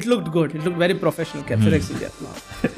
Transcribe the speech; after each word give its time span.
it 0.00 0.06
looked 0.12 0.30
good. 0.36 0.54
It 0.56 0.64
looked 0.64 0.78
very 0.82 0.94
professional. 1.02 1.42
Capture 1.50 1.74
X 1.76 1.90
India. 1.96 2.10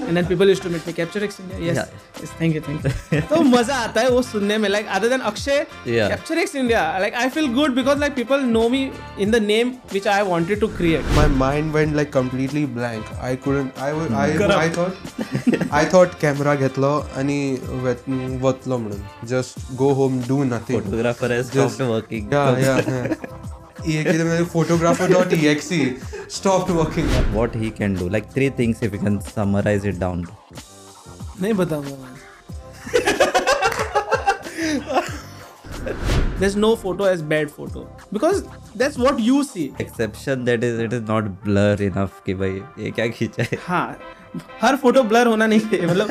and 0.06 0.16
then 0.18 0.26
people 0.32 0.48
used 0.52 0.62
to 0.66 0.70
meet 0.74 0.86
me. 0.88 0.92
Capture 0.98 1.22
X 1.26 1.38
India. 1.44 1.58
Yes. 1.68 1.76
Yeah. 1.80 2.20
Yes. 2.22 2.32
Thank 2.42 2.58
you. 2.58 2.62
Thank 2.68 2.84
you. 2.88 3.20
तो 3.32 3.40
मजा 3.54 3.76
आता 3.88 4.00
है 4.06 4.10
वो 4.16 4.22
सुनने 4.28 4.58
में. 4.64 4.68
Like 4.74 4.90
other 4.98 5.10
than 5.14 5.24
Akshay, 5.32 5.58
Yeah. 5.94 6.12
Capture 6.14 6.38
X 6.44 6.54
India. 6.62 6.82
Like 7.06 7.18
I 7.24 7.28
feel 7.38 7.48
good 7.58 7.74
because 7.80 7.98
like 8.04 8.16
people 8.20 8.46
know 8.54 8.64
me 8.76 8.82
in 9.26 9.34
the 9.36 9.42
name 9.48 9.72
which 9.96 10.06
I 10.16 10.22
wanted 10.32 10.60
to 10.66 10.68
create. 10.80 11.12
my 11.20 11.26
mind 11.42 11.72
went 11.78 11.96
like 11.98 12.10
completely 12.16 12.64
blank 12.78 13.08
i 13.28 13.30
couldn't 13.46 13.78
i 13.86 13.88
wa- 13.98 14.06
I, 14.22 14.26
Correct. 14.40 14.60
I 14.64 14.68
thought 14.76 15.72
i 15.80 15.84
thought 15.94 16.14
camera 16.24 16.54
घेतलो 16.62 16.90
आणि 17.22 17.38
वत- 17.86 18.08
वतलो 18.44 18.78
म्हणून 18.84 19.02
just 19.32 19.58
go 19.82 19.88
home 20.00 20.20
do 20.30 20.38
nothing 20.52 20.80
photographer 20.80 21.30
has 21.36 21.50
Just- 21.56 21.78
stopped 21.78 21.92
working 21.94 22.30
yeah 22.36 22.62
yeah, 22.66 22.90
yeah. 22.94 23.56
ये 23.94 24.44
photographer.exe 24.54 25.80
stopped 26.36 26.70
working 26.78 27.08
what 27.38 27.54
he 27.64 27.70
can 27.80 27.94
do 28.02 28.08
like 28.16 28.30
three 28.36 28.50
things 28.60 28.82
if 28.88 28.92
you 28.98 29.02
can 29.06 29.20
summarize 29.34 29.84
it 29.92 29.98
down 30.04 30.24
नहीं 31.40 31.54
बताऊँगा 31.62 32.08
There's 36.40 36.54
no 36.56 36.68
photo 36.76 37.04
as 37.04 37.22
bad 37.30 37.50
photo 37.50 37.80
because 38.12 38.44
that's 38.80 38.96
what 39.04 39.18
you 39.18 39.42
see. 39.44 39.72
exception 39.84 40.44
that 40.48 40.64
is 40.68 40.78
it 40.84 40.92
is 40.92 41.02
not 41.08 41.30
blur 41.46 41.74
enough 41.86 42.20
कि 42.26 42.34
भाई 42.42 42.60
ये 42.84 42.90
क्या 42.98 43.06
खींचा 43.16 43.42
है 43.50 43.58
हाँ 43.66 43.86
हर 44.62 44.76
photo 44.82 45.02
blur 45.10 45.26
होना 45.26 45.46
नहीं 45.46 45.60
चाहिए 45.60 45.86
मतलब 45.86 46.08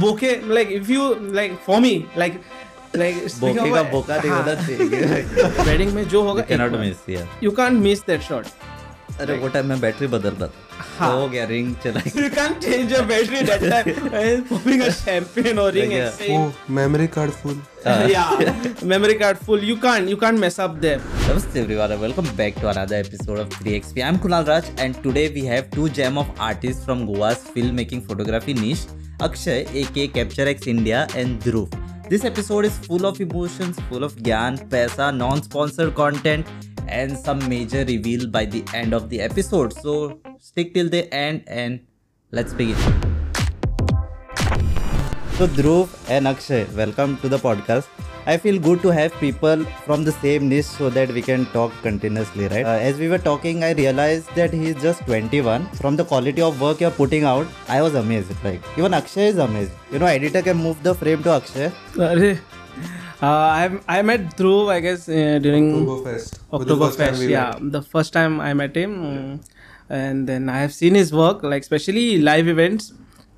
bokeh 0.00 0.34
like 0.54 0.72
if 0.72 0.90
you 0.92 1.08
like 1.34 1.56
for 1.66 1.80
me 1.80 1.94
like 2.18 2.40
wedding 5.66 5.92
में 5.94 6.08
जो 6.08 6.22
होगा 6.22 6.44
you 7.42 7.50
can't 7.50 7.72
miss 7.72 8.00
that 8.00 8.20
shot 8.20 8.46
अरे 9.20 9.36
वो 9.38 9.48
टाइम 9.48 9.66
मैं 9.66 9.80
बैटरी 9.80 10.06
बदलता 10.06 10.46
था। 10.46 11.04
हो। 11.04 11.28
गया 11.28 11.44
रिंग 11.44 11.76
चला 11.76 12.00
you 12.16 12.28
can't 12.28 12.58
change 12.58 12.92
your 12.92 13.02
battery 13.02 13.40
that 13.40 14.10
time 14.12 14.40
popping 14.40 14.82
a 14.82 14.88
champagne 14.88 15.58
और 15.58 15.72
ring 15.72 15.92
oh 16.30 16.50
memory 16.70 17.06
card 17.06 17.30
full 17.30 17.62
या 17.86 18.52
memory 18.84 19.14
card 19.14 19.36
full 19.36 19.64
you 19.64 19.76
can't 19.76 20.08
you 20.08 20.16
can't 20.16 20.38
mess 20.38 20.60
up 20.60 20.70
them 20.70 21.00
नमस्ते 21.30 21.60
everyone 21.60 21.86
welcome 21.86 22.26
back 22.36 22.54
to 22.60 22.66
another 22.66 22.96
episode 22.96 23.38
of 23.38 23.64
3XP 23.64 24.00
I 24.00 24.08
am 24.08 24.18
Kunal 24.18 24.44
Raj 24.44 24.64
and 24.80 24.94
today 25.02 25.26
we 25.28 25.40
have 25.40 25.62
two 25.74 25.88
gem 25.88 26.18
of 26.18 26.40
artist 26.40 26.80
from 26.80 27.06
Goa's 27.06 27.36
film 27.54 27.74
making 27.74 28.02
photography 28.02 28.54
niche 28.54 28.86
Akshay 29.22 29.66
a 29.74 30.10
capture 30.14 30.48
X 30.48 30.68
India 30.68 31.08
and 31.16 31.40
Dhruv 31.40 31.91
This 32.12 32.26
episode 32.26 32.66
is 32.66 32.76
full 32.76 33.06
of 33.06 33.18
emotions, 33.22 33.80
full 33.88 34.04
of 34.04 34.16
gyan, 34.16 34.58
paisa, 34.68 35.16
non-sponsored 35.16 35.94
content 35.94 36.46
and 36.86 37.16
some 37.16 37.38
major 37.48 37.86
reveal 37.86 38.26
by 38.28 38.44
the 38.44 38.62
end 38.74 38.92
of 38.92 39.08
the 39.08 39.18
episode. 39.22 39.72
So 39.72 40.20
stick 40.38 40.74
till 40.74 40.90
the 40.90 41.10
end 41.14 41.42
and 41.46 41.80
let's 42.30 42.52
begin. 42.52 42.76
So 45.38 45.46
Dhruv 45.46 45.88
and 46.10 46.28
Akshay, 46.28 46.66
welcome 46.76 47.16
to 47.22 47.30
the 47.30 47.38
podcast. 47.38 47.88
I 48.26 48.36
feel 48.36 48.58
good 48.60 48.82
to 48.82 48.88
have 48.90 49.12
people 49.20 49.64
from 49.84 50.04
the 50.04 50.12
same 50.12 50.48
niche 50.48 50.66
so 50.66 50.88
that 50.90 51.08
we 51.10 51.22
can 51.22 51.44
talk 51.46 51.72
continuously, 51.82 52.46
right? 52.48 52.64
Uh, 52.64 52.78
as 52.90 52.96
we 52.98 53.08
were 53.08 53.18
talking, 53.18 53.64
I 53.64 53.72
realized 53.72 54.32
that 54.36 54.52
he's 54.52 54.76
just 54.80 55.04
21. 55.06 55.66
From 55.80 55.96
the 55.96 56.04
quality 56.04 56.40
of 56.40 56.60
work 56.60 56.80
you're 56.80 56.92
putting 56.92 57.24
out, 57.24 57.46
I 57.68 57.82
was 57.82 57.94
amazed. 57.96 58.32
Like 58.44 58.60
even 58.78 58.94
Akshay 58.94 59.26
is 59.28 59.38
amazed. 59.38 59.72
You 59.90 59.98
know, 59.98 60.06
editor 60.06 60.40
can 60.42 60.56
move 60.56 60.82
the 60.84 60.94
frame 60.94 61.22
to 61.24 61.30
Akshay. 61.32 61.72
Arre. 61.98 62.38
Uh, 63.20 63.26
I 63.26 63.78
I 63.88 64.02
met 64.02 64.36
Dhruv, 64.36 64.68
I 64.68 64.80
guess, 64.80 65.08
uh, 65.08 65.38
during 65.42 65.66
Oktoberfest 65.74 66.38
For 66.50 66.64
the 66.64 66.76
first 66.76 66.98
Oktoberfest. 66.98 67.18
we 67.18 67.32
Yeah, 67.32 67.50
met. 67.58 67.72
the 67.72 67.82
first 67.82 68.12
time 68.12 68.40
I 68.40 68.52
met 68.54 68.76
him, 68.76 69.40
and 69.88 70.26
then 70.28 70.48
I 70.48 70.58
have 70.62 70.72
seen 70.74 70.94
his 70.94 71.12
work, 71.12 71.42
like 71.42 71.62
especially 71.62 72.18
live 72.18 72.48
events. 72.48 72.92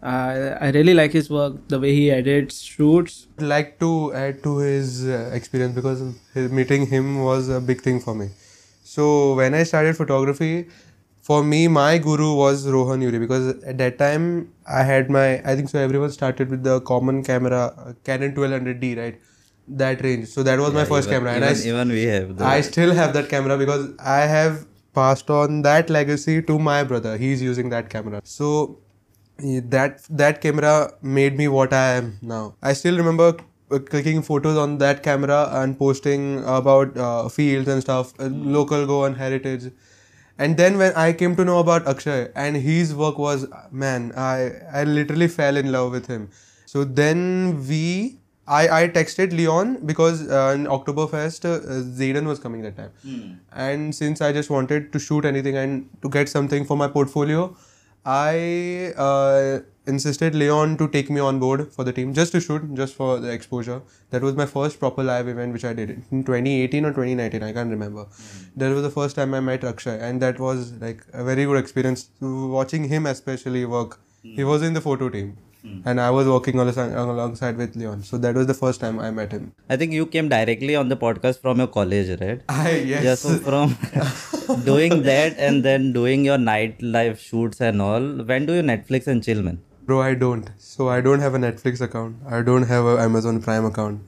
Uh, 0.04 0.58
I 0.60 0.70
really 0.70 0.92
like 0.94 1.12
his 1.12 1.30
work, 1.30 1.66
the 1.68 1.80
way 1.80 1.94
he 1.94 2.10
edits, 2.10 2.60
shoots. 2.60 3.26
I'd 3.38 3.44
like 3.44 3.78
to 3.80 4.12
add 4.14 4.42
to 4.42 4.58
his 4.58 5.06
uh, 5.08 5.30
experience 5.32 5.74
because 5.74 6.02
his 6.34 6.50
meeting 6.52 6.86
him 6.86 7.22
was 7.22 7.48
a 7.48 7.60
big 7.60 7.80
thing 7.80 8.00
for 8.00 8.14
me. 8.14 8.28
So 8.82 9.34
when 9.34 9.54
I 9.54 9.62
started 9.62 9.96
photography, 9.96 10.68
for 11.22 11.42
me 11.42 11.68
my 11.68 11.96
guru 11.96 12.34
was 12.34 12.66
Rohan 12.68 13.00
Yuri 13.00 13.18
because 13.18 13.46
at 13.64 13.78
that 13.78 13.96
time 13.98 14.52
I 14.68 14.82
had 14.82 15.08
my 15.08 15.40
I 15.50 15.56
think 15.56 15.70
so 15.70 15.78
everyone 15.78 16.10
started 16.10 16.50
with 16.50 16.62
the 16.64 16.80
common 16.82 17.24
camera 17.24 17.62
uh, 17.78 17.92
Canon 18.04 18.34
1200D 18.34 18.94
right 19.00 19.18
that 19.68 20.02
range. 20.04 20.28
So 20.28 20.42
that 20.42 20.58
was 20.58 20.74
my 20.74 20.84
first 20.84 21.08
even, 21.08 21.16
camera 21.24 21.32
and 21.32 21.38
even, 21.44 21.48
I, 21.48 21.52
s- 21.52 21.64
even 21.66 21.88
we 21.88 22.02
have. 22.04 22.36
The, 22.36 22.44
I 22.44 22.60
still 22.60 22.92
have 22.92 23.14
that 23.14 23.30
camera 23.30 23.56
because 23.56 23.88
I 23.98 24.20
have 24.36 24.66
passed 24.94 25.30
on 25.30 25.62
that 25.62 25.88
legacy 25.88 26.42
to 26.42 26.58
my 26.58 26.84
brother. 26.84 27.16
He's 27.16 27.40
using 27.40 27.70
that 27.70 27.88
camera. 27.88 28.20
So 28.22 28.80
that 29.38 30.02
that 30.10 30.40
camera 30.40 30.92
made 31.02 31.36
me 31.36 31.48
what 31.48 31.72
I 31.72 31.94
am 31.94 32.18
now. 32.22 32.54
I 32.62 32.72
still 32.72 32.96
remember 32.96 33.36
uh, 33.70 33.78
clicking 33.78 34.22
photos 34.22 34.56
on 34.56 34.78
that 34.78 35.02
camera 35.02 35.48
and 35.52 35.78
posting 35.78 36.42
about 36.44 36.96
uh, 36.96 37.28
fields 37.28 37.68
and 37.68 37.82
stuff, 37.82 38.12
uh, 38.20 38.26
local 38.26 38.86
Goan 38.86 39.14
heritage. 39.14 39.72
And 40.38 40.56
then 40.56 40.78
when 40.78 40.92
I 40.94 41.12
came 41.12 41.36
to 41.36 41.44
know 41.44 41.58
about 41.60 41.86
Akshay 41.86 42.28
and 42.34 42.56
his 42.56 42.94
work 42.94 43.18
was 43.18 43.46
man, 43.70 44.12
I 44.16 44.52
I 44.72 44.84
literally 44.84 45.28
fell 45.28 45.56
in 45.56 45.72
love 45.72 45.92
with 45.92 46.06
him. 46.06 46.30
So 46.66 46.84
then 46.84 47.64
we 47.68 48.18
I, 48.46 48.82
I 48.84 48.88
texted 48.88 49.32
Leon 49.32 49.86
because 49.86 50.28
uh, 50.28 50.52
in 50.54 50.66
Oktoberfest, 50.66 51.44
uh, 51.46 51.60
Zaeden 52.00 52.26
was 52.26 52.38
coming 52.38 52.62
that 52.62 52.76
time. 52.76 52.90
And 53.52 53.94
since 53.94 54.20
I 54.20 54.32
just 54.32 54.50
wanted 54.50 54.92
to 54.92 54.98
shoot 54.98 55.24
anything 55.24 55.56
and 55.56 55.88
to 56.02 56.08
get 56.10 56.28
something 56.28 56.64
for 56.66 56.76
my 56.76 56.88
portfolio, 56.88 57.56
I 58.06 58.92
uh, 58.96 59.60
insisted 59.86 60.34
Leon 60.34 60.76
to 60.76 60.88
take 60.88 61.08
me 61.08 61.20
on 61.20 61.38
board 61.38 61.72
for 61.72 61.84
the 61.84 61.92
team 61.92 62.12
just 62.12 62.32
to 62.32 62.40
shoot, 62.40 62.74
just 62.74 62.94
for 62.94 63.18
the 63.18 63.30
exposure. 63.30 63.80
That 64.10 64.22
was 64.22 64.34
my 64.34 64.44
first 64.46 64.78
proper 64.78 65.02
live 65.02 65.26
event 65.26 65.54
which 65.54 65.64
I 65.64 65.72
did 65.72 65.90
in 66.10 66.24
2018 66.24 66.84
or 66.84 66.90
2019, 66.90 67.42
I 67.42 67.52
can't 67.52 67.70
remember. 67.70 68.06
That 68.56 68.72
was 68.74 68.82
the 68.82 68.90
first 68.90 69.16
time 69.16 69.32
I 69.32 69.40
met 69.40 69.64
Akshay, 69.64 69.98
and 70.00 70.20
that 70.20 70.38
was 70.38 70.72
like 70.80 71.02
a 71.12 71.24
very 71.24 71.44
good 71.46 71.56
experience. 71.56 72.10
Watching 72.20 72.88
him 72.88 73.06
especially 73.06 73.64
work, 73.64 74.00
he 74.22 74.44
was 74.44 74.62
in 74.62 74.74
the 74.74 74.80
photo 74.82 75.08
team 75.08 75.38
and 75.64 76.00
I 76.00 76.10
was 76.10 76.26
working 76.26 76.58
alongside, 76.58 76.92
alongside 76.92 77.56
with 77.56 77.76
Leon. 77.76 78.02
So 78.02 78.18
that 78.18 78.34
was 78.34 78.46
the 78.46 78.54
first 78.54 78.80
time 78.80 78.98
I 78.98 79.10
met 79.10 79.32
him. 79.32 79.52
I 79.68 79.76
think 79.76 79.92
you 79.92 80.06
came 80.06 80.28
directly 80.28 80.76
on 80.76 80.88
the 80.88 80.96
podcast 80.96 81.40
from 81.40 81.58
your 81.58 81.66
college, 81.68 82.20
right? 82.20 82.42
I 82.48 82.70
yes. 82.70 83.04
Yeah, 83.04 83.14
so 83.14 83.38
from 83.38 83.76
doing 84.64 85.02
that 85.02 85.38
and 85.38 85.64
then 85.64 85.92
doing 85.92 86.24
your 86.24 86.38
nightlife 86.38 87.18
shoots 87.18 87.60
and 87.60 87.80
all, 87.80 88.02
when 88.02 88.46
do 88.46 88.54
you 88.54 88.62
Netflix 88.62 89.06
and 89.06 89.24
chill, 89.24 89.42
man? 89.42 89.62
Bro, 89.86 90.00
I 90.00 90.14
don't. 90.14 90.50
So 90.58 90.88
I 90.88 91.00
don't 91.00 91.20
have 91.20 91.34
a 91.34 91.38
Netflix 91.38 91.80
account. 91.80 92.16
I 92.28 92.42
don't 92.42 92.62
have 92.62 92.84
a 92.86 92.98
Amazon 92.98 93.42
Prime 93.42 93.66
account. 93.66 94.00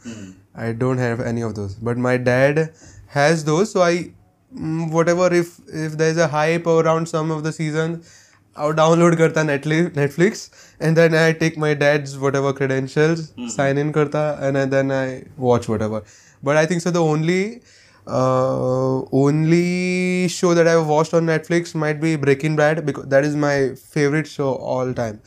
I 0.54 0.72
don't 0.72 0.98
have 0.98 1.20
any 1.20 1.42
of 1.42 1.54
those. 1.54 1.74
But 1.74 1.98
my 1.98 2.16
dad 2.16 2.72
has 3.08 3.44
those. 3.44 3.72
So 3.72 3.82
I, 3.82 4.12
mm, 4.54 4.90
whatever 4.90 5.32
if 5.32 5.60
if 5.68 5.98
there's 5.98 6.16
a 6.16 6.28
hype 6.28 6.66
around 6.66 7.08
some 7.08 7.30
of 7.30 7.42
the 7.42 7.52
seasons, 7.52 8.25
I'll 8.56 8.74
download 8.74 9.16
karta 9.18 9.40
Netflix, 9.40 9.90
Netflix, 9.90 10.72
and 10.80 10.96
then 10.96 11.14
I 11.14 11.32
take 11.32 11.58
my 11.58 11.74
dad's 11.74 12.18
whatever 12.18 12.52
credentials, 12.52 13.30
mm-hmm. 13.32 13.48
sign 13.48 13.78
in 13.78 13.92
karta, 13.92 14.38
and 14.40 14.72
then 14.72 14.90
I 14.90 15.24
watch 15.36 15.68
whatever. 15.68 16.02
But 16.42 16.56
I 16.56 16.66
think 16.66 16.82
so. 16.82 16.90
The 16.90 17.02
only 17.02 17.62
uh, 18.06 19.02
only 19.10 20.28
show 20.28 20.54
that 20.54 20.68
I've 20.68 20.86
watched 20.86 21.12
on 21.14 21.26
Netflix 21.26 21.74
might 21.74 22.00
be 22.00 22.16
Breaking 22.16 22.56
Bad 22.56 22.86
because 22.86 23.06
that 23.06 23.24
is 23.24 23.34
my 23.34 23.74
favorite 23.74 24.26
show 24.26 24.54
all 24.54 24.94
time. 24.94 25.20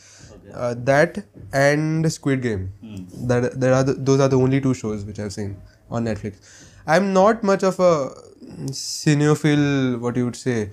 Uh, 0.53 0.73
that 0.77 1.25
and 1.53 2.11
Squid 2.11 2.41
Game. 2.41 2.71
Mm. 2.83 3.27
That 3.27 3.59
there 3.59 3.73
are 3.73 3.83
the, 3.83 3.93
those 3.93 4.19
are 4.19 4.27
the 4.27 4.37
only 4.37 4.61
two 4.61 4.73
shows 4.73 5.03
which 5.05 5.19
I've 5.19 5.33
seen 5.33 5.57
on 5.91 6.05
Netflix. 6.05 6.65
I'm 6.87 7.13
not 7.13 7.43
much 7.43 7.63
of 7.63 7.79
a 7.79 8.11
cinephile. 8.71 9.99
What 9.99 10.15
you 10.15 10.25
would 10.25 10.35
say. 10.35 10.71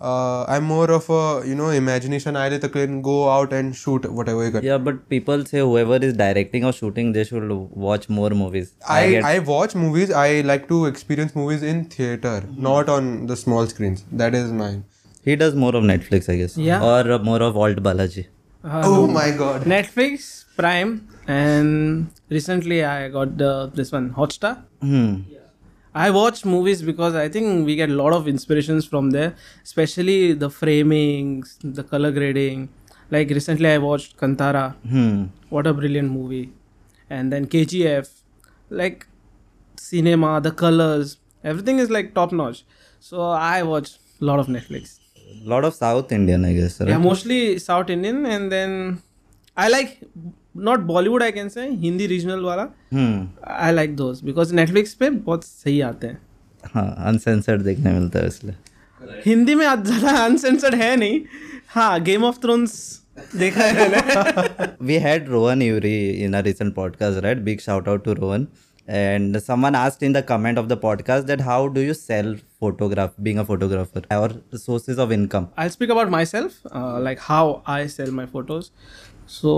Uh, 0.00 0.44
I'm 0.44 0.64
more 0.64 0.90
of 0.92 1.08
a 1.10 1.42
you 1.46 1.54
know 1.54 1.70
imagination. 1.70 2.36
I 2.36 2.48
let 2.48 2.66
can 2.72 3.00
go 3.02 3.28
out 3.30 3.52
and 3.52 3.74
shoot 3.74 4.04
whatever 4.18 4.44
you 4.44 4.50
got. 4.52 4.62
Yeah, 4.62 4.78
but 4.78 5.08
people 5.08 5.44
say 5.44 5.58
whoever 5.58 5.96
is 5.96 6.12
directing 6.14 6.64
or 6.64 6.72
shooting, 6.72 7.12
they 7.12 7.24
should 7.24 7.50
watch 7.86 8.08
more 8.08 8.30
movies. 8.30 8.74
I, 8.88 9.10
get- 9.10 9.24
I 9.24 9.38
watch 9.40 9.74
movies. 9.74 10.12
I 10.12 10.42
like 10.42 10.68
to 10.68 10.86
experience 10.86 11.34
movies 11.34 11.62
in 11.62 11.84
theater, 11.86 12.44
not 12.56 12.88
on 12.88 13.26
the 13.26 13.36
small 13.36 13.66
screens. 13.66 14.04
That 14.12 14.34
is 14.34 14.52
mine. 14.52 14.84
he 15.24 15.34
does 15.40 15.54
more 15.62 15.74
of 15.78 15.82
Netflix, 15.84 16.28
I 16.32 16.36
guess. 16.36 16.56
Yeah. 16.56 16.82
Or 16.90 17.00
uh, 17.12 17.18
more 17.18 17.42
of 17.42 17.56
Alt 17.56 17.78
Balaji. 17.88 18.26
Uh, 18.64 18.82
oh 18.84 19.06
my 19.06 19.30
god. 19.40 19.62
Netflix, 19.72 20.44
Prime, 20.56 20.92
and 21.26 22.10
recently 22.30 22.84
I 22.84 23.08
got 23.08 23.36
the 23.42 23.50
this 23.74 23.90
one 23.92 24.10
Hotstar. 24.20 24.54
Hmm. 24.80 25.10
I 26.04 26.10
watch 26.10 26.44
movies 26.44 26.82
because 26.82 27.14
I 27.16 27.28
think 27.28 27.66
we 27.66 27.74
get 27.74 27.90
a 27.90 27.94
lot 28.00 28.12
of 28.12 28.28
inspirations 28.28 28.86
from 28.86 29.10
there, 29.10 29.34
especially 29.64 30.32
the 30.32 30.48
framings, 30.48 31.56
the 31.78 31.82
color 31.82 32.12
grading. 32.12 32.68
Like 33.10 33.30
recently, 33.30 33.68
I 33.70 33.78
watched 33.78 34.16
Kantara. 34.16 34.66
Hmm. 34.94 35.24
What 35.48 35.66
a 35.66 35.72
brilliant 35.72 36.12
movie! 36.12 36.52
And 37.10 37.32
then 37.32 37.46
KGF, 37.46 38.08
like 38.70 39.06
cinema, 39.76 40.40
the 40.40 40.52
colors, 40.52 41.16
everything 41.42 41.80
is 41.80 41.90
like 41.90 42.14
top 42.14 42.32
notch. 42.32 42.64
So 43.00 43.22
I 43.30 43.62
watch 43.62 43.92
a 44.20 44.24
lot 44.24 44.38
of 44.38 44.46
Netflix. 44.46 44.98
A 45.44 45.48
lot 45.48 45.64
of 45.64 45.74
South 45.74 46.12
Indian, 46.12 46.44
I 46.44 46.52
guess. 46.52 46.80
Right? 46.80 46.90
Yeah, 46.90 46.98
mostly 46.98 47.58
South 47.58 47.90
Indian, 47.90 48.24
and 48.26 48.52
then 48.52 49.02
I 49.56 49.68
like 49.68 50.00
not 50.64 50.80
Bollywood 50.86 51.22
I 51.22 51.32
can 51.32 51.48
say 51.48 51.68
Hindi 51.70 52.06
regional 52.06 52.44
वाला 52.44 52.62
I 53.56 53.72
like 53.72 53.96
दोस्त 53.96 54.24
because 54.24 54.54
Netflix 54.54 54.94
पे 54.94 55.10
बहुत 55.10 55.44
सही 55.44 55.80
आते 55.80 56.06
हैं। 56.06 56.18
हाँ 56.64 56.94
uncensored 57.08 57.62
देखने 57.62 57.92
मिलता 57.92 58.18
है 58.18 58.26
इसलिए। 58.26 58.54
हिंदी 59.26 59.54
में 59.54 59.66
आज 59.66 59.84
ज़्यादा 59.86 60.24
अनसेंसर्ड 60.24 60.74
है 60.74 60.94
नहीं। 60.96 61.20
हाँ 61.68 62.00
गेम 62.02 62.24
ऑफ़ 62.24 62.38
थ्रोन्स 62.42 62.78
देखा 63.36 63.64
है 63.64 64.76
we 64.82 64.94
had 64.98 65.28
Rohan 65.28 65.62
Yuri 65.62 65.98
in 66.24 66.34
a 66.34 66.40
recent 66.40 66.74
podcast 66.74 67.22
right 67.24 67.38
big 67.44 67.60
shout 67.60 67.88
out 67.88 68.04
to 68.04 68.12
Rohan 68.14 68.46
and 68.88 69.38
Suman 69.38 69.74
asked 69.74 70.02
in 70.02 70.12
the 70.12 70.22
comment 70.28 70.58
of 70.58 70.66
the 70.66 70.78
podcast 70.82 71.26
that 71.26 71.40
how 71.42 71.66
do 71.66 71.80
you 71.80 71.94
sell 71.94 72.34
photograph 72.60 73.14
being 73.20 73.38
a 73.38 73.42
photographer 73.42 74.06
our 74.12 74.34
sources 74.56 74.98
of 74.98 75.12
income 75.12 75.46
I 75.58 75.68
speak 75.68 75.90
about 75.90 76.08
myself 76.26 76.60
like 77.04 77.18
how 77.20 77.60
I 77.68 77.88
sell 77.88 78.10
my 78.10 78.26
photos 78.26 78.70
so 79.30 79.52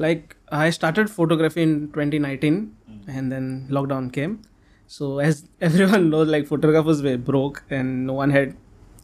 like 0.00 0.36
I 0.50 0.70
started 0.70 1.10
photography 1.10 1.62
in 1.62 1.74
2019, 1.88 2.76
hmm. 2.86 3.10
and 3.10 3.32
then 3.32 3.66
lockdown 3.70 4.12
came. 4.12 4.40
So 4.86 5.18
as 5.18 5.44
everyone 5.60 6.10
knows, 6.10 6.28
like 6.28 6.46
photographers 6.46 7.02
were 7.02 7.16
broke 7.16 7.64
and 7.70 8.06
no 8.06 8.14
one 8.14 8.30
had 8.30 8.56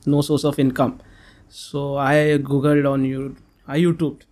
no 0.07 0.23
source 0.23 0.45
of 0.45 0.59
income. 0.59 1.01
So 1.49 1.97
I 1.97 2.17
googled 2.53 2.91
on 2.91 3.05
you, 3.05 3.37
I 3.69 3.79
YouTubed 3.81 4.23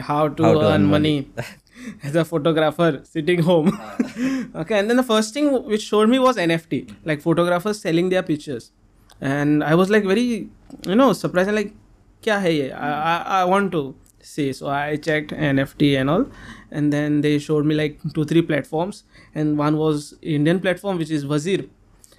how 0.00 0.28
to, 0.28 0.42
How 0.42 0.52
to 0.52 0.60
earn, 0.60 0.72
earn 0.72 0.84
money. 0.86 1.30
as 2.02 2.16
a 2.16 2.24
photographer 2.24 3.00
sitting 3.04 3.42
home. 3.42 3.68
okay, 4.54 4.78
and 4.78 4.88
then 4.88 4.96
the 4.96 5.02
first 5.02 5.34
thing 5.34 5.52
which 5.64 5.82
showed 5.82 6.08
me 6.08 6.18
was 6.18 6.36
NFT, 6.36 6.90
hmm. 6.90 6.96
like 7.04 7.20
photographers 7.20 7.80
selling 7.80 8.08
their 8.08 8.22
pictures, 8.22 8.72
and 9.20 9.62
I 9.62 9.74
was 9.74 9.90
like 9.90 10.04
very, 10.04 10.48
you 10.86 10.94
know, 10.94 11.12
surprised. 11.12 11.50
Like, 11.50 11.74
kya 12.22 12.40
hai 12.40 12.48
ye? 12.48 12.70
I, 12.72 12.90
I, 13.12 13.40
I 13.40 13.44
want 13.44 13.72
to 13.72 13.94
see. 14.26 14.52
So 14.52 14.68
I 14.68 14.96
checked 14.96 15.30
NFT 15.30 15.98
and 16.00 16.10
all, 16.10 16.26
and 16.70 16.92
then 16.92 17.20
they 17.20 17.38
showed 17.38 17.66
me 17.66 17.74
like 17.74 17.98
two 18.14 18.24
three 18.24 18.42
platforms, 18.42 19.04
and 19.34 19.58
one 19.58 19.76
was 19.76 20.14
Indian 20.22 20.60
platform 20.60 20.98
which 20.98 21.10
is 21.10 21.26
Wazir, 21.26 21.66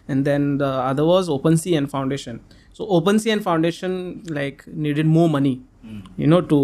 and 0.07 0.25
then 0.25 0.57
the 0.57 0.67
other 0.91 1.05
was 1.05 1.29
OpenSea 1.29 1.77
and 1.77 1.89
Foundation. 1.89 2.39
So 2.73 2.85
OpenSea 2.87 3.33
and 3.33 3.43
Foundation 3.43 4.23
like 4.29 4.67
needed 4.67 5.05
more 5.05 5.29
money, 5.29 5.61
you 6.17 6.27
know, 6.27 6.41
to 6.41 6.61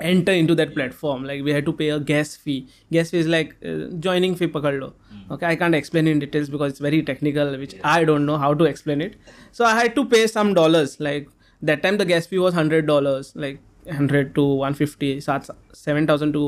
enter 0.00 0.32
into 0.32 0.54
that 0.54 0.74
platform. 0.74 1.24
Like 1.24 1.42
we 1.42 1.52
had 1.52 1.66
to 1.66 1.72
pay 1.72 1.90
a 1.90 2.00
gas 2.00 2.36
fee. 2.36 2.68
Gas 2.90 3.10
fee 3.10 3.18
is 3.18 3.26
like 3.26 3.56
uh, 3.64 3.88
joining 3.98 4.34
fee 4.34 4.46
pakad 4.58 4.80
lo 4.80 4.92
okay 5.34 5.46
i 5.46 5.56
can't 5.62 5.76
explain 5.78 6.06
in 6.12 6.18
details 6.22 6.48
because 6.52 6.72
it's 6.72 6.80
very 6.84 7.00
technical 7.08 7.50
which 7.62 7.74
i 7.90 8.04
don't 8.10 8.24
know 8.30 8.38
how 8.44 8.52
to 8.54 8.64
explain 8.64 9.00
it. 9.00 9.16
So 9.52 9.64
i 9.64 9.74
had 9.80 9.94
to 9.96 10.04
pay 10.14 10.26
some 10.26 10.54
dollars. 10.54 10.98
Like 11.08 11.28
that 11.70 11.82
time 11.82 11.98
the 11.98 12.06
gas 12.12 12.26
fee 12.26 12.38
was 12.38 12.54
100 12.54 12.86
dollars. 12.86 13.32
Like 13.34 13.60
100 13.93 14.33
to 14.35 14.45
150 14.67 15.19
सात 15.27 15.49
7000 15.81 16.33
to 16.37 16.43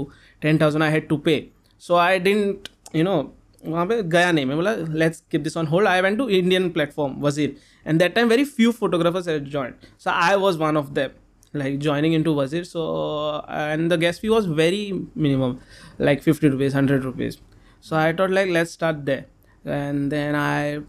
10000 0.46 0.82
i 0.82 0.90
had 0.96 1.10
to 1.10 1.18
pay 1.28 1.40
so 1.88 2.00
i 2.06 2.14
didn't 2.28 2.72
you 3.00 3.04
know 3.10 3.20
वहाँ 3.66 3.86
पे 3.86 4.02
गया 4.04 4.32
नहीं 4.32 4.46
मैं 4.46 4.56
बोला 4.58 4.74
let's 5.02 5.24
keep 5.32 5.42
this 5.42 5.56
on 5.58 5.68
hold 5.68 5.88
I 5.88 6.02
went 6.02 6.18
to 6.18 6.28
Indian 6.40 6.70
platform 6.72 7.16
Wazir 7.22 7.56
and 7.88 8.00
that 8.00 8.14
time 8.16 8.28
very 8.30 8.44
few 8.46 8.72
photographers 8.72 9.28
had 9.28 9.46
joined 9.56 9.74
so 10.04 10.10
I 10.10 10.36
was 10.44 10.58
one 10.58 10.78
of 10.78 10.90
them 11.00 11.10
like 11.54 11.80
joining 11.80 12.14
into 12.14 12.34
Wazir. 12.34 12.64
So 12.64 13.44
and 13.48 13.92
the 13.92 13.98
gas 13.98 14.20
fee 14.20 14.30
was 14.30 14.46
very 14.46 14.82
minimum, 15.16 15.60
like 15.98 16.22
50 16.22 16.50
rupees, 16.50 16.74
100 16.74 17.04
rupees. 17.04 17.40
So 17.82 17.96
I 17.96 18.14
thought 18.14 18.32
like 18.32 18.50
let's 18.50 18.72
start 18.72 19.06
there. 19.06 19.26
And 19.66 20.12
then 20.12 20.36
I 20.36 20.80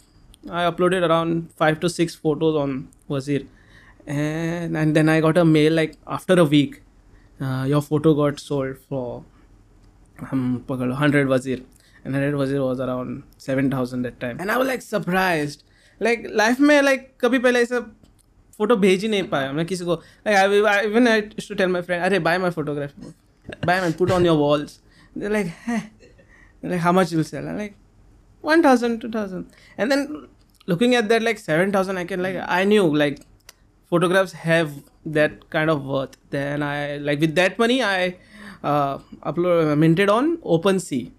I 0.51 0.65
uploaded 0.71 1.09
around 1.09 1.53
five 1.57 1.81
to 1.81 1.91
six 1.91 2.15
photos 2.15 2.57
on 2.57 2.89
Wazir. 3.09 3.47
And 4.07 4.77
and 4.77 4.97
then 4.97 5.09
I 5.09 5.21
got 5.21 5.37
a 5.37 5.45
mail 5.45 5.73
like 5.73 5.97
after 6.07 6.39
a 6.41 6.45
week, 6.45 6.83
uh, 7.41 7.65
your 7.69 7.83
photo 7.83 8.15
got 8.15 8.41
sold 8.41 8.79
for 8.89 9.25
um, 10.33 10.65
100 10.67 11.29
Wazir. 11.29 11.61
And 12.05 12.15
100 12.15 12.37
Wazir 12.37 12.63
was 12.63 12.81
around 12.81 13.23
7000 13.39 14.03
that 14.03 14.19
time. 14.21 14.41
And 14.41 14.51
I 14.51 14.57
was 14.57 14.69
like 14.69 14.83
surprised. 14.83 15.65
Like 16.01 16.27
life 16.33 16.61
में 16.61 16.81
like 16.83 17.09
कभी 17.21 17.39
पहले 17.39 17.63
ऐसा 17.63 17.79
photo 18.59 18.77
भेज 18.77 19.03
ही 19.03 19.09
नहीं 19.09 19.23
पाया 19.29 19.53
मैं 19.53 19.65
किसी 19.67 19.85
को 19.85 19.95
like 20.27 20.85
even 20.87 21.09
I 21.09 21.21
to 21.21 21.55
tell 21.55 21.69
my 21.69 21.83
friend 21.83 22.03
अरे 22.05 22.19
bye 22.27 22.39
my 22.39 22.51
photography 22.51 23.13
bye 23.67 23.81
my 23.81 23.93
put 23.99 24.11
on 24.11 24.27
your 24.27 24.37
walls 24.39 24.81
like 25.19 25.53
like 26.65 26.81
how 26.81 26.93
much 26.93 27.15
will 27.15 27.25
sell 27.25 27.45
like 27.57 27.77
1000 28.45 28.99
2000 29.05 29.45
and 29.77 29.93
then 29.93 30.03
looking 30.73 30.93
at 30.95 31.09
that 31.13 31.23
like 31.23 31.41
7000 31.45 31.99
i 32.03 32.05
can 32.11 32.23
like 32.27 32.37
i 32.57 32.65
knew 32.65 32.85
like 33.01 33.17
photographs 33.94 34.34
have 34.44 34.76
that 35.18 35.50
kind 35.56 35.70
of 35.76 35.86
worth. 35.96 36.18
Then 36.36 36.64
i 36.70 36.98
like 37.10 37.20
with 37.28 37.36
that 37.42 37.60
money 37.64 37.82
i 37.90 38.16
uh, 38.64 38.98
upload 39.32 39.78
minted 39.86 40.10
on 40.10 40.38
OpenSea. 40.58 41.12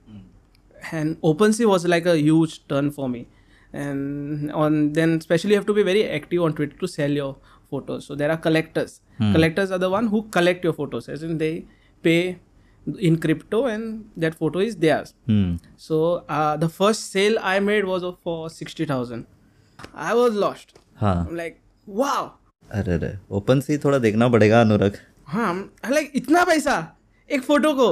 And 0.93 1.21
OpenSea 1.23 1.67
was 1.67 1.87
like 1.87 2.07
a 2.07 2.19
huge 2.19 2.55
turn 2.69 2.91
for 2.91 3.09
me. 3.09 3.27
And 3.73 4.53
on 4.53 4.93
then 4.93 5.15
especially 5.19 5.51
you 5.51 5.57
have 5.57 5.67
to 5.67 5.75
be 5.75 5.83
very 5.83 6.09
active 6.09 6.43
on 6.43 6.55
Twitter 6.55 6.77
to 6.83 6.87
sell 6.87 7.11
your 7.11 7.37
photos. 7.71 8.07
So 8.07 8.15
there 8.15 8.31
are 8.31 8.37
collectors. 8.37 9.01
Collectors 9.19 9.71
are 9.71 9.79
the 9.79 9.91
one 9.91 10.09
who 10.09 10.23
collect 10.39 10.65
your 10.65 10.73
photos 10.73 11.09
as 11.09 11.23
in 11.23 11.39
they 11.39 11.67
pay 12.03 12.39
in 12.99 13.19
crypto 13.19 13.67
and 13.67 14.11
that 14.17 14.35
photo 14.35 14.59
is 14.59 14.77
theirs. 14.77 15.15
Hmm. 15.27 15.57
so 15.77 16.25
uh, 16.29 16.57
the 16.57 16.69
first 16.69 17.11
sale 17.13 17.39
I 17.41 17.59
made 17.61 17.85
was 17.85 18.05
for 18.23 18.51
60000 18.51 19.27
I 19.95 20.15
was 20.15 20.35
lost. 20.35 20.75
हाँ 21.01 21.15
I'm 21.27 21.37
like 21.37 21.61
wow 21.87 22.35
अरे 22.71 22.93
अरे 22.93 23.13
open 23.37 23.61
सी 23.61 23.79
थोड़ा 23.79 23.99
देखना 23.99 24.29
पड़ेगा 24.29 24.61
अनुरग। 24.61 24.97
हाँ 25.27 25.55
like 25.91 26.13
इतना 26.17 26.45
पैसा? 26.45 26.77
एक 27.31 27.43
फ़ोटो 27.43 27.73
को? 27.75 27.89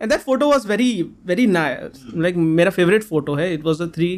And 0.00 0.10
that 0.10 0.20
photo 0.20 0.48
was 0.50 0.66
very 0.68 0.90
very 1.26 1.46
like 1.46 2.36
मेरा 2.36 2.70
फेवरेट 2.70 3.02
फ़ोटो 3.04 3.34
है. 3.34 3.52
It 3.54 3.64
was 3.64 3.82
the 3.82 3.90
three 3.94 4.10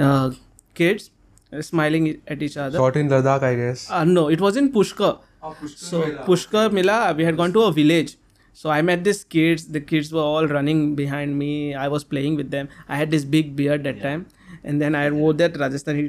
kids 0.00 1.10
smiling 1.52 2.08
at 2.08 2.42
each 2.42 2.56
other 2.58 2.78
shot 2.78 2.96
in 2.96 3.12
Ladakh 3.12 3.42
I 3.42 3.56
guess 3.56 3.86
no 4.06 4.28
it 4.30 4.40
was 4.40 4.58
in 4.58 4.68
Pushkar 4.68 5.66
so 5.66 6.02
Pushkar 6.26 6.70
मिला 6.72 7.10
we 7.10 7.24
had 7.24 7.36
gone 7.36 7.52
to 7.52 7.60
a 7.60 7.70
village 7.72 8.16
so 8.58 8.68
I 8.68 8.82
met 8.82 9.02
this 9.02 9.22
kids 9.24 9.70
the 9.70 9.84
kids 9.88 10.12
were 10.12 10.22
all 10.22 10.48
running 10.48 10.96
behind 10.96 11.34
me 11.36 11.72
I 11.72 11.88
was 11.88 12.04
playing 12.10 12.36
with 12.36 12.46
them 12.46 12.68
I 12.90 12.98
had 12.98 13.10
this 13.10 13.24
big 13.26 13.54
beard 13.56 13.78
that 13.78 14.02
time 14.02 14.24
and 14.64 14.80
then 14.80 14.96
I 14.96 15.10
वो 15.10 15.32
that 15.32 15.56
Rajasthani 15.56 16.08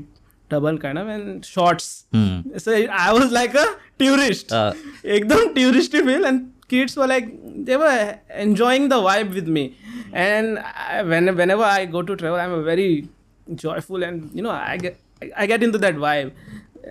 turban 0.51 0.79
kind 0.79 0.99
of 0.99 1.09
and 1.09 1.45
shorts. 1.45 2.06
Hmm. 2.12 2.56
So 2.59 2.73
I 2.73 3.12
was 3.12 3.33
like 3.33 3.55
a 3.55 3.67
tourist. 3.99 4.53
Uh, 4.53 4.75
एकदम 5.05 5.55
touristy 5.55 6.05
feel 6.05 6.25
and 6.25 6.53
kids 6.69 6.96
were 6.96 7.06
like 7.06 7.29
they 7.65 7.77
were 7.77 8.19
enjoying 8.34 8.89
the 8.89 8.96
vibe 8.96 9.34
with 9.34 9.49
me 9.49 9.77
and 10.13 10.58
I, 10.58 11.03
when, 11.03 11.37
whenever 11.37 11.63
i 11.63 11.84
go 11.84 12.03
to 12.03 12.17
travel 12.17 12.39
i'm 12.39 12.53
a 12.53 12.63
very 12.63 13.08
joyful 13.55 14.03
and 14.03 14.31
you 14.34 14.43
know 14.43 14.51
i 14.51 14.77
get 14.77 14.99
i 15.37 15.46
get 15.46 15.63
into 15.63 15.79
that 15.79 15.96
vibe 15.96 16.32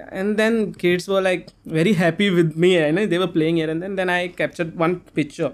and 0.09 0.37
then 0.37 0.73
kids 0.73 1.07
were 1.07 1.21
like 1.21 1.49
very 1.65 1.93
happy 1.93 2.29
with 2.29 2.55
me 2.55 2.77
and 2.77 2.97
they 2.97 3.17
were 3.17 3.27
playing 3.27 3.57
here 3.57 3.69
and 3.69 3.81
then 3.81 3.95
then 3.95 4.09
i 4.09 4.27
captured 4.27 4.75
one 4.75 4.99
picture 5.21 5.53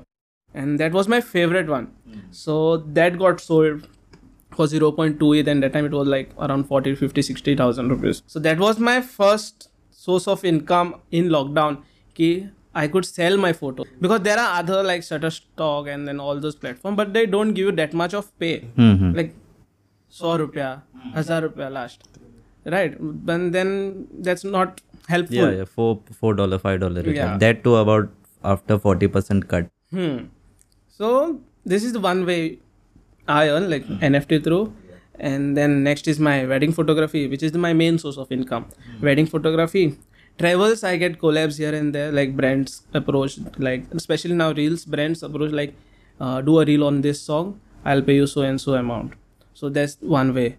and 0.54 0.80
that 0.80 0.92
was 0.92 1.08
my 1.08 1.22
favorite 1.22 1.68
one 1.68 1.88
so 2.32 2.78
that 3.00 3.18
got 3.18 3.40
sold 3.40 3.88
for 4.57 4.67
0.28 4.67 5.47
and 5.47 5.63
that 5.63 5.73
time 5.73 5.87
it 5.87 5.93
was 5.93 6.09
like 6.09 6.31
around 6.39 6.65
40 6.65 6.95
50 6.95 7.23
60000 7.23 7.89
rupees. 7.89 8.23
So 8.27 8.41
that 8.41 8.59
was 8.59 8.79
my 8.79 9.01
first 9.01 9.69
source 9.91 10.29
of 10.29 10.45
income 10.45 10.97
in 11.11 11.29
lockdown 11.29 11.83
ki 12.15 12.49
i 12.75 12.89
could 12.89 13.05
sell 13.05 13.37
my 13.37 13.53
photo. 13.53 13.85
Because 14.01 14.21
there 14.21 14.39
are 14.39 14.59
other 14.59 14.83
like 14.83 15.03
shutterstock 15.03 15.93
and 15.93 16.09
then 16.09 16.21
all 16.21 16.41
those 16.41 16.57
platforms 16.57 16.97
but 16.97 17.13
they 17.13 17.27
don't 17.27 17.55
give 17.55 17.67
you 17.67 17.73
that 17.73 17.95
much 17.95 18.15
of 18.15 18.37
pay. 18.39 18.57
Mm-hmm. 18.77 19.13
like 19.21 19.35
100 20.19 20.45
rupiya 20.45 20.83
1000 21.13 21.43
rupiya 21.49 21.71
last. 21.73 22.09
Right? 22.65 22.99
And 22.99 23.55
then 23.55 24.09
that's 24.21 24.43
not 24.43 24.81
helpful. 25.09 25.37
Yeah, 25.37 25.51
yeah 25.51 25.65
four 25.65 26.01
four 26.19 26.35
dollar 26.35 26.59
five 26.59 26.81
dollar 26.81 27.03
yeah. 27.03 27.37
that 27.39 27.63
too 27.65 27.77
about 27.77 28.09
after 28.43 28.79
40 28.79 29.09
percent 29.09 29.49
cut. 29.49 29.69
Hmm. 29.91 30.15
so 30.89 31.41
this 31.73 31.85
is 31.85 31.93
the 31.93 32.01
one 32.01 32.25
way 32.27 32.59
I 33.27 33.49
earn 33.49 33.71
like 33.71 33.85
hmm. 33.85 33.97
NFT 33.97 34.43
through, 34.45 34.75
and 35.19 35.57
then 35.57 35.83
next 35.83 36.09
is 36.09 36.19
my 36.19 36.45
wedding 36.47 36.73
photography, 36.73 37.27
which 37.29 37.43
is 37.43 37.53
my 37.55 37.73
main 37.73 37.99
source 37.99 38.17
of 38.19 38.31
income. 38.31 38.65
Hmm. 38.65 39.05
Wedding 39.05 39.27
photography, 39.27 39.97
travels 40.39 40.85
I 40.85 40.97
get 40.97 41.19
collabs 41.19 41.59
here 41.59 41.75
and 41.75 41.95
there, 41.95 42.13
like 42.13 42.37
brands 42.37 42.83
approach, 42.93 43.39
like 43.59 43.87
especially 43.93 44.35
now 44.35 44.53
reels 44.53 44.85
brands 44.85 45.23
approach 45.23 45.53
like, 45.53 45.75
uh, 46.21 46.41
do 46.41 46.61
a 46.61 46.65
reel 46.65 46.85
on 46.85 47.01
this 47.01 47.21
song, 47.21 47.61
I'll 47.85 48.03
pay 48.03 48.17
you 48.17 48.27
so 48.27 48.43
and 48.43 48.61
so 48.61 48.75
amount. 48.75 49.15
So 49.55 49.69
that's 49.69 49.97
one 50.01 50.35
way. 50.35 50.59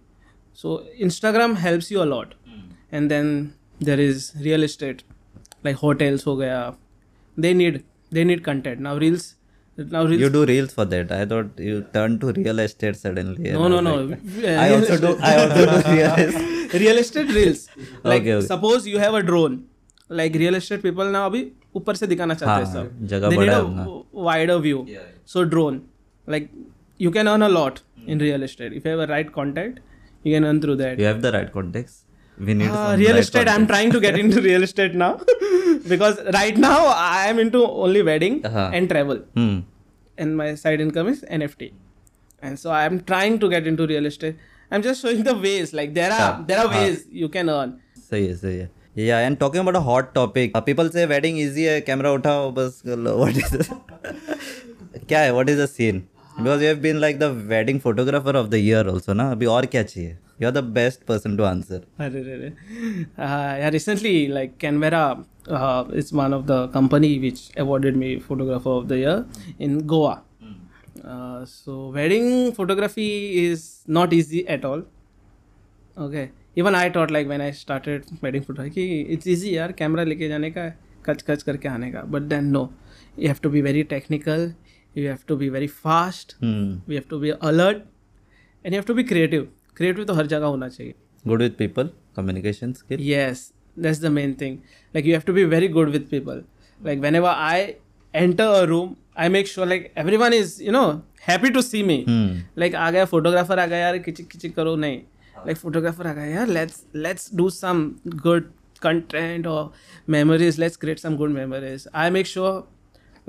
So 0.54 0.84
Instagram 1.00 1.56
helps 1.56 1.90
you 1.90 2.02
a 2.02 2.08
lot, 2.16 2.34
hmm. 2.44 2.70
and 2.90 3.10
then 3.10 3.54
there 3.80 4.00
is 4.00 4.32
real 4.40 4.62
estate, 4.62 5.04
like 5.62 5.76
hotels 5.76 6.24
ho 6.24 6.36
gaya. 6.36 6.74
They 7.36 7.54
need 7.54 7.84
they 8.10 8.24
need 8.24 8.42
content 8.42 8.80
now. 8.80 8.96
Reels 8.96 9.35
now 9.95 10.01
reels. 10.05 10.21
you 10.21 10.29
do 10.29 10.41
reels 10.45 10.73
for 10.77 10.85
that 10.93 11.11
i 11.17 11.25
thought 11.25 11.59
you 11.67 11.77
turned 11.93 12.19
to 12.23 12.31
real 12.39 12.59
estate 12.63 12.95
suddenly 13.03 13.49
and 13.49 13.59
no 13.59 13.65
I 13.65 13.81
no 13.85 13.93
was 13.97 14.09
no. 14.09 14.15
like, 14.15 14.57
i 14.63 14.69
also 14.75 14.97
do 15.05 15.11
i 15.29 15.31
also 15.43 15.65
do 15.65 15.93
real 15.95 16.17
estate 16.17 16.73
real 16.81 16.97
estate 17.03 17.29
reels. 17.37 17.61
Like 18.03 18.21
Okay, 18.21 18.33
okay. 18.35 18.47
suppose 18.47 18.85
you 18.87 18.99
have 19.05 19.15
a 19.19 19.23
drone 19.29 19.55
like 20.19 20.35
real 20.43 20.55
estate 20.59 20.83
people 20.87 21.09
now 21.15 21.23
अभी 21.29 21.41
ऊपर 21.75 21.95
से 22.01 22.07
दिखाना 22.07 22.33
चाहते 22.33 22.65
हैं 22.65 22.73
हाँ, 22.73 22.73
सब 22.73 23.05
जगह 23.13 23.29
they 23.33 23.37
बड़ा 23.37 23.45
need 23.47 23.55
है 23.55 23.61
a 23.61 23.65
उनका। 23.69 23.85
w- 23.85 24.25
wider 24.27 24.59
view 24.67 24.79
so 25.33 25.45
drone 25.55 25.79
like 26.35 26.49
you 27.05 27.11
can 27.17 27.31
earn 27.33 27.47
a 27.49 27.51
lot 27.57 27.81
in 28.15 28.23
real 28.27 28.43
estate 28.49 28.73
if 28.79 28.85
you 28.89 28.91
have 28.95 29.03
a 29.07 29.09
right 29.13 29.31
contact 29.39 29.79
you 30.27 30.33
can 30.37 30.47
earn 30.51 30.61
through 30.65 30.77
that 30.83 30.99
You 31.03 31.09
have 31.11 31.21
the 31.27 31.31
right 31.39 31.51
context. 31.59 32.01
We 32.38 32.54
need 32.54 32.68
uh, 32.70 32.74
some 32.92 33.00
real 33.00 33.16
estate 33.16 33.48
i'm 33.48 33.66
trying 33.66 33.90
to 33.92 34.00
get 34.00 34.16
into 34.22 34.40
real 34.46 34.62
estate 34.66 34.94
now 35.02 35.12
because 35.92 36.18
right 36.36 36.56
now 36.64 36.78
i 36.94 37.26
am 37.28 37.38
into 37.44 37.60
only 37.84 38.02
wedding 38.08 38.34
Uh-huh. 38.48 38.70
and 38.78 38.88
travel 38.94 39.20
Hmm. 39.40 39.54
and 40.18 40.36
my 40.40 40.48
side 40.62 40.80
income 40.86 41.08
is 41.14 41.22
nft 41.38 41.70
and 42.42 42.58
so 42.64 42.70
i'm 42.80 42.98
trying 43.12 43.38
to 43.44 43.48
get 43.54 43.66
into 43.72 43.86
real 43.92 44.06
estate 44.12 44.36
i'm 44.70 44.82
just 44.88 45.00
showing 45.06 45.22
the 45.30 45.34
ways 45.46 45.72
like 45.80 45.94
there 46.00 46.12
are 46.18 46.20
Yeah. 46.26 46.42
there 46.50 46.60
are 46.64 46.68
हाँ. 46.74 46.82
ways 46.82 47.04
you 47.22 47.28
can 47.38 47.52
earn 47.58 47.72
सही 48.10 48.26
है 48.26 48.34
सही 48.42 48.56
है 48.58 48.68
yeah 49.06 49.24
and 49.28 49.38
talking 49.44 49.62
about 49.64 49.78
a 49.80 49.84
hot 49.88 50.12
topic 50.18 50.54
uh, 50.60 50.62
people 50.68 50.92
say 50.98 51.06
wedding 51.14 51.40
easy 51.46 51.66
है 51.70 51.80
camera 51.88 52.12
उठाओ 52.18 52.50
बस 52.60 52.82
what 53.22 53.40
is 53.44 53.72
क्या 55.08 55.20
है 55.20 55.32
what 55.38 55.50
is 55.54 55.58
the 55.64 55.70
scene 55.72 55.98
because 56.37 56.61
you 56.61 56.67
have 56.67 56.81
been 56.81 56.99
like 56.99 57.19
the 57.19 57.33
wedding 57.53 57.79
photographer 57.79 58.35
of 58.41 58.49
the 58.51 58.59
year 58.59 58.83
also 58.93 59.13
ना 59.13 59.29
अभी 59.31 59.45
और 59.55 59.65
क्या 59.75 59.83
चाहिए 59.83 60.17
you 60.39 60.47
are 60.49 60.55
the 60.57 60.65
best 60.77 61.05
person 61.11 61.37
to 61.39 61.45
answer 61.49 61.79
अरे 62.05 62.23
रे 62.23 62.35
रे 62.43 62.49
uh, 62.49 63.51
yeah 63.61 63.69
recently 63.75 64.15
like 64.37 64.57
canberra 64.63 65.03
uh, 65.57 65.83
is 66.01 66.11
one 66.21 66.33
of 66.39 66.47
the 66.51 66.59
company 66.77 67.11
which 67.25 67.41
awarded 67.63 67.97
me 68.03 68.11
photographer 68.29 68.75
of 68.81 68.87
the 68.93 68.97
year 69.03 69.17
in 69.59 69.77
goa 69.93 70.15
uh, 71.03 71.45
so 71.45 71.89
wedding 71.99 72.29
photography 72.59 73.09
is 73.45 73.67
not 73.99 74.13
easy 74.19 74.47
at 74.55 74.65
all 74.71 74.83
okay 76.07 76.25
even 76.55 76.75
i 76.75 76.89
thought 76.95 77.11
like 77.11 77.27
when 77.27 77.41
i 77.41 77.51
started 77.51 78.09
wedding 78.21 78.47
photography 78.49 78.73
कि 78.79 79.17
it's 79.17 79.27
easy 79.35 79.53
यार 79.55 79.71
camera 79.81 80.03
लेके 80.03 80.29
जाने 80.29 80.51
का 80.57 80.67
कच 81.05 81.21
कच 81.29 81.43
करके 81.43 81.69
आने 81.69 81.91
का 81.91 82.03
but 82.15 82.29
then 82.33 82.51
no 82.57 82.69
you 83.17 83.27
have 83.27 83.41
to 83.45 83.49
be 83.55 83.61
very 83.69 83.83
technical 83.95 84.51
You 84.96 85.08
have 85.12 85.24
to 85.30 85.36
be 85.42 85.48
very 85.56 85.68
fast 85.84 86.34
hmm. 86.40 86.64
you 86.92 86.96
have 87.00 87.08
to 87.08 87.18
be 87.24 87.32
alert 87.50 87.84
and 88.64 88.74
you 88.74 88.78
have 88.80 88.88
to 88.90 88.94
be 89.00 89.04
creative 89.12 89.48
creative 89.80 90.06
तो 90.06 90.14
हर 90.20 90.26
जगह 90.34 90.46
होना 90.54 90.68
चाहिए 90.68 90.94
good 91.30 91.42
with 91.46 91.56
people 91.62 91.88
communication 92.18 92.74
skill 92.74 93.00
Yes, 93.06 93.52
that's 93.86 93.98
the 94.04 94.10
main 94.18 94.34
thing. 94.42 94.54
Like 94.94 95.08
you 95.08 95.14
have 95.14 95.26
to 95.30 95.32
be 95.38 95.44
very 95.54 95.68
good 95.68 95.90
with 95.96 96.10
people. 96.10 96.42
Like 96.88 97.00
whenever 97.06 97.32
I 97.48 97.76
enter 98.14 98.46
a 98.60 98.66
room, 98.66 98.96
I 99.24 99.28
make 99.28 99.50
sure 99.52 99.66
like 99.72 99.90
everyone 100.04 100.36
is 100.36 100.54
you 100.68 100.72
know 100.76 101.02
happy 101.26 101.50
to 101.56 101.62
see 101.62 101.82
me. 101.90 101.98
hmm. 102.04 102.30
Like 102.64 102.78
आ 102.84 102.90
गया 102.96 103.08
photographer 103.10 103.58
आ 103.58 103.66
गया 103.66 103.78
यार 103.78 103.98
किचिक 104.06 104.28
किचिक 104.30 104.54
करो 104.56 104.76
नहीं. 104.84 105.00
Like 105.48 105.60
photographer 105.64 106.06
आ 106.06 106.14
गया 106.20 106.26
यार 106.36 106.54
let's 106.58 106.80
let's 107.08 107.28
do 107.42 107.50
some 107.58 107.84
good 108.28 108.48
content 108.86 109.50
or 109.54 109.60
memories. 110.16 110.62
Let's 110.64 110.82
create 110.86 111.04
some 111.06 111.20
good 111.22 111.36
memories. 111.40 111.86
I 112.06 112.08
make 112.18 112.32
sure 112.34 112.54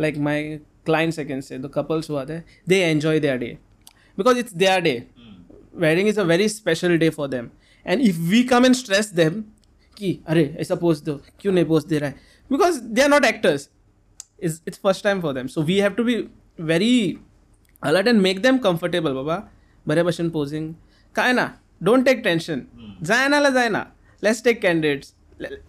like 0.06 0.18
my 0.30 0.40
clients 0.87 1.19
I 1.19 1.25
can 1.25 1.43
say 1.43 1.59
the 1.59 1.69
couples 1.71 2.07
who 2.07 2.17
are 2.17 2.27
there 2.27 2.45
they 2.67 2.81
enjoy 2.91 3.19
their 3.21 3.39
day 3.39 3.59
because 4.19 4.37
it's 4.37 4.53
their 4.65 4.81
day. 4.81 4.99
wedding 5.75 6.07
is 6.07 6.19
a 6.19 6.25
very 6.25 6.47
special 6.49 6.97
day 6.99 7.11
for 7.11 7.27
them 7.29 7.51
and 7.87 8.03
if 8.03 8.17
we 8.33 8.45
come 8.45 8.65
and 8.65 8.77
stress 8.77 9.11
them 9.23 9.43
कि 9.97 10.13
अरे 10.29 10.45
ऐसा 10.61 10.75
post 10.75 11.05
दो 11.05 11.15
क्यों 11.41 11.53
नहीं 11.53 11.65
post 11.65 11.87
दे 11.89 11.99
रहा 11.99 12.11
है 12.11 12.15
because 12.51 12.77
they 12.97 13.03
are 13.03 13.09
not 13.09 13.25
actors 13.25 13.69
it's 14.43 14.61
it's 14.69 14.81
first 14.83 15.05
time 15.05 15.21
for 15.23 15.35
them 15.35 15.47
so 15.47 15.63
we 15.63 15.79
have 15.81 15.93
to 15.95 16.05
be 16.05 16.15
very 16.71 16.93
alert 17.83 18.09
and 18.09 18.21
make 18.21 18.41
them 18.43 18.59
comfortable 18.67 19.13
बाबा 19.15 19.37
बरे 19.87 20.03
भशेन 20.03 20.31
पोजिंग 20.31 20.73
काय 21.17 21.33
ना 21.33 21.47
डोंट 21.83 22.05
टेक 22.07 22.23
टेन्शन 22.25 22.63
जाय 23.03 23.29
नाला 23.29 23.51
जाय 23.51 23.69
ना 23.69 23.85
let's 24.23 24.43
take 24.45 24.63
candidates 24.63 25.15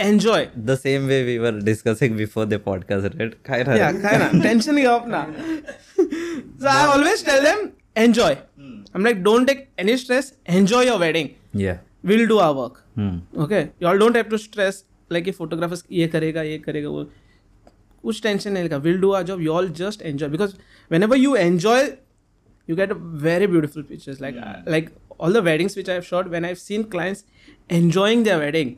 enjoy 0.01 0.45
the 0.69 0.75
same 0.79 1.07
way 1.11 1.19
we 1.27 1.35
were 1.43 1.51
discussing 1.69 2.17
before 2.17 2.45
the 2.53 2.59
podcast 2.67 3.07
right 3.19 3.35
काय 3.47 3.63
yeah, 3.63 3.69
राहिलं? 3.69 4.01
काय 4.01 4.17
ना 4.17 4.29
टेन्शन 4.43 4.75
घेऊ 4.75 4.99
ना 5.15 5.21
so 6.63 6.67
I 6.73 6.83
always 6.95 7.23
tell 7.29 7.41
them 7.47 7.63
enjoy. 8.03 8.31
I'm 8.95 9.03
like 9.07 9.23
don't 9.27 9.49
take 9.51 9.63
any 9.83 9.95
stress. 10.03 10.29
Enjoy 10.59 10.81
your 10.89 10.99
wedding. 11.05 11.29
yeah 11.63 11.81
We'll 12.11 12.27
do 12.33 12.39
our 12.45 12.53
work. 12.59 12.79
hmm. 12.99 13.15
Okay, 13.45 13.61
you 13.79 13.87
all 13.91 13.99
don't 14.03 14.17
have 14.21 14.29
to 14.35 14.39
stress 14.45 14.79
like 15.15 15.27
ये 15.27 15.33
photographers 15.41 15.83
ये 15.99 16.07
करेगा 16.15 16.41
ये 16.51 16.57
करेगा 16.67 16.89
वो 16.89 17.03
कुछ 18.03 18.21
tension 18.23 18.51
नहीं 18.51 18.63
लेगा 18.63 18.77
will 18.85 18.99
do 19.01 19.11
our 19.19 19.23
job 19.23 19.41
you 19.41 19.51
all 19.51 19.69
just 19.81 20.01
enjoy 20.01 20.29
because 20.29 20.55
when 20.91 21.03
ever 21.03 21.17
you 21.17 21.35
enjoy 21.35 21.91
you 22.71 22.75
get 22.79 22.91
very 23.23 23.47
beautiful 23.53 23.83
pictures 23.87 24.19
like 24.23 24.35
like 24.73 24.85
all 25.19 25.33
the 25.37 25.39
weddings 25.47 25.73
which 25.79 25.89
i 25.93 25.95
have 25.95 26.05
shot 26.09 26.29
when 26.33 26.45
i've 26.49 26.59
seen 26.59 26.83
clients 26.93 27.23
enjoying 27.77 28.21
their 28.27 28.37
wedding 28.43 28.69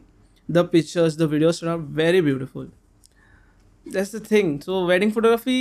the 0.57 0.65
pictures 0.75 1.17
the 1.23 1.29
videos 1.33 1.59
are 1.73 1.79
very 2.03 2.21
beautiful 2.29 2.69
that's 3.87 4.13
the 4.17 4.23
thing 4.31 4.55
so 4.61 4.85
wedding 4.93 5.13
photography 5.17 5.59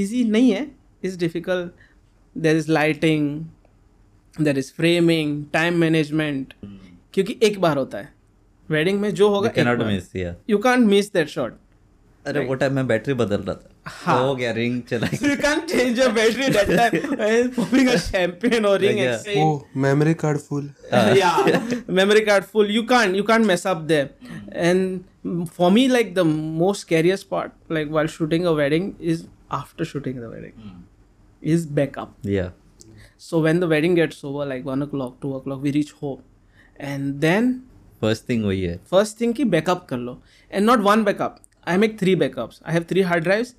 easy 0.00 0.22
nahi 0.36 0.54
hai 0.56 0.62
it's 1.02 1.18
difficult 1.24 1.84
there 2.36 2.62
is 2.62 2.70
lighting 2.78 3.28
there 4.48 4.58
is 4.64 4.70
framing 4.80 5.36
time 5.58 5.78
management 5.86 6.54
क्योंकि 7.14 7.38
एक 7.46 7.60
बार 7.60 7.76
होता 7.76 7.98
है 7.98 8.12
wedding 8.70 9.00
में 9.00 9.12
जो 9.14 9.28
होगा 9.34 9.50
you 9.50 9.56
cannot 9.58 9.84
miss 9.90 10.08
yeah 10.22 10.34
you 10.50 10.58
can't 10.58 10.86
miss 10.86 11.12
that 11.12 11.28
shot 11.28 11.58
अरे 12.26 12.44
वो 12.46 12.54
टाइम 12.62 12.74
में 12.74 12.86
बैटरी 12.86 13.14
बदल 13.14 13.42
रहा 13.42 13.54
था 13.54 13.73
हो। 13.86 14.34
गया 14.34 14.50
रिंग 14.52 14.80
चला 14.90 15.06
you 15.12 15.36
can't 15.42 15.64
change 15.70 15.98
your 15.98 16.10
battery 16.12 16.48
that 16.48 16.70
time 17.16 17.48
popping 17.56 17.88
a 17.88 17.96
champagne 17.96 18.66
और 18.66 18.78
ring 18.80 19.00
oh 19.38 19.80
memory 19.80 20.14
card 20.22 20.38
full 20.38 20.70
या 21.18 21.32
memory 21.90 22.20
card 22.20 22.44
full 22.44 22.70
you 22.70 22.82
can't 22.92 23.16
you 23.16 23.22
can't 23.22 23.46
mess 23.46 23.66
up 23.66 23.76
there 23.92 24.10
and 24.52 25.46
for 25.46 25.70
me 25.70 25.86
like 25.88 26.14
the 26.14 26.26
most 26.62 26.88
scariest 26.88 27.22
part 27.30 27.72
like 27.72 27.88
while 27.88 28.08
shooting 28.08 28.44
a 28.44 28.50
wedding 28.62 28.92
is 29.00 29.24
after 29.52 29.84
shooting 29.84 30.20
the 30.20 30.30
wedding 30.34 31.50
is 31.52 31.68
backup 31.72 32.26
या 32.26 32.52
so 33.20 33.40
when 33.42 33.60
the 33.60 33.64
wedding 33.64 33.94
gets 33.96 34.24
over 34.24 34.46
like 34.46 34.64
1 34.66 34.86
o'clock 34.86 35.12
2 35.24 35.32
o'clock 35.38 35.62
we 35.62 35.70
reach 35.70 35.92
home 36.02 36.18
and 36.80 37.12
then 37.20 37.52
first 38.00 38.28
thing 38.28 38.44
वही 38.44 38.62
है। 38.62 38.76
First 38.90 39.20
thing 39.20 39.34
की 39.34 39.44
backup 39.44 39.86
कर 39.90 39.98
लो. 39.98 40.20
And 40.50 40.66
not 40.66 40.78
one 40.78 41.04
backup 41.04 41.36
I 41.68 41.76
make 41.76 41.98
three 42.00 42.14
backups 42.16 42.60
I 42.66 42.74
have 42.74 42.84
three 42.90 43.02
hard 43.02 43.24
drives 43.24 43.54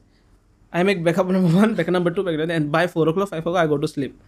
I 0.76 0.84
make 0.84 1.04
backup 1.04 1.28
number 1.28 1.56
one, 1.58 1.74
backup 1.74 1.94
number 1.94 2.12
two, 2.12 2.24
backup 2.24 2.40
number 2.40 2.54
and 2.54 2.72
by 2.72 2.86
four 2.86 3.08
o'clock, 3.08 3.30
five 3.30 3.40
o'clock, 3.40 3.56
I 3.56 3.66
go 3.66 3.78
to 3.78 3.88
sleep. 3.88 4.20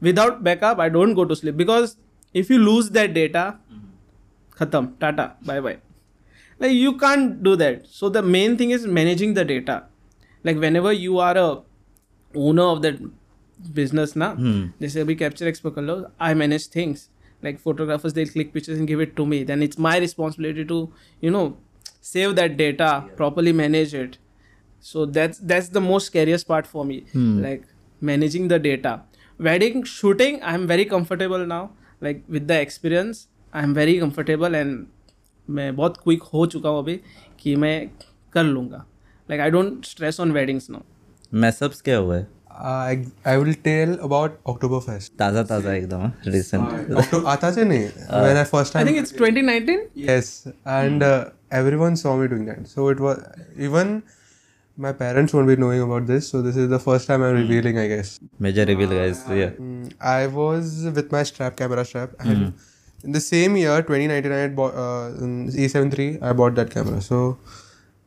Without 0.00 0.44
backup, 0.44 0.78
I 0.78 0.88
don't 0.88 1.14
go 1.14 1.24
to 1.24 1.34
sleep 1.34 1.56
because 1.56 1.96
if 2.32 2.48
you 2.48 2.58
lose 2.58 2.90
that 2.90 3.12
data, 3.12 3.58
khatam, 4.56 4.92
tata, 5.00 5.32
bye 5.42 5.58
bye. 5.60 5.78
Like 6.60 6.72
you 6.72 6.96
can't 6.96 7.42
do 7.42 7.56
that. 7.56 7.88
So 7.88 8.08
the 8.08 8.22
main 8.22 8.56
thing 8.56 8.70
is 8.70 8.86
managing 8.86 9.34
the 9.34 9.44
data. 9.44 9.84
Like 10.44 10.58
whenever 10.58 10.92
you 10.92 11.18
are 11.18 11.36
a 11.36 11.62
owner 12.36 12.62
of 12.62 12.82
that 12.82 13.00
business, 13.72 14.14
na, 14.14 14.34
hmm. 14.36 14.66
they 14.78 14.88
say 14.88 15.02
we 15.02 15.16
capture 15.16 15.48
expert 15.48 15.76
I 16.20 16.34
manage 16.34 16.66
things. 16.66 17.08
Like 17.42 17.58
photographers, 17.58 18.12
they'll 18.12 18.28
click 18.28 18.52
pictures 18.52 18.78
and 18.78 18.86
give 18.86 19.00
it 19.00 19.16
to 19.16 19.26
me. 19.26 19.42
Then 19.42 19.60
it's 19.60 19.76
my 19.76 19.98
responsibility 19.98 20.64
to, 20.66 20.92
you 21.20 21.32
know, 21.32 21.56
save 22.00 22.36
that 22.36 22.56
data, 22.56 23.04
yeah. 23.06 23.16
properly 23.16 23.52
manage 23.52 23.92
it 23.92 24.18
so 24.84 25.04
that's 25.16 25.38
that's 25.50 25.68
the 25.74 25.82
most 25.84 26.10
scariest 26.12 26.46
part 26.48 26.66
for 26.72 26.82
me 26.88 26.96
like 27.44 27.62
managing 28.02 28.48
the 28.52 28.58
data 28.66 28.90
wedding 29.40 29.78
shooting 29.92 30.34
i'm 30.52 30.66
very 30.72 30.84
comfortable 30.90 31.44
now 31.52 31.62
like 32.06 32.20
with 32.36 32.46
the 32.50 32.58
experience 32.64 33.22
i'm 33.52 33.72
very 33.80 33.94
comfortable 34.02 34.58
and 34.62 34.84
मैं 35.48 35.74
बहुत 35.76 35.96
quick 36.02 36.22
हो 36.34 36.44
चुका 36.52 36.68
हूँ 36.68 36.78
अभी 36.82 37.00
कि 37.40 37.54
मैं 37.64 37.74
कर 38.34 38.44
लूँगा 38.44 38.84
like 39.28 39.40
I 39.40 39.50
don't 39.50 39.84
stress 39.86 40.20
on 40.20 40.32
weddings 40.32 40.68
now 40.70 41.38
mess ups 41.44 41.80
क्या 41.88 41.96
हुआ 41.98 42.16
है 42.16 42.26
I 42.90 42.96
I 43.30 43.32
will 43.38 43.54
tell 43.62 43.94
about 44.08 44.34
Oktoberfest. 44.50 45.12
ताज़ा 45.18 45.42
ताज़ा 45.44 45.72
एकदम 45.74 46.10
रिसेंट 46.32 47.24
आता 47.32 47.50
से 47.52 47.64
नहीं 47.64 47.88
when 48.24 48.36
I 48.42 48.44
first 48.50 48.76
I 48.76 48.82
time 48.82 48.88
think 48.88 48.98
it's 48.98 49.14
2019 49.22 49.80
yes 50.08 50.28
and 50.74 51.06
uh, 51.06 51.14
everyone 51.60 51.96
saw 52.02 52.12
me 52.20 52.28
doing 52.34 52.44
that 52.50 52.70
so 52.74 52.86
it 52.94 53.02
was 53.06 53.24
even 53.68 53.90
my 54.76 54.92
parents 54.92 55.32
won't 55.32 55.46
be 55.46 55.56
knowing 55.56 55.80
about 55.80 56.06
this 56.06 56.28
so 56.28 56.42
this 56.42 56.56
is 56.56 56.68
the 56.68 56.78
first 56.78 57.06
time 57.06 57.22
i'm 57.22 57.34
hmm. 57.34 57.42
revealing 57.42 57.78
i 57.78 57.86
guess. 57.86 58.20
Major 58.38 58.64
reveal 58.64 58.88
guys. 58.88 59.24
Uh, 59.28 59.34
yeah. 59.34 59.50
Mm, 59.50 59.92
i 60.00 60.26
was 60.26 60.84
with 60.94 61.12
my 61.12 61.22
strap 61.22 61.56
camera 61.56 61.84
strap 61.84 62.10
and 62.18 62.36
hmm. 62.36 62.48
in 63.04 63.12
the 63.12 63.20
same 63.20 63.56
year 63.56 63.82
2019 63.82 64.32
i 64.32 64.48
bought 64.48 64.74
uh, 64.74 65.10
a73 65.10 66.22
i 66.22 66.32
bought 66.32 66.54
that 66.54 66.70
camera. 66.70 67.00
So 67.00 67.38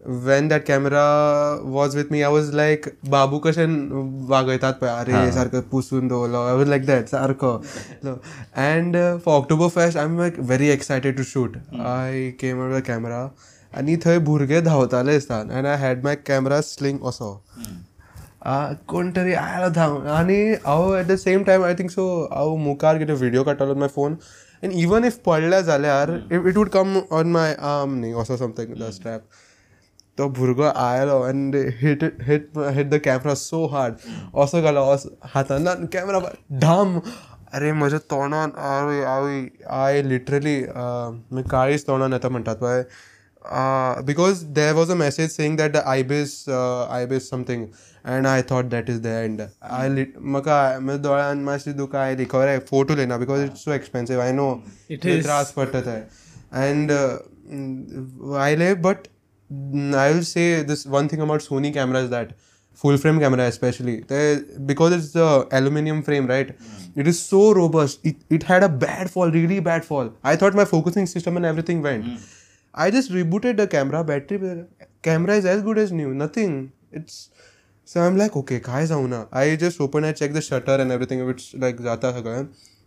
when 0.07 0.47
that 0.47 0.65
camera 0.65 1.59
was 1.63 1.95
with 1.95 2.11
me 2.11 2.23
i 2.23 2.27
was 2.27 2.53
like 2.53 2.97
babu 3.03 3.39
कशेन 3.39 3.89
वागयतात 4.29 4.73
पळय 4.73 4.89
अरे 4.89 5.31
सारखं 5.31 5.61
पुसून 5.61 6.07
दवरलो 6.07 6.37
I 6.37 6.53
was 6.53 6.67
like 6.67 6.85
that 6.85 7.07
सारको 7.07 7.51
and 8.55 8.97
for 9.25 9.33
October 9.33 9.67
fest 9.67 9.97
I 9.97 10.03
am 10.03 10.19
like 10.19 10.39
i 10.39 10.77
came 10.87 11.17
to 11.17 11.23
shoot 11.23 11.57
I 11.73 12.31
came 12.31 12.59
आनी 13.73 13.95
थंय 14.05 14.17
भुरगे 14.25 14.61
धांवताले 14.61 15.13
दिसता 15.13 15.41
and 15.57 15.65
I 15.67 15.75
had 15.77 16.03
my 16.03 16.15
camera 16.27 16.59
sling 16.61 17.05
असो 17.07 17.33
कोण 18.87 19.09
तरी 19.15 19.33
आयलो 19.33 19.69
धांव. 19.75 20.07
आनी 20.07 20.39
हांव 20.65 20.95
at 20.97 21.05
the 21.07 21.15
same 21.19 21.43
time 21.43 21.63
I 21.63 21.73
think 21.79 21.89
so 21.91 22.07
हांव 22.31 22.55
मुखार 22.57 22.97
कितें 22.97 23.13
व्हिडियो 23.13 23.43
काडटालो 23.43 23.75
my 23.75 23.87
phone 23.95 24.15
and 24.63 24.73
even 24.81 25.03
if 25.05 25.17
पडल्या 25.25 25.59
जाल्यार 25.61 26.11
it 26.31 26.57
would 26.57 26.69
come 26.69 26.97
on 27.11 27.31
my 27.31 27.53
arm 27.71 27.93
न्ही 27.99 28.13
असो 28.21 28.37
समथींग 28.37 28.73
द 28.79 28.89
स्ट्रॅप 28.93 29.21
तो 30.17 30.27
भुरगो 30.37 30.63
आयलो 30.63 31.19
and 31.29 31.55
hit 31.81 32.03
hit 32.27 32.57
hit 32.75 32.89
the 32.89 32.99
camera 33.05 33.35
so 33.35 33.65
hard 33.73 33.93
असो 34.43 34.61
घालो 34.61 34.85
असो 34.93 35.09
हातांतल्यान 35.33 35.85
कॅमेरा 35.93 36.19
धाम. 36.61 36.99
अरे 37.53 37.71
म्हज्या 37.71 37.99
तोंडान 38.11 38.49
आवय 38.69 39.03
आवय 39.05 39.41
आय 39.71 40.01
लिटरली 40.03 40.61
काळीच 41.51 41.85
तोंडान 41.87 42.13
येता 42.13 42.29
म्हणटात 42.29 42.55
पळय 42.55 42.83
uh, 43.46 44.02
because 44.02 44.42
there 44.58 44.74
was 44.74 44.90
a 44.90 44.96
message 44.96 45.30
saying 45.30 45.56
that 45.56 45.72
the 45.72 45.82
ibis 45.94 46.34
uh, 46.48 46.86
ibis 46.98 47.28
something 47.28 47.64
and 48.04 48.28
i 48.28 48.42
thought 48.50 48.68
that 48.70 48.88
is 48.88 49.00
the 49.06 49.14
end 49.24 49.42
i 49.78 49.88
lit 49.96 50.14
म्हाका 50.34 50.58
म्हज्या 50.80 50.96
दोळ्यान 51.02 51.42
मातशी 51.44 51.72
दुकां 51.80 52.00
आयली 52.02 52.24
खरें 52.30 52.58
फोटो 52.70 52.94
लेना 52.96 53.16
because 53.24 53.42
it's 53.44 53.64
so 53.64 53.72
expensive 53.72 54.20
I 54.20 54.32
know 54.32 54.48
It 54.90 55.06
is. 55.14 55.22
त्रास 55.24 55.52
पडटा 55.56 55.80
थंय 55.88 56.02
and 56.62 56.92
आयले 58.46 58.72
but 58.86 59.06
I 60.04 60.12
will 60.12 60.22
say 60.24 60.46
this 60.68 60.86
one 60.96 61.08
thing 61.12 61.22
about 61.22 61.40
Sony 61.42 61.72
camera 61.72 62.00
is 62.00 62.10
that 62.10 62.32
full 62.80 62.96
frame 63.00 63.18
camera 63.22 63.46
especially 63.52 63.94
they, 64.10 64.20
because 64.68 64.94
it's 64.96 65.08
the 65.16 65.24
aluminum 65.56 65.98
frame 66.04 66.28
right 66.30 66.52
it 67.02 67.08
is 67.10 67.18
so 67.24 67.40
robust 67.58 68.06
it, 68.10 68.22
it 68.36 68.46
had 68.50 68.64
a 68.66 68.70
bad 68.84 69.10
fall 69.16 69.34
really 69.34 69.58
bad 69.66 69.84
fall 69.88 70.08
i 70.30 70.32
thought 70.42 70.56
my 70.60 70.64
focusing 70.70 71.08
system 71.10 71.40
and 71.40 71.48
everything 71.50 71.82
went 71.88 72.08
i 72.74 72.90
just 72.90 73.10
rebooted 73.10 73.56
the 73.56 73.66
camera 73.66 74.04
battery 74.04 74.64
camera 75.02 75.36
is 75.36 75.44
as 75.44 75.62
good 75.62 75.78
as 75.78 75.92
new 75.92 76.14
nothing 76.14 76.72
it's 76.90 77.28
so 77.84 78.00
i'm 78.00 78.16
like 78.16 78.36
okay 78.36 78.58
काय 78.58 78.86
जाऊना 78.86 79.28
i 79.32 79.56
just 79.56 79.80
open 79.80 80.04
i 80.04 80.12
check 80.12 80.32
the 80.32 80.40
shutter 80.40 80.76
and 80.84 80.96
everything 80.96 81.22
if 81.24 81.32
it's 81.34 81.48
like 81.64 81.82
जाता 81.82 82.12
सगळं 82.12 82.46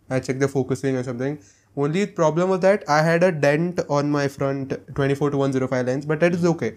i 0.09 0.19
check 0.19 0.39
the 0.43 0.47
focusing 0.47 1.00
or 1.00 1.03
something 1.03 1.38
only 1.77 2.05
problem 2.19 2.50
was 2.50 2.59
that 2.59 2.83
i 2.88 3.01
had 3.07 3.24
a 3.24 3.31
dent 3.45 3.81
on 3.89 4.12
my 4.17 4.27
front 4.38 4.75
24 4.93 5.31
to 5.31 5.38
105 5.38 5.85
lens 5.88 6.05
but 6.05 6.19
that 6.19 6.38
is 6.39 6.45
okay 6.53 6.71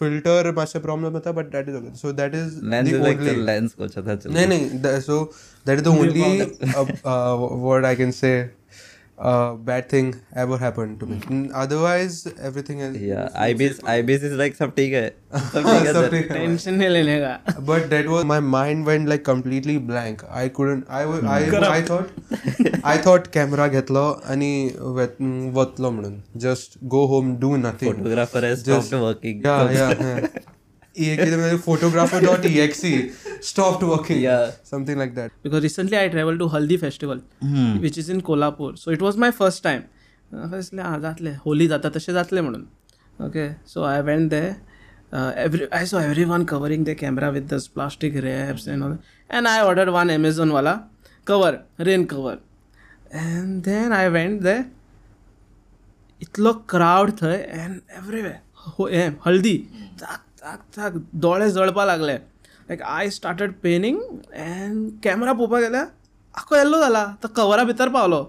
filter 0.00 0.52
मातशें 0.52 0.80
problem 0.82 1.12
जाता 1.12 1.34
but 1.34 1.50
that 1.52 1.68
is 1.68 1.76
okay 1.76 1.92
so 1.94 2.12
that 2.12 2.34
is 2.34 2.56
lens 2.72 2.88
the 2.88 2.94
is 2.94 3.00
only 3.00 3.10
actual 3.10 3.44
lens 3.46 3.72
को 3.72 3.84
अच्छा 3.84 4.14
चल 4.14 4.30
no, 4.30 4.42
no. 4.52 5.00
So 5.00 5.16
that 5.64 5.76
is 5.76 5.82
the 5.82 5.92
only 5.92 6.24
uh, 9.20 9.22
uh, 9.22 9.50
what 9.50 9.52
I 9.52 9.52
can 9.52 9.52
say 9.52 9.52
uh, 9.52 9.54
bad 9.54 9.88
thing 9.88 10.14
ever 10.34 10.56
happened 10.58 11.00
to 11.00 11.06
me. 11.06 11.16
Mm, 11.18 11.50
Otherwise, 11.54 12.26
everything 12.48 12.80
is. 12.80 12.96
या 13.02 13.30
Ibis 13.36 13.80
Ibis 13.88 14.24
is 14.24 14.32
like 14.32 14.56
सब 14.56 14.74
ठीक 14.76 14.92
है 14.92 15.16
सब 15.34 15.56
ठीक 15.56 15.66
है 15.66 15.92
सर 15.92 16.10
Something- 16.10 16.32
टेंशन 16.32 16.74
नहीं 16.74 16.88
लेने 16.88 17.18
का 17.20 17.56
But 17.66 17.88
that 17.90 18.08
was 18.08 18.24
my 18.24 18.40
mind 18.40 18.86
went 18.90 19.08
like 19.12 19.24
completely 19.24 19.78
blank. 19.78 20.24
I 20.30 20.48
couldn't. 20.48 20.84
I 20.90 21.06
was. 21.06 21.24
I, 21.24 21.78
I 21.78 21.82
thought. 21.82 22.08
I 22.84 22.96
thought 23.06 23.30
camera 23.38 23.68
घेतलो 23.68 24.04
आणि 24.30 24.72
वत- 24.80 25.22
वतलो 25.54 25.90
म्हणून 25.90 26.22
just 26.38 26.78
go 26.96 27.06
home 27.14 27.34
do 27.46 27.56
nothing. 27.64 27.92
Photographer 27.94 28.44
has 28.44 28.64
Just- 28.68 28.86
stopped 28.86 29.04
working 29.04 29.42
Yeah, 29.44 29.72
yeah. 29.72 29.94
yeah. 30.00 30.28
Holi 41.45 41.67
जाता 41.67 41.89
तसे 41.95 42.13
जातले 42.13 42.41
म्हणून 42.41 42.65
okay 43.25 43.47
I 43.85 44.01
went 44.01 44.29
there 44.29 44.41
every 45.13 45.85
so 45.85 45.99
every 45.99 46.23
one 46.23 46.43
covering 46.43 46.83
camera 46.83 46.99
camera 47.01 47.29
with 47.29 47.47
the 47.53 47.59
plastic 47.73 48.15
wraps 48.23 48.67
and 48.67 48.83
all 48.83 48.95
and 49.29 49.47
I 49.47 49.61
order 49.61 49.89
one 49.89 50.09
ॲमेझॉनवाला 50.09 50.77
cover 51.27 51.55
rain 51.79 52.05
cover 52.05 52.35
and 53.13 53.61
then 53.63 53.91
I 53.93 54.09
went 54.09 54.41
there 54.41 54.57
इतना 56.21 56.51
crowd 56.69 57.11
थे 57.11 57.33
and 57.33 57.79
everywhere 57.97 59.11
हल्दी 59.25 59.55
चाक 60.41 60.59
चाक 60.75 60.93
दोळे 61.13 61.49
जळपा 61.51 61.85
लागले. 61.85 62.13
Like 62.13 62.81
I 62.81 63.09
started 63.09 63.51
panning 63.63 63.97
and 64.33 64.89
camera 65.03 65.33
पळोवपाक 65.33 65.61
गेल्यार 65.63 65.85
आख्खो 66.37 66.55
yellow 66.55 66.79
जाला 66.79 67.05
तो 67.23 67.27
कवरा 67.35 67.63
भितर 67.63 67.89
Paulo. 67.89 68.23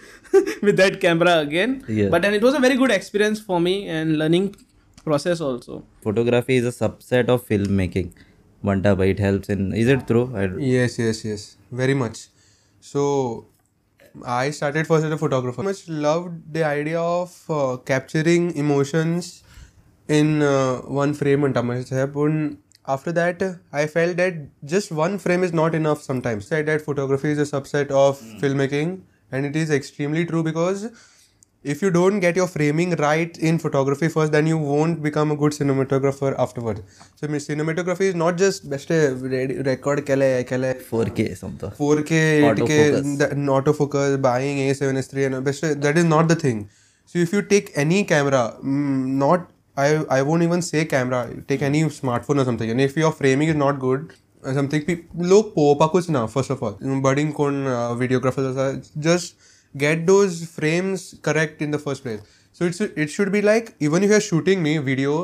with 0.62 0.76
that 0.78 1.00
camera 1.02 1.38
again. 1.40 1.84
Yeah. 1.88 2.10
But 2.10 2.22
then 2.22 2.34
it 2.34 2.42
was 2.42 2.54
a 2.54 2.60
very 2.60 2.76
good 2.76 2.92
experience 2.92 3.40
for 3.40 3.60
me 3.62 3.88
and 3.88 4.18
learning 4.18 4.56
process 5.06 5.42
also. 5.42 5.84
Photography 6.02 6.56
is 6.56 6.66
a 6.66 6.72
subset 6.72 7.30
of 7.30 7.48
filmmaking. 7.48 8.12
Vanta, 8.65 8.97
but 8.97 9.09
it 9.09 9.19
helps 9.19 9.49
in. 9.49 9.73
Is 9.73 9.89
it 9.89 10.07
true? 10.07 10.25
Yes, 10.59 10.99
yes, 10.99 11.25
yes. 11.25 11.57
Very 11.71 11.95
much. 11.95 12.29
So 12.81 13.47
I 14.25 14.51
started 14.51 14.87
first 14.87 15.05
as 15.05 15.13
a 15.13 15.19
photographer. 15.19 15.63
Much 15.63 15.89
loved 15.89 16.53
the 16.53 16.65
idea 16.65 17.01
of 17.01 17.45
uh, 17.49 17.77
capturing 17.79 18.57
emotions 18.57 19.43
in 20.09 20.43
uh, 20.43 20.79
one 20.79 21.15
frame 21.15 21.45
and 21.45 21.55
But 21.55 22.59
after 22.87 23.13
that, 23.13 23.61
I 23.73 23.87
felt 23.87 24.17
that 24.17 24.35
just 24.65 24.91
one 24.91 25.19
frame 25.19 25.45
is 25.45 25.53
not 25.53 25.75
enough 25.75 26.03
sometimes. 26.03 26.47
Said 26.47 26.67
that 26.67 26.83
photography 26.83 27.31
is 27.31 27.39
a 27.39 27.61
subset 27.61 27.91
of 27.91 28.19
filmmaking, 28.41 29.03
and 29.31 29.47
it 29.47 29.55
is 29.55 29.71
extremely 29.71 30.25
true 30.25 30.43
because 30.43 30.91
if 31.68 31.82
you 31.82 31.90
don't 31.92 32.20
get 32.20 32.36
your 32.36 32.48
framing 32.48 32.92
right 32.96 33.38
in 33.38 33.58
photography 33.58 34.10
first, 34.10 34.32
then 34.32 34.46
you 34.46 34.58
won't 34.58 35.02
become 35.02 35.32
a 35.32 35.36
good 35.36 35.54
cinematographer 35.54 36.38
afterwards. 36.38 36.82
So 37.16 37.28
I 37.28 37.32
mean, 37.32 37.40
cinematography 37.40 38.02
is 38.02 38.16
not 38.16 38.38
just 38.38 38.70
best 38.70 38.90
record 38.90 40.06
kele 40.06 40.44
kele 40.44 40.74
4K 40.74 41.38
something. 41.38 41.70
4K, 41.72 42.42
8K, 42.42 42.54
Autofocus. 42.54 43.18
the, 43.18 43.28
autofocus, 43.28 44.22
buying 44.22 44.58
A7S3 44.58 45.26
and 45.28 45.46
best 45.46 45.62
that 45.82 45.98
is 45.98 46.04
not 46.04 46.28
the 46.28 46.36
thing. 46.36 46.70
So 47.06 47.20
if 47.20 47.32
you 47.32 47.42
take 47.42 47.72
any 47.76 48.04
camera, 48.04 48.56
mm, 48.60 49.06
not 49.24 49.50
I 49.78 50.04
I 50.10 50.22
won't 50.22 50.44
even 50.44 50.62
say 50.62 50.86
camera, 50.86 51.30
take 51.48 51.62
any 51.62 51.84
smartphone 51.86 52.42
or 52.42 52.46
something, 52.46 52.70
and 52.70 52.82
if 52.82 52.98
your 52.98 53.12
framing 53.12 53.48
is 53.48 53.56
not 53.56 53.80
good. 53.80 54.14
or 54.46 54.54
Something 54.54 54.82
people 54.86 55.28
लोग 55.32 55.54
पोवपाकूच 55.56 56.10
ना 56.10 56.22
first 56.32 56.52
of 56.56 56.64
all 56.64 56.74
budding 57.04 57.32
कोण 57.34 57.60
uh, 57.74 57.96
videographers 58.00 58.50
आसा 58.50 58.66
just 59.06 59.36
get 59.84 60.06
those 60.08 60.34
frames 60.58 61.06
correct 61.28 61.62
in 61.68 61.72
the 61.72 61.80
first 61.86 62.04
place 62.04 62.20
so 62.58 62.66
it's 62.72 62.82
it 63.06 63.10
should 63.16 63.32
be 63.38 63.42
like 63.42 63.72
even 63.90 64.04
if 64.08 64.10
you're 64.16 64.26
shooting 64.26 64.62
me 64.68 64.74
video 64.90 65.16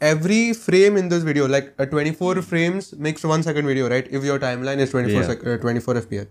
every 0.00 0.42
frame 0.52 0.96
in 0.96 1.08
this 1.08 1.22
video 1.22 1.46
like 1.48 1.72
a 1.78 1.86
24 1.86 2.42
frames 2.42 2.92
makes 3.06 3.24
one 3.24 3.42
second 3.42 3.66
video 3.66 3.88
right 3.94 4.06
if 4.18 4.24
your 4.24 4.38
timeline 4.38 4.78
is 4.86 4.90
24 4.90 5.20
Yeah. 5.22 5.26
sec- 5.30 5.46
uh, 5.46 5.56
24 5.64 5.94
fps 6.02 6.26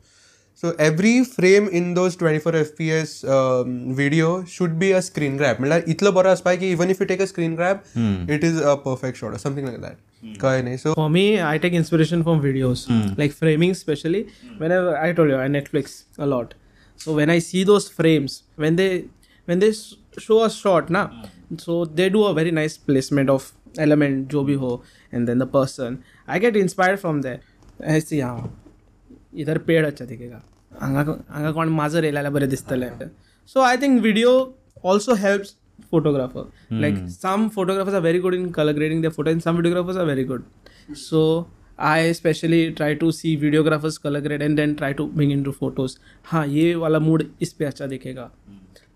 so 0.62 0.74
every 0.86 1.16
frame 1.32 1.68
in 1.80 1.90
those 1.98 2.16
24 2.16 2.54
fps 2.60 3.12
um, 3.38 3.74
video 3.96 4.30
should 4.46 4.78
be 4.84 4.92
a 5.00 5.02
screen 5.08 5.36
grab 5.42 5.60
मतलब 5.62 5.90
इतलं 5.96 6.14
बरं 6.14 6.32
असपाय 6.34 6.58
की 6.64 6.72
even 6.76 6.94
if 6.96 7.02
you 7.04 7.08
take 7.14 7.26
a 7.26 7.28
screen 7.34 7.58
grab 7.60 7.84
it 8.38 8.48
is 8.52 8.62
a 8.74 8.78
perfect 8.86 9.22
shot 9.24 9.36
or 9.40 9.42
something 9.48 9.68
like 9.72 9.82
that 9.88 9.98
कळ्ळें 10.42 10.64
न्ही 10.64 10.78
so 10.84 10.94
For 11.00 11.10
me, 11.16 11.26
I 11.48 11.58
take 11.66 11.76
inspiration 11.80 12.24
from 12.28 12.40
videos, 12.46 12.80
like 13.20 13.36
framing, 13.42 13.74
especially. 13.76 14.22
Whenever 14.64 14.96
I 15.02 15.12
told 15.20 15.34
you, 15.34 15.38
I 15.44 15.46
Netflix 15.58 15.94
a 16.26 16.30
lot. 16.32 16.56
So 17.06 17.16
when 17.20 17.30
I 17.30 17.40
see 17.40 17.64
those 17.64 17.88
frames, 18.00 18.44
when 18.56 18.76
they 18.76 18.90
when 19.46 19.60
they 19.60 19.70
s- 19.70 19.96
show 20.20 20.44
a 20.44 20.50
shot, 20.50 20.90
na, 20.90 21.04
so 21.58 21.86
they 21.86 22.10
do 22.10 22.24
a 22.26 22.34
very 22.34 22.52
nice 22.52 22.78
placement 22.78 23.30
of 23.30 23.52
element, 23.80 24.28
जो 24.32 24.44
भी 24.46 24.54
हो, 24.64 24.72
and 25.14 25.28
then 25.28 25.44
the 25.44 25.48
person. 25.58 25.98
I 26.28 26.40
get 26.40 26.56
inspired 26.56 27.00
from 27.00 27.22
there. 27.22 27.40
I 27.96 28.00
see, 28.00 28.22
हाँ, 28.22 28.50
इधर 29.44 29.58
पेड़ 29.68 29.86
अच्छा 29.86 30.06
दिखेगा 30.06 30.42
हांगा 30.82 31.02
हांगा 31.30 31.52
कोण 31.52 31.70
माजर 31.70 32.04
येयलें 32.04 32.16
जाल्यार 32.18 32.34
बरें 32.34 32.50
दिसतलें 32.50 32.90
सो 33.54 33.62
I 33.62 33.78
think 33.82 34.02
video 34.02 34.32
also 34.92 35.14
helps 35.26 35.56
photographer 35.94 36.42
like 36.84 36.96
some 37.16 37.44
photographers 37.56 37.96
are 37.98 38.02
very 38.06 38.20
good 38.22 38.36
in 38.38 38.46
color 38.54 38.72
grading 38.78 39.02
their 39.04 39.12
photo 39.18 39.32
and 39.36 39.44
some 39.46 39.58
videographers 39.60 40.00
are 40.04 40.06
very 40.08 40.24
good 40.32 40.46
so 41.02 41.20
I 41.83 42.13
specially 42.15 42.69
try 42.71 42.95
to 42.95 43.11
see 43.13 43.35
videographers 43.37 43.97
colour 43.99 44.21
grade 44.21 44.43
and 44.43 44.57
then 44.57 44.75
try 44.75 44.93
to 44.93 45.07
bring 45.17 45.33
in 45.33 45.43
to 45.43 45.53
photos 45.53 45.97
हाँ 46.27 46.47
ये 46.49 46.75
वाला 46.77 46.99
mood 46.99 47.25
इस 47.43 47.53
पे 47.53 47.65
अच्छा 47.65 47.87
दिखेगा। 47.87 48.31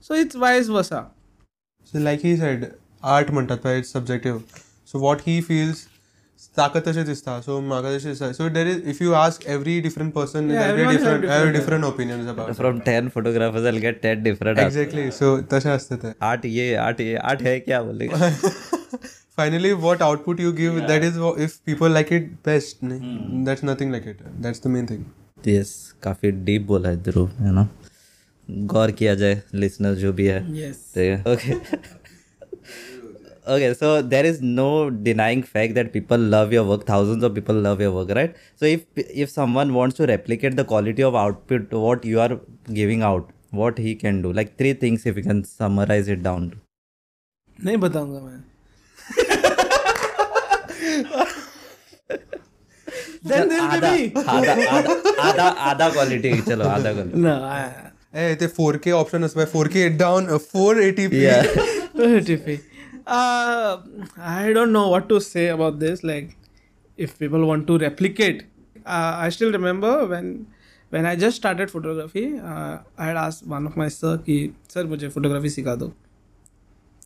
सो 0.05 0.15
it's 0.15 0.37
wise 0.37 0.71
वसा 0.71 1.01
so 1.93 1.99
like 1.99 2.25
he 2.25 2.37
said 2.37 2.65
art 3.05 3.31
म्हणटात 3.31 3.59
पळय 3.59 3.79
it's 3.79 3.93
subjective 3.93 4.41
so 4.93 4.99
what 4.99 5.21
he 5.27 5.41
feels 5.41 5.87
ताका 6.57 6.81
तशें 6.81 7.05
दिसता. 7.05 7.41
सो 7.41 7.61
म्हाका 7.61 7.97
तशें 7.97 8.11
दिसता 8.11 8.31
so 8.33 8.49
there 8.51 8.69
is 8.69 8.89
if 8.91 9.03
you 9.05 9.13
ask 9.15 9.47
every 9.51 9.81
different 9.81 10.13
person 10.15 10.51
every 10.53 11.53
different 11.53 11.85
opinion 11.85 12.53
from 12.53 12.81
ten 12.87 13.09
photographers 13.09 13.67
I 13.67 13.81
get 13.81 14.01
ten 14.03 14.23
different 14.23 14.59
exactly 14.59 15.11
so 15.21 15.37
तशें 15.53 15.71
आसता 15.71 15.97
ते 15.97 16.15
आर्ट 16.27 16.45
ये 16.47 16.75
आर्ट 16.87 17.01
ये 17.01 17.15
आर्ट 17.31 17.43
है 17.43 17.59
क्या 17.61 17.83
बोलेगा 17.83 18.33
finally 19.41 19.73
what 19.87 20.03
output 20.09 20.39
you 20.47 20.53
give 20.53 20.77
yeah. 20.79 20.87
that 20.91 21.03
is 21.09 21.17
if 21.47 21.55
people 21.71 21.89
like 21.99 22.11
it 22.19 22.29
best 22.49 22.83
nahi? 22.83 23.45
that's 23.49 23.63
nothing 23.71 23.91
like 23.97 24.07
it 24.15 24.21
that's 24.47 24.67
the 24.69 24.75
main 24.79 24.87
thing 24.93 25.05
yes 25.47 25.71
काफ़ी 26.03 26.31
deep 26.47 26.63
बोला 26.67 26.89
है 26.89 26.97
ध्रुव 27.03 27.29
है 27.41 27.53
ना 27.55 27.69
गौर 28.73 28.91
किया 29.01 29.15
जाए 29.21 29.43
लिसनर 29.55 29.95
जो 30.05 30.13
भी 30.21 30.27
है 30.27 30.39
Yes. 30.61 30.79
okay 31.33 31.57
okay 33.55 33.69
so 33.81 33.91
there 34.15 34.25
is 34.31 34.41
no 34.43 34.67
denying 35.09 35.43
fact 35.53 35.75
that 35.79 35.93
people 35.97 36.25
love 36.37 36.55
your 36.57 36.65
work 36.71 36.87
thousands 36.89 37.27
of 37.29 37.35
people 37.37 37.61
love 37.69 37.85
your 37.85 37.93
work 37.99 38.11
right 38.21 38.41
so 38.63 38.71
if 38.73 39.05
if 39.25 39.33
someone 39.35 39.75
wants 39.79 40.01
to 40.01 40.09
replicate 40.13 40.57
the 40.63 40.67
quality 40.73 41.07
of 41.11 41.19
output 41.25 41.77
what 41.85 42.09
you 42.13 42.21
are 42.27 42.33
giving 42.81 43.07
out 43.11 43.31
what 43.63 43.79
he 43.87 43.95
can 44.03 44.21
do 44.27 44.33
like 44.41 44.53
three 44.63 44.75
things 44.85 45.07
if 45.13 45.23
you 45.23 45.27
can 45.31 45.45
summarize 45.53 46.13
it 46.17 46.23
down 46.29 46.51
नहीं 47.65 47.77
बताऊँगा 47.87 48.21
मैं 48.21 48.39
four 58.57 58.77
K 58.85 58.91
option 58.93 59.25
four 59.53 59.69
K 59.69 59.89
down 60.03 60.27
four 60.53 60.83
eighty 60.83 61.07
I 63.09 64.53
don't 64.55 64.69
know 64.69 64.87
what 64.89 65.09
to 65.09 65.21
say 65.21 65.49
about 65.49 65.75
if 66.99 67.13
people 67.21 67.41
want 67.51 67.67
to 67.67 67.77
replicate 67.77 68.47
I 68.87 69.31
still 69.31 69.53
remember 69.53 70.05
photography 71.71 72.25
I 72.25 73.07
had 73.07 73.17
ask 73.17 73.49
one 73.49 73.67
of 73.67 73.79
my 73.79 73.89
sir 73.91 74.17
कि 74.27 74.39
sir 74.75 74.85
मुझे 74.87 75.09
photography 75.09 75.51
सिखा 75.51 75.75
दो. 75.75 75.93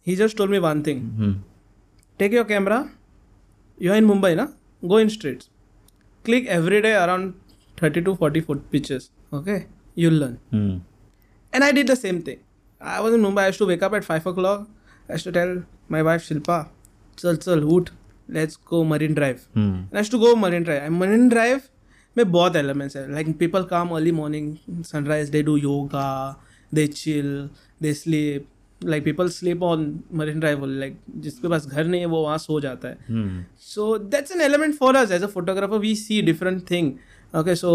He 0.07 0.17
just 0.17 0.37
told 0.37 0.49
me 0.49 0.59
one 0.59 0.83
thing 0.87 1.01
Take 2.20 2.32
your 2.32 2.46
camera. 2.46 2.92
You 3.78 3.92
are 3.92 3.96
in 3.96 4.08
Mumbai, 4.08 4.36
na? 4.36 4.48
Go 4.88 4.98
in 4.98 5.10
streets. 5.10 5.50
Click 6.24 6.46
every 6.48 6.82
day 6.82 6.94
around 6.94 7.34
30 7.78 8.04
to 8.04 8.16
40 8.16 8.42
foot 8.42 8.72
pictures. 8.72 9.10
Okay, 9.34 9.68
you'll 9.96 10.14
learn. 10.14 10.40
Hmm. 10.52 10.78
And 11.54 11.64
I 11.64 11.72
did 11.72 11.88
the 11.88 11.96
same 11.96 12.22
thing. 12.22 12.40
I 12.80 13.00
was 13.02 13.14
in 13.14 13.22
Mumbai. 13.22 13.44
I 13.44 13.48
used 13.48 13.60
to 13.60 13.66
wake 13.66 13.84
up 13.84 13.94
at 13.94 14.04
5 14.04 14.26
o'clock. 14.28 14.68
I 15.10 15.14
used 15.14 15.24
to 15.26 15.32
tell 15.32 15.64
my 15.90 16.02
wife 16.02 16.28
Shilpa, 16.28 16.70
chal 17.18 17.38
chal 17.38 17.60
hoot, 17.60 17.92
let's 18.28 18.56
go 18.56 18.84
Marine 18.84 19.14
Drive. 19.14 19.48
Hmm. 19.54 19.84
And 19.90 19.94
I 19.94 20.00
used 20.00 20.12
to 20.12 20.20
go 20.20 20.36
Marine 20.36 20.64
Drive. 20.64 20.84
And 20.84 21.00
Marine 21.00 21.30
Drive 21.30 21.70
में 22.18 22.32
बहुत 22.32 22.56
elements 22.56 22.96
है. 22.96 23.08
Like 23.14 23.38
people 23.38 23.66
come 23.66 23.92
early 23.92 24.12
morning, 24.12 24.58
sunrise, 24.84 25.32
they 25.32 25.42
do 25.44 25.58
yoga, 25.58 26.38
they 26.72 26.88
chill, 26.88 27.50
they 27.82 27.94
sleep. 27.94 28.48
like 28.85 29.05
people 29.05 29.29
sleep 29.29 29.63
on 29.63 29.85
Marine 30.15 30.41
Drive 30.41 30.65
like 30.67 30.97
जिसके 31.17 31.49
पास 31.49 31.67
घर 31.67 31.85
नहीं 31.87 32.01
है 32.01 32.07
वो 32.07 32.23
वहाँ 32.23 32.39
सो 32.39 32.61
जाता 32.61 32.89
है। 32.89 33.47
So 33.61 33.97
that's 33.99 34.33
an 34.33 34.41
element 34.41 34.75
for 34.77 34.97
us 34.97 35.11
as 35.13 35.23
a 35.23 35.27
photographer 35.35 35.79
we 35.79 35.95
see 35.97 36.21
different 36.23 36.71
thing 36.71 36.93
okay 37.35 37.55
so 37.55 37.73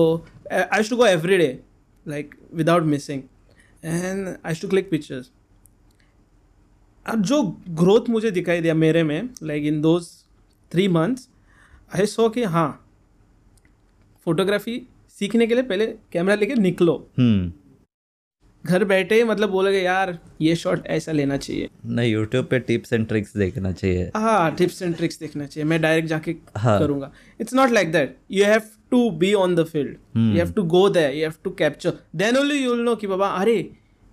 I 0.53 0.83
should 0.83 0.95
go 0.95 1.05
every 1.05 1.37
day 1.37 1.59
like 2.05 2.35
without 2.53 2.83
missing 2.83 3.21
and 3.83 4.35
I 4.45 4.55
should 4.55 4.67
click 4.67 4.89
pictures 4.89 5.31
अब 7.05 7.21
जो 7.21 7.41
ग्रोथ 7.79 8.09
मुझे 8.09 8.31
दिखाई 8.31 8.61
दिया 8.61 8.73
मेरे 8.73 9.03
में 9.03 9.29
लाइक 9.43 9.63
इन 9.63 9.81
दो 9.81 9.99
थ्री 10.71 10.87
मंथ्स 10.87 11.27
आई 11.95 12.05
सो 12.05 12.29
कि 12.29 12.43
हाँ 12.55 12.69
फोटोग्राफी 14.25 14.81
सीखने 15.19 15.47
के 15.47 15.53
लिए 15.53 15.63
पहले 15.63 15.85
कैमरा 16.11 16.35
लेके 16.35 16.55
निकलो. 16.55 16.93
हम्म। 17.17 17.51
घर 18.65 18.83
बैठे 18.85 19.15
ही 19.15 19.23
मतलब 19.23 19.49
बोलोगे 19.49 19.81
यार 19.81 20.17
ये 20.41 20.55
शॉट 20.55 20.85
ऐसा 20.87 21.11
लेना 21.11 21.37
चाहिए. 21.37 21.69
नहीं 21.85 22.11
यूट्यूब 22.11 22.45
पे 22.45 22.59
टिप्स 22.59 22.93
एंड 22.93 23.07
ट्रिक्स 23.07 23.35
देखना 23.37 23.71
चाहिए। 23.71 24.09
हाँ 24.15 24.55
टिप्स 24.55 24.81
एंड 24.81 24.95
ट्रिक्स 24.97 25.19
देखना 25.19 25.45
चाहिए। 25.45 25.69
मैं 25.69 25.81
डायरेक्ट 25.81 26.09
जाके 26.09 26.35
हाँ. 26.57 26.79
करूँगा। 26.79 27.11
It's 27.39 27.53
not 27.53 27.71
like 27.71 27.91
that 27.91 28.17
you 28.31 28.45
have 28.45 28.61
to 28.91 29.09
be 29.19 29.33
on 29.33 29.55
the 29.55 29.63
field. 29.65 29.95
You 30.17 30.37
have 30.37 30.51
to 30.51 30.63
go 30.63 30.87
there 30.89 31.13
you 31.13 31.21
have 31.21 31.33
to 31.43 31.51
capture 31.59 31.93
then 32.15 32.37
only 32.37 32.63
you 32.63 32.71
will 32.71 32.83
know 32.85 32.95
कि 32.95 33.07
बाबा 33.07 33.27
अरे 33.31 33.57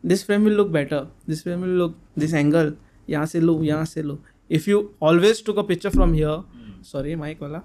this 0.05 0.25
frame 0.27 0.45
will 0.45 0.55
look 0.55 0.69
better 0.71 1.07
this 1.29 1.43
frame 1.43 1.63
will 1.63 1.77
look 1.79 1.97
this 2.19 2.35
angle 2.35 2.73
यहाँ 3.09 3.27
से 3.27 3.41
लो 3.41 3.63
यहाँ 3.63 3.85
से 3.85 4.03
लो. 4.03 4.19
If 4.51 4.69
you 4.71 4.89
always 5.03 5.45
took 5.47 5.59
a 5.59 5.63
picture 5.63 5.91
from 5.91 6.13
here 6.15 6.83
sorry 6.85 7.15
mike 7.17 7.43
वाला। 7.43 7.63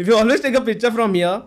If 0.00 0.08
you 0.08 0.14
always 0.16 0.42
take 0.42 0.56
a 0.56 0.64
picture 0.64 0.90
from 0.90 1.14
here 1.14 1.40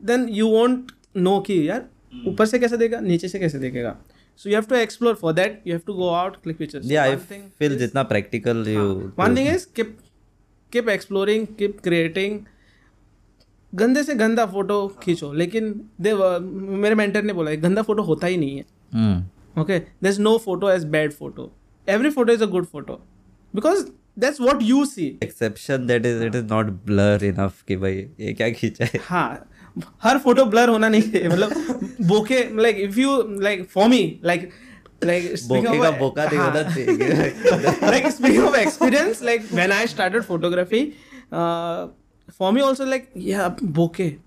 then 0.00 0.28
you 0.32 0.48
won't 0.50 0.92
know 1.16 1.38
कि 1.40 1.68
यार 1.68 1.88
ऊपर 2.26 2.46
से 2.46 2.58
कैसे 2.58 2.76
देगा? 2.76 3.00
नीचे 3.00 3.28
से 3.28 3.38
कैसे 3.38 3.58
देखेगा? 3.58 3.96
So 4.40 4.50
you 4.50 4.54
have 4.56 4.64
to 4.68 4.74
explore 4.76 5.14
for 5.14 5.32
that 5.32 5.62
you 5.66 5.74
have 5.74 5.82
to 5.86 5.94
go 5.94 6.08
out 6.10 6.36
click 6.42 6.56
pictures 6.58 6.90
या 6.90 7.02
आई 7.02 7.16
फील 7.58 7.78
जितना 7.78 8.02
practical 8.02 8.64
you 8.68 8.82
one 9.18 9.36
thing 9.36 9.48
is 9.48 9.66
keep 9.76 9.96
keep 10.72 10.88
exploring 10.88 11.46
keep 11.58 11.78
creating 11.84 12.40
गंदे 13.72 14.02
से 14.02 14.14
गंदा 14.14 14.46
फ़ोटो 14.46 14.86
खींचो 15.02 15.32
लेकिन 15.32 15.72
दे 16.00 16.14
मेरे 16.78 16.94
मेंटर 16.94 17.22
ने 17.22 17.32
बोला 17.32 17.54
गंदा 17.62 17.82
फ़ोटो 17.82 18.02
होता 18.02 18.26
ही 18.26 18.36
नहीं 18.36 18.56
है. 18.56 18.64
Hmm. 18.96 19.22
Okay 19.60 19.78
there 19.78 20.10
is 20.10 20.20
no 20.20 20.36
photo 20.38 20.70
as 20.70 20.84
bad 20.84 21.12
photo 21.12 21.50
every 21.88 22.10
photo 22.10 22.32
is 22.32 22.42
a 22.42 22.46
good 22.46 22.66
photo 22.66 22.94
because 23.54 23.84
that's 24.18 24.40
what 24.40 24.62
you 24.62 24.84
see 24.84 25.06
exception 25.22 25.86
that 25.86 26.06
is 26.06 26.22
it 26.24 26.34
is 26.34 26.44
not 26.44 26.70
blur 26.86 27.24
enough 27.24 27.62
कि 27.68 27.76
भाई 27.76 27.96
ये 28.20 28.32
क्या 28.32 28.50
खींचा 28.50 28.84
है? 28.84 29.00
हाँ. 29.02 29.46
हर 30.02 30.18
फ़ोटो 30.18 30.44
ब्लर 30.46 30.68
होना 30.68 30.88
नहीं 30.88 31.02
चाहिए। 31.02 31.28
मतलब 31.28 31.50
bokeh 32.08 32.38
like 32.62 32.76
if 32.80 32.98
you 33.00 33.10
like 33.42 33.64
for 33.70 33.88
me 33.88 34.20
like 34.24 34.50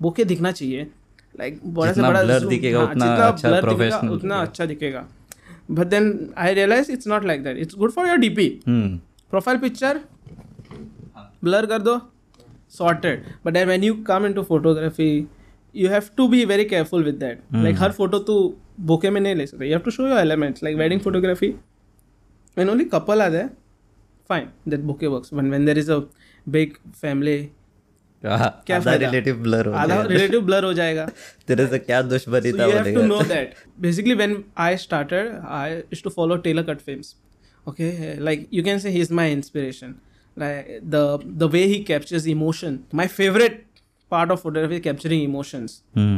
bokeh 0.01 0.23
दिखना 0.25 0.51
चाहिए। 0.51 0.88
Like 1.39 1.57
बड़ा 1.65 2.21
ब्लर 2.23 2.45
दिखेगा 2.47 2.81
उतना 2.83 3.05
अच्छा 3.27 3.60
प्रोफेशनल 3.62 4.10
उतना 4.12 4.36
अच्छा 4.41 4.65
दिखेगा। 4.65 5.05
But 5.71 5.88
then 5.88 6.33
I 6.38 6.53
realize 6.53 6.91
it's 6.91 7.07
not 7.07 7.25
like 7.25 7.43
that 7.43 7.57
it's 7.57 7.75
good 7.75 7.91
for 7.91 8.07
your 8.07 8.17
DP 8.17 8.47
profile 8.67 9.60
picture 9.60 9.99
blur 11.43 11.65
कर 11.65 11.81
दो 11.81 11.99
sorted 12.77 13.23
but 13.45 13.57
when 13.67 13.83
you 13.83 13.93
come 14.07 14.25
into 14.25 14.43
photography 14.43 15.10
you 15.77 15.89
have 15.89 16.03
to 16.17 16.27
be 16.27 16.45
very 16.45 16.65
careful 16.65 17.03
with 17.03 17.15
that 17.15 17.41
like 17.53 17.75
her 17.79 17.91
photo 17.91 18.19
तू 18.19 18.57
bokeh 18.79 19.09
में 19.09 19.21
नहीं 19.21 19.35
ले 19.35 19.47
सकते. 19.47 19.65
You 19.65 19.71
have 19.71 19.79
to 19.79 19.91
show 19.91 20.07
your 20.07 20.19
elements 20.19 20.63
like 20.63 20.77
wedding 20.77 21.01
photography 21.01 21.55
and 22.57 22.69
only 22.69 22.85
couple 22.85 23.21
ah 23.21 23.29
there 23.29 23.49
fine 24.29 24.47
that 24.67 24.79
bokeh 24.79 25.07
work 25.07 25.29
one 25.33 25.51
when 25.51 25.65
there 25.65 25.77
is 25.77 25.91
a 25.91 25.99
big 26.47 26.73
family 27.01 27.49
way 28.23 30.27
से 38.79 38.89
ही 41.65 41.83
captures 41.83 42.27
emotion 42.27 42.79
my 42.95 43.07
favourite 43.07 43.66
part 44.14 44.31
of 44.35 44.40
photography 44.46 44.76
is 44.81 44.85
capturing 44.88 45.22
emotions 45.28 45.76
Hmm. 45.98 46.16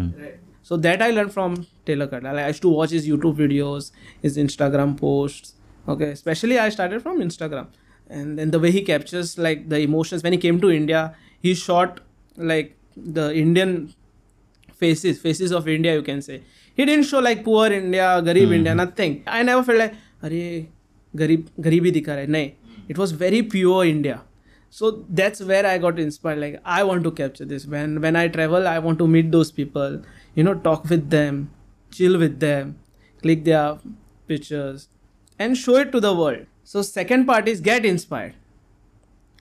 so 0.68 0.76
that 0.87 1.02
i 1.06 1.10
learned 1.16 1.32
from 1.37 1.56
taylor 1.90 2.06
cut 2.12 2.24
i 2.30 2.46
used 2.46 2.62
to 2.66 2.72
watch 2.76 2.94
his 2.96 3.08
youtube 3.10 3.37
videos 3.42 3.90
his 4.26 4.38
instagram 4.44 4.94
posts 5.00 5.52
okay 5.94 6.10
especially 6.18 6.58
i 6.64 6.68
started 6.78 7.02
from 7.08 7.20
instagram 7.26 7.66
and 8.20 8.38
then 8.38 8.50
the 8.56 8.60
way 8.64 8.70
he 8.78 8.82
captures 8.88 9.37
like 9.48 9.68
the 9.74 9.78
emotions 9.88 10.22
when 10.28 10.32
he 10.38 10.40
came 10.46 10.60
to 10.64 10.70
india 10.78 11.02
he 11.48 11.54
shot 11.64 12.00
like 12.52 12.74
the 13.20 13.26
indian 13.44 13.74
faces 14.82 15.20
faces 15.20 15.52
of 15.60 15.68
india 15.68 15.94
you 15.94 16.02
can 16.10 16.20
say 16.28 16.40
he 16.76 16.84
didn't 16.90 17.04
show 17.12 17.20
like 17.26 17.44
poor 17.48 17.66
india 17.80 18.08
garib 18.28 18.52
india 18.58 18.74
nothing 18.82 19.16
i 19.26 19.42
never 19.50 19.62
felt 19.70 19.78
like 19.84 20.00
अरे 20.26 20.42
गरीब 21.20 21.46
गरीबी 21.64 21.90
दिखा 21.94 22.14
रहा 22.14 22.20
है 22.24 22.30
नहीं 22.34 22.50
it 22.92 22.98
was 23.00 23.10
very 23.22 23.40
pure 23.54 23.80
india 23.88 24.14
so 24.70 24.90
that's 25.10 25.40
where 25.40 25.66
i 25.66 25.74
got 25.78 25.98
inspired 26.04 26.38
like 26.38 26.60
i 26.64 26.82
want 26.82 27.04
to 27.04 27.10
capture 27.10 27.44
this 27.44 27.66
when 27.74 28.00
when 28.00 28.16
i 28.16 28.26
travel 28.37 28.66
i 28.66 28.78
want 28.78 28.98
to 28.98 29.06
meet 29.06 29.30
those 29.30 29.52
people 29.52 30.00
you 30.34 30.42
know 30.42 30.54
talk 30.68 30.88
with 30.94 31.10
them 31.10 31.38
chill 31.92 32.18
with 32.18 32.40
them 32.40 32.76
click 33.22 33.44
their 33.44 33.78
pictures 34.26 34.88
and 35.40 35.56
show 35.56 35.76
it 35.76 35.92
to 35.92 36.00
the 36.00 36.14
world 36.14 36.46
so 36.64 36.82
second 36.82 37.26
part 37.26 37.46
is 37.46 37.60
get 37.60 37.84
inspired 37.84 38.34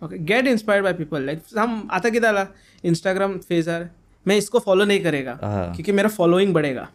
okay 0.02 0.18
get 0.18 0.48
inspired 0.48 0.84
by 0.84 0.94
people 0.94 1.30
like 1.32 1.42
some 1.48 1.76
आता 1.98 2.10
किधर 2.10 2.34
ला 2.34 2.48
Instagram 2.86 3.38
face 3.50 3.68
है 3.68 3.80
मैं 4.28 4.38
इसको 4.38 4.60
follow 4.60 4.86
नहीं 4.86 5.04
करेगा 5.04 5.40
हाँ। 5.44 5.74
क्योंकि 5.76 5.92
मेरा 5.92 6.10
फॉलोइंग 6.10 6.54
बढ़ेगा 6.54 6.88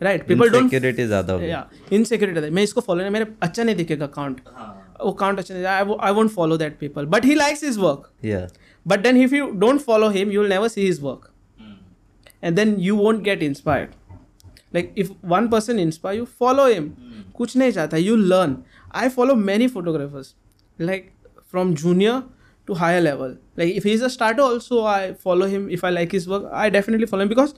राइट 0.00 0.26
पीपल 0.26 0.50
डोंट 0.50 0.70
Insecurity 0.72 1.06
ज्यादा 1.08 1.32
होगी 1.32 1.50
या 1.50 1.68
इनसिक्योरिटी 1.92 2.50
मैं 2.50 2.62
इसको 2.62 2.80
फॉलो 2.80 3.00
नहीं 3.00 3.10
मेरे 3.12 3.26
अच्छा 3.42 3.62
नहीं 3.62 3.76
दिखेगा 3.76 4.06
oh 5.09 5.13
count 5.21 5.39
I 5.51 5.79
w- 5.79 5.97
I 6.09 6.11
won't 6.19 6.31
follow 6.37 6.57
that 6.63 6.79
people. 6.83 7.05
But 7.15 7.23
he 7.31 7.35
likes 7.35 7.61
his 7.61 7.79
work. 7.85 8.11
Yeah. 8.21 8.47
But 8.85 9.03
then 9.07 9.17
if 9.25 9.31
you 9.37 9.53
don't 9.63 9.79
follow 9.89 10.09
him 10.17 10.31
you'll 10.35 10.53
never 10.53 10.69
see 10.75 10.85
his 10.85 11.01
work. 11.07 11.31
Hmm. 11.57 11.73
And 12.41 12.61
then 12.61 12.79
you 12.79 12.95
won't 12.95 13.23
get 13.23 13.43
inspired. 13.49 13.95
Like 14.77 14.91
if 14.95 15.09
one 15.35 15.49
person 15.55 15.79
inspire 15.87 16.15
you 16.21 16.25
follow 16.43 16.67
him. 16.75 16.87
Kuch 17.39 17.57
nahi 17.63 17.75
chahta 17.79 18.01
you 18.03 18.17
learn. 18.33 18.55
I 18.91 19.09
follow 19.17 19.35
many 19.51 19.67
photographers. 19.67 20.33
Like 20.91 21.11
from 21.55 21.75
junior 21.83 22.23
to 22.67 22.79
higher 22.81 23.01
level. 23.01 23.37
Like 23.61 23.75
if 23.81 23.83
he's 23.91 24.01
a 24.01 24.09
starter 24.09 24.41
also 24.41 24.83
i 24.85 25.13
follow 25.27 25.47
him. 25.53 25.69
If 25.69 25.83
i 25.83 25.93
like 25.99 26.19
his 26.19 26.27
work 26.35 26.49
i 26.65 26.69
definitely 26.79 27.13
follow 27.13 27.23
him 27.27 27.33
because 27.37 27.55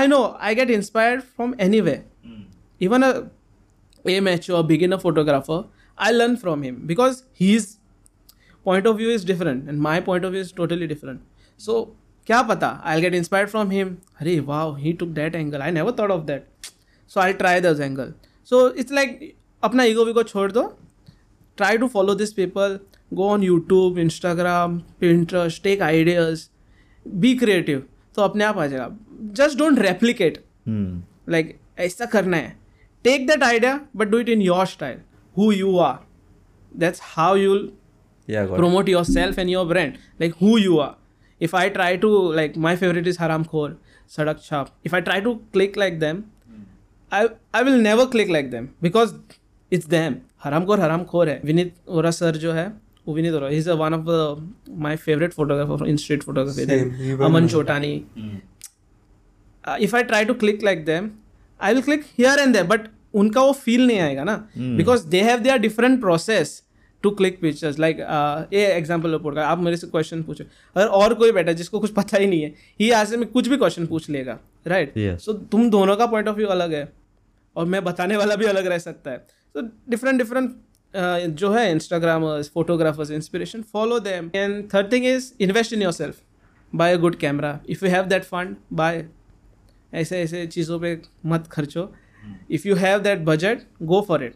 i 0.00 0.06
know 0.10 0.20
i 0.50 0.54
get 0.54 0.70
inspired 0.80 1.24
from 1.38 1.54
anywhere. 1.70 2.04
Mm. 2.26 2.44
even 2.84 3.02
a 3.02 3.08
amateur 4.12 4.62
beginner 4.62 4.98
photographer 5.02 5.58
I 5.98 6.12
learn 6.12 6.36
from 6.36 6.62
him 6.62 6.76
because 6.86 7.22
he 7.40 7.54
is 7.54 7.66
point 8.66 8.86
of 8.86 8.96
view 8.96 9.10
is 9.10 9.26
different 9.26 9.68
and 9.68 9.80
my 9.80 10.00
point 10.00 10.24
of 10.24 10.32
view 10.32 10.40
is 10.42 10.52
totally 10.56 10.86
different 10.86 11.20
so 11.60 11.82
क्या 12.26 12.42
पता? 12.42 12.68
I 12.84 13.00
get 13.00 13.14
inspired 13.14 13.50
from 13.50 13.70
him 13.70 13.96
अरे 14.20 14.38
wow 14.42 14.76
he 14.76 14.92
took 14.92 15.08
that 15.10 15.34
angle 15.34 15.62
I 15.62 15.70
never 15.70 15.92
thought 15.98 16.10
of 16.10 16.24
that 16.26 16.46
so 17.10 17.20
I 17.20 17.32
try 17.34 17.60
this 17.60 17.80
angle 17.80 18.12
so 18.48 18.68
it's 18.70 18.92
like 18.92 19.32
अपना 19.62 19.84
ego 19.84 20.04
वीगो 20.04 20.22
छोड़ 20.22 20.50
दो. 20.52 20.62
Try 21.58 21.78
to 21.78 21.86
follow 21.88 22.14
this 22.14 22.32
people 22.32 22.78
go 23.12 23.28
on 23.30 23.42
YouTube 23.42 23.98
Instagram 23.98 24.78
Pinterest 25.00 25.62
take 25.62 25.82
ideas 25.82 26.46
be 27.06 27.34
creative 27.38 27.82
तो 28.16 28.22
अपने 28.22 28.44
आप 28.44 28.58
आ 28.58 28.66
जाएगा. 28.66 28.88
Just 29.34 29.58
don't 29.58 29.78
replicate 29.78 30.44
like 30.68 31.56
ऐसा 31.78 32.06
करना 32.06 32.36
है. 32.36 32.56
Take 33.04 33.26
that 33.26 33.42
idea 33.42 33.80
but 33.96 34.08
do 34.08 34.18
it 34.18 34.28
in 34.28 34.42
your 34.42 34.66
style 34.66 34.98
who 35.34 35.50
you 35.52 35.78
are. 35.78 36.00
That's 36.74 36.98
how 36.98 37.34
you'll 37.34 37.70
yeah, 38.26 38.46
promote 38.46 38.88
it. 38.88 38.92
yourself 38.92 39.38
and 39.38 39.50
your 39.50 39.64
brand. 39.66 39.98
Like 40.18 40.36
who 40.36 40.58
you 40.58 40.78
are. 40.80 40.96
If 41.40 41.54
i 41.54 41.68
try 41.68 41.96
to 41.96 42.08
like 42.40 42.56
my 42.56 42.76
favorite 42.76 43.06
is 43.06 43.16
haram 43.22 43.44
core 43.44 43.76
sadak 44.12 44.42
shop 44.42 44.70
if 44.84 44.94
i 44.98 45.00
try 45.08 45.16
to 45.24 45.32
click 45.56 45.76
like 45.82 45.98
them 45.98 46.20
i 47.18 47.22
i 47.58 47.62
will 47.68 47.76
never 47.86 48.06
click 48.14 48.30
like 48.36 48.50
them 48.52 48.70
because 48.80 49.14
it's 49.70 49.86
them. 49.86 50.22
Haram 50.44 50.66
core 50.66 50.78
haram 50.78 51.04
core 51.04 51.26
hai. 51.26 51.38
Vineet 51.50 51.72
Vohra 51.86 52.14
sir 52.14 52.32
jo 52.32 52.54
hai 52.54 52.70
Vineet 53.06 53.32
Vohra, 53.32 53.50
he's 53.50 53.66
a, 53.66 53.76
one 53.76 53.92
of 53.92 54.04
the, 54.06 54.40
my 54.70 54.96
favorite 54.96 55.34
photographer 55.34 55.84
in 55.84 55.98
street 55.98 56.24
photography. 56.24 56.64
Same, 56.64 57.20
Aman 57.20 57.48
Chotani. 57.48 58.06
Mm. 58.16 58.40
Uh, 59.64 59.76
if 59.78 59.92
I 59.92 60.02
try 60.02 60.24
to 60.24 60.34
click 60.34 60.62
like 60.62 60.86
them, 60.86 61.20
I 61.60 61.72
will 61.74 61.82
click 61.82 62.04
here 62.04 62.34
and 62.38 62.54
there, 62.54 62.64
but 62.64 62.88
उनका 63.14 63.42
वो 63.42 63.52
feel 63.54 63.86
नहीं 63.86 63.98
आएगा 64.00 64.24
ना। 64.24 64.36
Because 64.58 65.06
they 65.08 65.20
have 65.22 65.38
their 65.40 65.58
different 65.60 66.00
process 66.00 66.62
to 67.04 67.10
click 67.12 67.40
pictures 67.40 67.78
like 67.78 67.98
ये 68.52 68.66
example 68.66 69.12
report 69.12 69.36
का 69.36 69.46
आप 69.46 69.58
मेरे 69.60 69.76
से 69.76 69.86
क्वेश्चन 69.86 70.22
पूछो। 70.22 70.44
अगर 70.76 70.86
और 70.88 71.14
कोई 71.14 71.32
बैठा 71.32 71.50
है 71.50 71.56
जिसको 71.56 71.80
कुछ 71.80 71.92
पता 71.94 72.18
ही 72.18 72.26
नहीं 72.26 72.42
है 72.42 72.52
ही 72.80 72.90
आज 72.92 73.08
से 73.08 73.16
में 73.16 73.28
कुछ 73.30 73.48
भी 73.48 73.56
क्वेश्चन 73.56 73.86
पूछ 73.86 74.10
लेगा 74.10 74.38
राइट 74.66 74.94
Yeah. 74.98 75.18
सो 75.18 75.32
तुम 75.32 75.70
दोनों 75.70 75.96
का 75.96 76.06
पॉइंट 76.06 76.28
ऑफ़ 76.28 76.36
व्यू 76.36 76.48
अलग 76.48 76.74
है। 76.74 76.92
और 77.56 77.66
मैं 77.66 77.82
बताने 77.84 78.16
वाला 78.16 78.36
भी 78.36 78.46
अलग 78.46 78.66
रह 78.66 78.78
सकता 78.78 79.10
है। 79.10 79.18
तो 79.54 79.62
डिफरेंट 79.90 80.18
डिफरेंट 80.18 81.36
जो 81.38 81.50
है 81.52 81.70
Instagrammers 81.72 82.50
photographers 82.54 83.10
inspiration 83.10 83.62
follow 83.72 83.98
them 84.00 84.30
and 84.34 84.64
third 84.74 84.92
thing 84.92 85.06
is 85.06 85.32
invest 85.40 85.72
in 85.72 85.82
yourself 85.92 86.20
buy 86.72 86.92
a 86.92 86.96
good 86.98 87.16
camera 87.16 87.58
if 87.68 87.84
you 87.84 87.90
have 87.90 88.04
that 88.06 88.24
fund 88.24 88.56
buy 88.72 89.04
ऐसे 89.92 90.20
ऐसे 90.22 90.46
चीज़ों 90.46 90.78
पे 90.80 91.00
मत 91.26 91.46
खर्चो। 91.52 91.84
If 92.50 92.66
you 92.68 92.74
have 92.76 92.98
that 93.02 93.18
budget 93.24 93.60
go 93.82 94.00
for 94.08 94.24
it 94.24 94.34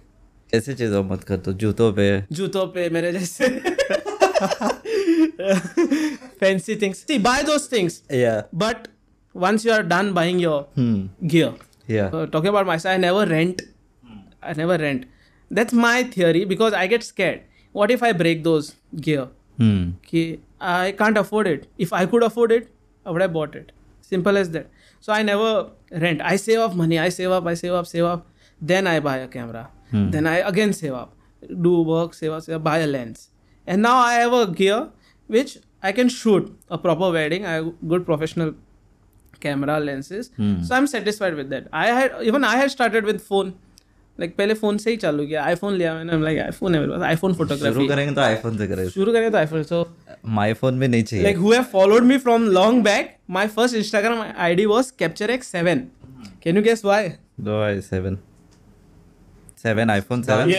ऐसे 0.54 0.74
चीज़ों 0.74 1.02
मत 1.04 1.24
कर 1.24 1.36
तो 1.46 1.52
जूतों 1.62 1.92
पे 1.92 2.06
जूतों 2.32 2.66
पे 2.76 2.88
मेरे 2.90 3.12
जैसे 3.12 3.48
fancy 6.40 6.76
things 6.82 7.04
buy 7.20 7.42
those 7.42 7.70
things 7.72 8.02
या 8.12 8.42
but 8.54 8.86
once 9.34 9.64
you 9.66 9.72
are 9.72 9.82
done 9.88 10.08
buying 10.14 10.38
your 10.42 10.58
hmm 10.78 11.28
gear 11.32 11.50
या 11.90 12.10
uh, 12.10 12.22
talking 12.30 12.50
about 12.52 12.68
myself 12.68 12.92
i 12.92 13.00
never 13.02 13.26
rent 13.32 13.60
i 14.50 14.54
never 14.60 14.78
rent 14.82 15.04
that's 15.50 15.76
my 15.82 15.96
theory 16.14 16.44
because 16.52 16.76
i 16.78 16.86
get 16.92 17.04
scared 17.08 17.44
what 17.74 17.92
if 17.96 18.02
i 18.08 18.10
break 18.22 18.42
those 18.46 18.70
gear 19.06 19.26
hmm 19.60 19.92
कि 20.08 20.24
I 20.60 20.92
can't 20.92 21.18
afford 21.18 21.46
it. 21.46 21.66
If 21.78 21.92
I 21.92 22.06
could 22.06 22.24
afford 22.24 22.52
it, 22.52 22.68
I 23.06 23.10
would 23.10 23.22
have 23.22 23.32
bought 23.32 23.54
it. 23.54 23.70
Simple 24.00 24.36
as 24.36 24.50
that. 24.50 24.66
So 25.00 25.12
I 25.12 25.22
never 25.22 25.70
rent. 25.90 26.20
I 26.22 26.36
save 26.36 26.58
up 26.58 26.74
money. 26.74 26.98
I 26.98 27.08
save 27.08 27.30
up. 27.30 27.46
I 27.46 27.54
save 27.54 27.72
up. 27.72 27.86
Save 27.86 28.04
up. 28.04 28.26
Then 28.60 28.86
I 28.86 29.00
buy 29.00 29.18
a 29.18 29.28
camera. 29.28 29.70
Hmm. 29.90 30.10
Then 30.10 30.26
I 30.26 30.36
again 30.38 30.72
save 30.72 30.94
up. 30.94 31.14
Do 31.62 31.82
work. 31.82 32.14
Save 32.14 32.32
up. 32.32 32.42
Save 32.42 32.56
up. 32.56 32.64
Buy 32.64 32.78
a 32.78 32.86
lens. 32.86 33.30
And 33.66 33.82
now 33.82 33.96
I 33.96 34.14
have 34.14 34.32
a 34.32 34.46
gear 34.46 34.90
which 35.26 35.58
I 35.82 35.92
can 35.92 36.08
shoot 36.08 36.58
a 36.68 36.78
proper 36.78 37.10
wedding. 37.12 37.46
I 37.46 37.52
have 37.52 37.72
good 37.86 38.04
professional 38.04 38.54
camera 39.40 39.78
lenses. 39.78 40.30
Hmm. 40.36 40.62
So 40.62 40.74
I'm 40.74 40.86
satisfied 40.86 41.34
with 41.34 41.50
that. 41.50 41.68
I 41.72 41.86
had 41.88 42.14
even 42.22 42.44
I 42.44 42.56
had 42.56 42.70
started 42.70 43.04
with 43.04 43.22
phone. 43.22 43.54
Like 44.18 44.34
पहले 44.36 44.54
phone 44.54 44.78
से 44.78 44.90
ही 44.90 44.96
चालू 44.96 45.26
किया। 45.26 45.44
IPhone 45.44 45.74
लिया 45.74 45.94
मैंने। 45.94 46.20
Like 46.22 46.38
iPhone 46.40 46.74
है 46.74 46.80
मेरे 46.80 46.92
पास। 46.92 47.02
आईफोन 47.08 47.34
फोटोग्राफी 47.34 47.74
शुरू 47.74 47.86
करेंगे 47.88 48.14
तो 48.14 48.20
आईफोन 48.20 48.58
से 48.58 48.66
करेंगे 48.66 48.90
शुरू 48.90 49.12
करेंगे 49.12 49.30
तो 49.30 49.38
आईफोन 49.38 49.62
सो 49.62 49.86
माय 50.26 50.54
फ़ोन 50.54 50.74
में 50.74 50.86
नहीं 50.88 51.02
चाहिए। 51.02 51.24
Like 51.24 51.36
who 51.38 51.52
have 51.52 51.62
followed 51.72 52.04
me 52.04 52.18
from 52.18 52.46
long 52.52 52.82
back 52.84 53.14
my 53.30 53.46
first 53.48 53.76
Instagram 53.76 54.24
ID 54.38 54.66
was 54.66 54.90
capture 54.98 55.30
X 55.30 55.54
7 55.54 55.84
can 56.42 56.56
you 56.56 56.62
guess 56.62 56.84
why 56.84 57.08
though 57.40 57.60
I 57.62 57.80
seven 57.80 58.18
seven 59.62 59.90
iPhone 59.90 60.22
seven 60.22 60.50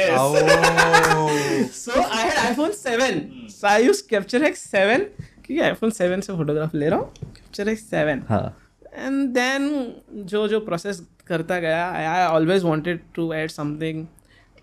so 1.74 2.02
I 2.02 2.24
had 2.24 2.38
iPhone 2.38 2.72
seven 2.72 3.22
so 3.50 3.68
I 3.68 3.86
use 3.86 4.02
capture 4.10 4.44
X 4.46 4.64
seven 4.72 5.04
क्योंकि 5.46 5.60
iPhone 5.66 5.90
seven 5.92 6.22
से 6.22 6.34
photograph 6.34 6.76
ले 6.76 6.90
रहा 6.90 7.00
हूँ। 7.00 7.14
Capture 7.22 7.70
X 7.70 7.90
seven 7.90 8.24
हाँ। 8.30 8.58
And 8.96 9.28
then 9.34 9.94
जो 10.32 10.48
जो 10.48 10.60
process 10.60 11.02
करता 11.30 11.60
गया। 11.60 11.86
I 11.90 12.26
always 12.26 12.64
wanted 12.64 13.00
to 13.16 13.32
add 13.34 13.50
something 13.50 14.06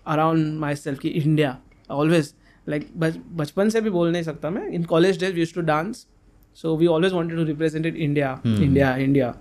around 0.07 0.59
myself 0.75 0.99
की 0.99 1.07
इंडिया 1.09 1.57
ऑलवेज 1.91 2.33
लाइक 2.67 2.87
बचपन 2.97 3.69
से 3.69 3.81
भी 3.81 3.89
बोल 3.89 4.11
नहीं 4.11 4.23
सकता 4.23 4.49
मैं। 4.49 4.67
In 4.69 4.83
college 4.83 5.19
days 5.19 5.37
use 5.39 5.53
to 5.55 5.61
dance 5.61 6.05
so 6.57 6.75
we 6.77 6.87
always 6.87 7.13
wanted 7.13 7.37
to 7.37 7.43
represented 7.45 7.95
India 7.95 8.39
India 8.45 8.95
India 8.95 9.33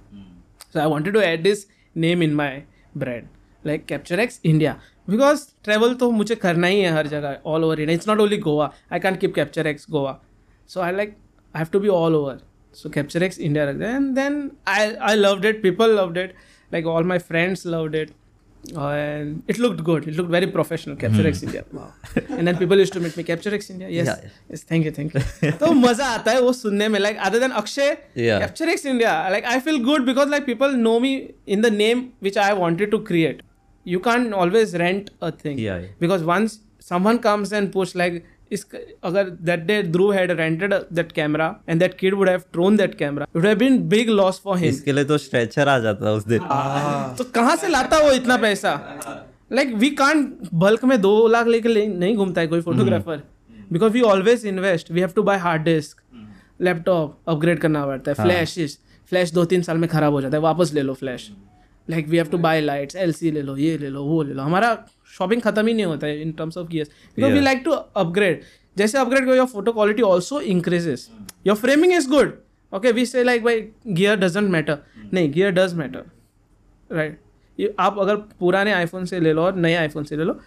so 0.72 0.80
I 0.80 0.86
wanted 0.86 1.14
to 1.14 1.20
add 1.20 1.42
this 1.42 1.66
name 1.96 2.22
in 2.22 2.34
my 2.34 2.62
brand 2.96 3.28
like 3.64 3.84
capture 3.86 4.20
X 4.20 4.40
India 4.44 4.76
because 5.10 5.46
travel 5.64 5.94
तो 5.94 6.10
मुझे 6.10 6.34
करना 6.34 6.66
ही 6.66 6.80
है 6.80 6.92
हर 6.92 7.06
जगह 7.06 7.38
all 7.46 7.64
over 7.64 7.80
India 7.80 7.94
it's 7.94 8.08
not 8.08 8.20
only 8.20 8.38
Goa 8.38 8.70
I 8.92 9.00
can 9.00 9.16
keep 9.16 9.34
capture 9.34 9.66
X 9.66 9.86
Goa 9.90 10.18
so 10.70 10.80
I 10.80 10.92
like 10.96 11.16
I 11.54 11.58
have 11.58 11.68
to 11.72 11.80
be 11.80 11.88
all 11.88 12.14
over 12.14 12.38
so 12.74 12.90
capture 12.90 13.22
X 13.22 13.38
India 13.38 13.64
रख 13.64 13.82
and 13.82 14.14
then 14.14 14.50
I 14.68 14.94
I 15.08 15.16
love 15.16 15.40
that 15.40 15.62
people 15.62 15.96
love 15.96 16.12
that 16.12 16.34
Like 16.71 16.85
all 16.85 17.03
my 17.03 17.19
friends 17.19 17.65
loved 17.65 17.95
it. 17.95 18.11
And 18.77 19.41
it 19.47 19.57
looked 19.57 19.83
good. 19.83 20.07
It 20.07 20.15
looked 20.15 20.29
very 20.29 20.45
professional. 20.45 20.95
CaptureX 20.95 21.41
India. 21.43 21.63
Wow. 21.73 21.93
And 22.29 22.47
then 22.47 22.57
people 22.57 22.77
used 22.77 22.93
to 22.93 22.99
meet 22.99 23.15
me. 23.17 23.23
CaptureX 23.23 23.71
India. 23.71 23.89
Yes. 23.89 24.05
Yeah. 24.05 24.29
Yes. 24.49 24.63
Thank 24.63 24.85
you. 24.85 24.91
Thank 24.91 25.15
you. 25.15 25.21
तो 25.61 25.71
मजा 25.71 26.05
आता 26.17 26.31
है 26.31 26.41
वो 26.41 26.51
सुनने 26.53 26.89
में. 26.89 26.99
Like 26.99 27.17
other 27.29 27.39
than 27.39 27.51
Akshay, 27.51 27.87
Yeah. 28.13 28.45
CaptureX 28.45 28.85
India. 28.85 29.13
Like 29.31 29.45
I 29.45 29.59
feel 29.59 29.79
good 29.79 30.05
because 30.05 30.29
like 30.29 30.45
people 30.45 30.77
know 30.83 30.99
me 30.99 31.13
in 31.47 31.61
the 31.61 31.71
name 31.71 32.03
which 32.19 32.37
I 32.37 32.53
wanted 32.53 32.91
to 32.91 32.99
create. 32.99 33.41
You 33.83 33.99
can't 33.99 34.31
always 34.31 34.75
rent 34.75 35.09
a 35.21 35.31
thing. 35.31 35.57
Yeah, 35.57 35.79
yeah. 35.79 35.87
Because 35.99 36.23
once 36.23 36.59
someone 36.79 37.17
comes 37.17 37.51
and 37.51 37.71
push 37.71 37.95
like 37.95 38.23
is 38.50 38.64
अगर 39.04 39.30
that 39.46 39.66
day 39.66 39.82
Dhruv 39.82 40.14
had 40.14 40.30
rented 40.38 40.72
a, 40.72 40.80
that 40.98 41.12
camera 41.14 41.48
and 41.68 41.80
that 41.80 41.96
kid 41.98 42.14
would 42.14 42.28
have 42.28 42.44
thrown 42.54 42.76
that 42.76 42.96
camera, 42.98 43.24
it 43.24 43.38
would 43.38 43.44
have 43.44 43.58
been 43.58 43.78
big 43.88 44.10
loss 44.18 44.38
for 44.38 44.56
him. 44.56 44.68
इसके 44.68 44.92
लिए 44.92 45.04
तो 45.04 45.18
stretcher 45.18 45.68
आ 45.68 45.78
जाता 45.78 46.12
उस 46.12 46.26
दिन। 46.26 46.38
तो 47.18 47.24
कहाँ 47.34 47.56
से 47.56 47.68
लाता 47.68 47.98
वो 48.04 48.12
इतना 48.12 48.36
पैसा? 48.44 48.74
लाइक 49.52 49.74
वी 49.74 49.90
कांट 50.02 50.48
बल्क 50.54 50.84
में 50.84 51.00
दो 51.00 51.26
लाख 51.28 51.46
लेके 51.46 51.68
ले, 51.68 51.86
नहीं 51.86 52.16
घूमता 52.16 52.40
है 52.40 52.46
कोई 52.46 52.60
photographer 52.60 53.22
because 53.72 53.92
we 53.92 54.00
always 54.12 54.46
invest 54.46 54.90
we 54.90 55.00
have 55.00 55.10
to 55.16 55.22
buy 55.22 55.38
hard 55.38 55.62
disk 55.64 56.02
laptop 56.60 57.18
upgrade 57.28 57.58
करना 57.60 57.84
पड़ता 57.86 58.10
है 58.10 58.14
फ्लैश 58.22 58.78
फ्लैश 59.10 59.32
दो 59.32 59.44
तीन 59.44 59.62
साल 59.62 59.78
में 59.78 59.88
खराब 59.90 60.12
हो 60.12 60.20
जाता 60.20 60.36
है 60.36 60.42
वापस 60.42 60.72
ले 60.74 60.82
लो 60.82 60.94
flash 60.94 61.30
like 61.90 62.08
we 62.08 62.16
have 62.16 62.26
to 62.26 62.38
buy 62.38 62.60
lights 62.60 62.96
LC 62.96 63.30
ले 63.30 63.42
लो 63.42 63.56
ये 63.56 63.76
ले 63.78 63.88
लो 63.88 64.02
वो 64.04 64.22
ले 64.22 64.34
लो। 64.34 64.42
हमारा 64.42 64.76
शॉपिंग 65.18 65.42
खत्म 65.42 65.66
ही 65.66 65.74
नहीं 65.74 65.86
होता 65.86 66.06
है 66.06 66.20
in 66.22 66.32
terms 66.32 66.56
of 66.58 66.68
gears 66.68 66.90
because 67.16 67.32
we 67.32 67.40
like 67.40 67.62
to 67.64 67.70
upgrade 67.72 68.42
जैसे 68.76 68.98
अपग्रेड 68.98 69.24
करो 69.24 69.34
your 69.34 69.46
photo 69.46 69.72
quality 69.72 70.02
also 70.02 70.40
increases 70.40 71.08
your 71.46 71.56
framing 71.56 71.92
is 71.92 72.08
good 72.10 72.32
okay 72.72 72.92
we 72.92 73.06
say 73.06 73.22
like 73.24 73.44
भाई 73.44 73.60
गियर 73.86 74.16
डजेंट 74.16 74.50
मैटर 74.50 74.78
नहीं 75.12 75.32
गियर 75.32 75.50
डज 75.50 75.74
मैटर 75.74 76.04
राइट 76.90 77.20
ये 77.58 77.74
आप 77.78 77.98
अगर 77.98 78.16
पुराने 78.40 78.72
आईफोन 78.72 79.04
से 79.04 79.20
ले 79.20 79.32
लो 79.32 79.42
और 79.42 79.56
नए 79.56 79.74
आईफोन 79.74 80.04
से 80.04 80.16
ले 80.16 80.24
लो 80.24 80.40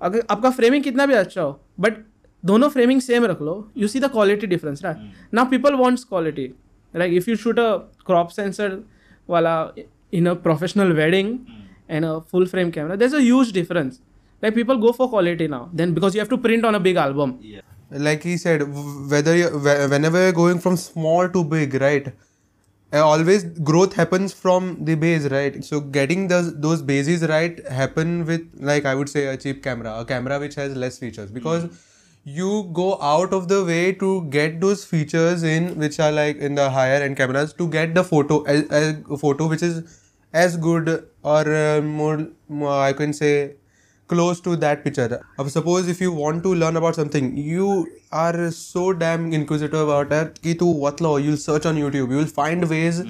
अगर 0.00 0.22
आपका 0.30 0.50
फ्रेमिंग 0.50 0.84
कितना 0.84 1.06
भी 1.06 1.14
अच्छा 1.14 1.42
हो 1.42 1.60
बट 1.80 1.96
दोनों 2.44 2.68
फ्रेमिंग 2.68 3.00
सेम 3.00 3.24
रख 3.24 3.42
लो 3.42 3.54
you 3.76 3.88
see 3.88 4.00
the 4.00 4.10
quality 4.10 4.46
difference 4.46 4.84
right 4.84 5.34
now 5.34 5.46
people 5.46 5.74
wants 5.74 6.04
quality 6.04 6.50
right 6.94 7.12
if 7.12 7.30
you 7.30 7.36
shoot 7.36 7.58
a 7.58 7.76
crop 8.06 8.28
sensor 8.28 8.82
वाला 9.28 9.54
in 10.12 10.26
a 10.26 10.36
professional 10.36 10.94
wedding 10.94 11.36
hmm. 11.38 11.60
and 11.88 12.04
a 12.04 12.20
full 12.20 12.46
frame 12.46 12.70
camera 12.70 12.96
there's 12.96 13.12
a 13.12 13.22
huge 13.22 13.52
difference. 13.52 14.00
Like 14.40 14.54
people 14.54 14.78
go 14.78 14.92
for 14.92 15.08
quality 15.08 15.48
now 15.48 15.68
then 15.72 15.94
because 15.94 16.14
you 16.14 16.20
have 16.20 16.28
to 16.30 16.38
print 16.38 16.64
on 16.64 16.74
a 16.74 16.80
big 16.80 16.96
album. 16.96 17.38
Yeah. 17.40 17.60
like 18.04 18.22
he 18.22 18.36
said 18.36 18.62
whether 19.12 19.36
you 19.36 19.48
whenever 19.94 20.20
you're 20.22 20.36
going 20.36 20.58
from 20.58 20.76
small 20.76 21.28
to 21.28 21.44
big 21.44 21.74
right 21.82 22.06
uh, 22.92 23.00
always 23.00 23.44
growth 23.44 23.94
happens 23.94 24.32
from 24.32 24.84
the 24.84 24.94
base 24.94 25.24
right? 25.34 25.64
So 25.64 25.80
getting 25.80 26.28
those 26.28 26.54
those 26.60 26.82
bases 26.82 27.22
right 27.22 27.64
happen 27.66 28.26
with 28.26 28.42
like 28.70 28.84
i 28.84 28.94
would 28.94 29.08
say 29.08 29.26
a 29.26 29.36
cheap 29.36 29.62
camera 29.62 29.94
a 30.00 30.04
camera 30.04 30.38
which 30.38 30.54
has 30.56 30.76
less 30.76 30.98
features. 30.98 31.28
Hmm. 31.28 31.34
Because 31.34 31.64
mm. 31.64 31.80
you 32.24 32.70
go 32.72 33.00
out 33.00 33.32
of 33.32 33.48
the 33.48 33.64
way 33.64 33.92
to 33.92 34.12
get 34.30 34.60
those 34.60 34.84
features 34.84 35.42
in 35.42 35.78
which 35.78 35.98
are 36.00 36.12
like 36.12 36.36
in 36.36 36.54
the 36.54 36.68
higher 36.70 37.02
end 37.02 37.16
cameras 37.16 37.52
to 37.54 37.68
get 37.68 37.94
the 37.94 38.04
photo 38.04 38.44
a, 38.46 38.94
a 39.10 39.16
photo 39.16 39.48
which 39.48 39.62
is 39.62 40.01
as 40.32 40.56
good 40.56 41.08
or 41.22 41.54
uh, 41.54 41.80
more, 41.80 42.26
more 42.48 42.80
i 42.82 42.92
can 42.92 43.12
say 43.12 43.54
close 44.08 44.40
to 44.40 44.56
that 44.56 44.84
picture. 44.84 45.24
Suppose 45.48 45.88
if 45.88 46.00
you 46.00 46.12
want 46.12 46.42
to 46.42 46.54
learn 46.54 46.76
about 46.76 46.94
something, 46.94 47.36
you 47.36 47.86
are 48.12 48.50
so 48.50 48.92
damn 48.92 49.32
inquisitive 49.32 49.80
about 49.88 50.10
that 50.10 50.34
तू 50.42 50.68
watlo, 50.84 51.22
you'll 51.22 51.36
search 51.36 51.66
on 51.66 51.76
YouTube, 51.76 52.10
you'll 52.10 52.26
find 52.26 52.68
ways 52.68 53.02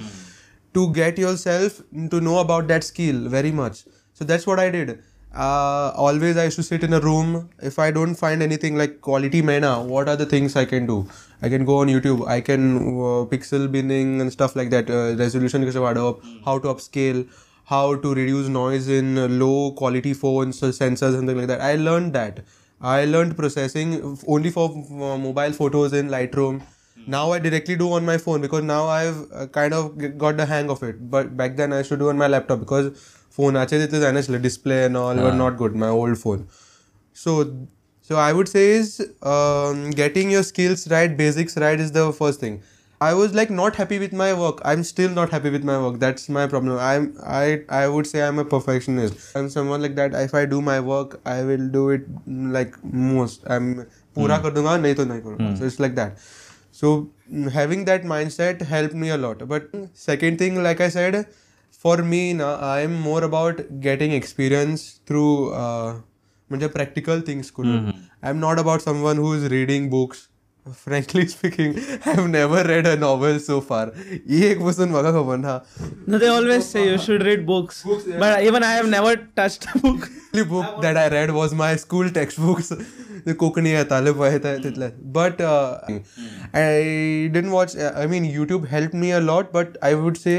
to 0.73 0.91
get 0.93 1.17
yourself 1.17 1.81
to 2.11 2.21
know 2.21 2.39
about 2.39 2.67
that 2.67 2.83
skill 2.83 3.27
very 3.27 3.51
much. 3.51 3.83
So 4.13 4.23
that's 4.25 4.47
what 4.47 4.59
I 4.59 4.69
did 4.69 4.99
Uh, 5.34 5.92
always 5.94 6.36
I 6.36 6.44
used 6.44 6.56
to 6.56 6.62
sit 6.62 6.82
in 6.82 6.92
a 6.94 7.00
room. 7.00 7.50
If 7.62 7.78
I 7.78 7.90
don't 7.90 8.14
find 8.14 8.42
anything 8.42 8.76
like 8.76 9.00
quality 9.00 9.42
mena, 9.42 9.82
what 9.82 10.08
are 10.08 10.16
the 10.16 10.26
things 10.26 10.56
I 10.56 10.64
can 10.64 10.86
do? 10.86 11.06
I 11.42 11.48
can 11.48 11.64
go 11.64 11.78
on 11.78 11.88
YouTube. 11.88 12.26
I 12.26 12.40
can 12.40 12.76
uh, 12.76 13.26
pixel 13.32 13.70
binning 13.70 14.20
and 14.20 14.32
stuff 14.32 14.56
like 14.56 14.70
that. 14.70 14.90
Uh, 14.90 15.14
resolution 15.16 15.64
कैसे 15.64 15.80
बढ़ाओ, 15.80 16.20
how 16.44 16.58
to 16.58 16.68
upscale, 16.68 17.26
how 17.64 17.94
to 17.96 18.14
reduce 18.14 18.48
noise 18.48 18.88
in 18.88 19.18
uh, 19.18 19.28
low 19.28 19.72
quality 19.72 20.14
phones, 20.14 20.62
uh, 20.62 20.68
sensors, 20.68 21.14
something 21.18 21.36
like 21.36 21.46
that. 21.46 21.60
I 21.60 21.76
learned 21.76 22.14
that. 22.14 22.40
I 22.80 23.04
learned 23.04 23.36
processing 23.36 24.18
only 24.26 24.50
for 24.50 24.70
uh, 24.70 25.18
mobile 25.18 25.52
photos 25.52 25.92
in 25.92 26.08
Lightroom. 26.08 26.62
Now 27.06 27.32
I 27.32 27.38
directly 27.38 27.76
do 27.76 27.92
on 27.92 28.04
my 28.04 28.18
phone 28.18 28.40
because 28.40 28.62
now 28.64 28.86
I've 28.86 29.20
uh, 29.32 29.46
kind 29.46 29.72
of 29.74 29.98
g- 29.98 30.08
got 30.08 30.36
the 30.36 30.46
hang 30.46 30.70
of 30.70 30.82
it. 30.82 31.10
But 31.10 31.36
back 31.36 31.56
then 31.56 31.72
I 31.72 31.78
used 31.78 31.88
to 31.90 31.96
do 31.96 32.08
on 32.08 32.18
my 32.18 32.26
laptop 32.28 32.60
because 32.60 32.90
फोनाचे 33.37 33.85
तितले 33.85 33.99
जाए 33.99 34.11
ना 34.11 34.37
display 34.37 34.75
and 34.75 34.97
all 34.97 35.19
were 35.19 35.33
not 35.33 35.55
good 35.55 35.75
my 35.75 35.89
old 35.89 36.17
phone 36.17 36.47
so 37.15 37.43
so 38.09 38.15
I 38.15 38.33
would 38.33 38.47
say 38.47 38.77
is 38.77 38.97
getting 39.95 40.31
your 40.31 40.43
skills 40.43 40.87
right 40.87 41.17
basics 41.17 41.57
right 41.57 41.79
is 41.79 41.93
the 41.93 42.11
first 42.19 42.43
thing 42.43 42.59
I 43.01 43.13
was 43.13 43.35
like 43.35 43.51
not 43.51 43.75
happy 43.75 43.97
with 43.97 44.13
my 44.13 44.31
work 44.31 44.61
I 44.65 44.75
am 44.75 44.81
still 44.81 45.11
not 45.11 45.33
happy 45.33 45.49
with 45.49 45.63
my 45.63 45.75
work 45.75 45.95
that 45.99 46.19
is 46.19 46.31
my 46.31 46.47
problem 46.47 46.77
I 46.79 47.57
I 47.69 47.87
would 47.87 48.05
say 48.05 48.21
I 48.21 48.27
am 48.27 48.39
a 48.39 48.43
perfectionist 48.43 49.37
I 49.37 49.43
am 49.43 49.49
someone 49.49 49.79
like 49.79 49.95
that 49.95 50.15
if 50.15 50.35
I 50.35 50.45
do 50.45 50.61
my 50.61 50.79
work 50.79 51.19
I 51.27 51.43
will 51.43 51.69
do 51.69 51.91
it 51.91 52.05
like 52.29 52.75
most 52.85 53.47
I 53.47 53.57
am 53.57 53.73
पूरा 53.73 54.35
hmm. 54.35 54.43
कर 54.43 54.51
दूँगा 54.51 54.77
नहीं 54.77 54.95
तो 54.95 55.05
नहीं 55.05 55.21
करूँगा. 55.21 55.55
So 55.55 55.65
it's 55.65 55.79
like 55.79 55.95
that 55.95 56.15
so 56.73 57.13
having 57.33 57.85
that 57.85 58.05
mindset 58.05 58.63
help 58.63 58.93
me 58.93 59.09
a lot 59.09 59.41
lot 59.41 59.49
but 59.49 59.87
second 59.97 60.39
thing 60.39 60.57
like 60.57 60.81
I 60.81 60.89
said 60.89 61.15
for 61.83 61.97
me 62.11 62.21
now 62.41 62.51
i'm 62.73 62.93
more 63.05 63.21
about 63.29 63.61
getting 63.87 64.11
experience 64.17 64.83
through 65.07 65.53
uh, 65.61 65.95
practical 66.75 67.21
things 67.29 67.51
i'm 68.21 68.39
not 68.39 68.59
about 68.59 68.81
someone 68.81 69.17
who's 69.17 69.49
reading 69.49 69.89
books. 69.89 70.29
Frankly 70.81 71.23
speaking 71.27 71.71
i've 72.05 72.27
never 72.29 72.63
read 72.63 72.85
a 72.87 72.95
novel 72.95 73.39
so 73.47 73.59
far. 73.69 73.81
ek 74.49 74.61
person 74.67 74.93
maga 74.95 75.11
khabar 75.15 75.37
na 75.45 75.55
no 76.13 76.19
they 76.23 76.29
always 76.35 76.69
say 76.75 76.83
you 76.89 76.99
should 77.05 77.25
read 77.29 77.45
books, 77.49 77.83
but 78.21 78.43
even 78.49 78.67
i 78.69 78.71
have 78.75 78.87
never 78.93 79.15
touched 79.41 79.67
a 79.75 79.79
book. 79.79 80.09
The 80.37 80.45
book 80.51 80.81
that 80.85 80.99
i 81.01 81.07
read 81.15 81.33
was 81.39 81.53
my 81.63 81.75
school 81.85 82.09
textbooks. 82.19 82.71
The 83.25 83.35
kokani 83.41 83.73
atale 83.81 84.13
pahita 84.21 84.53
titla 84.67 84.87
but 85.17 85.41
uh, 85.49 85.79
i 86.61 86.69
didn't 87.35 87.51
watch 87.57 87.75
i 88.03 88.07
mean 88.13 88.25
youtube 88.37 88.65
helped 88.75 88.97
me 89.03 89.11
a 89.19 89.21
lot 89.31 89.51
but 89.57 89.77
i 89.89 89.93
would 90.05 90.17
say 90.23 90.37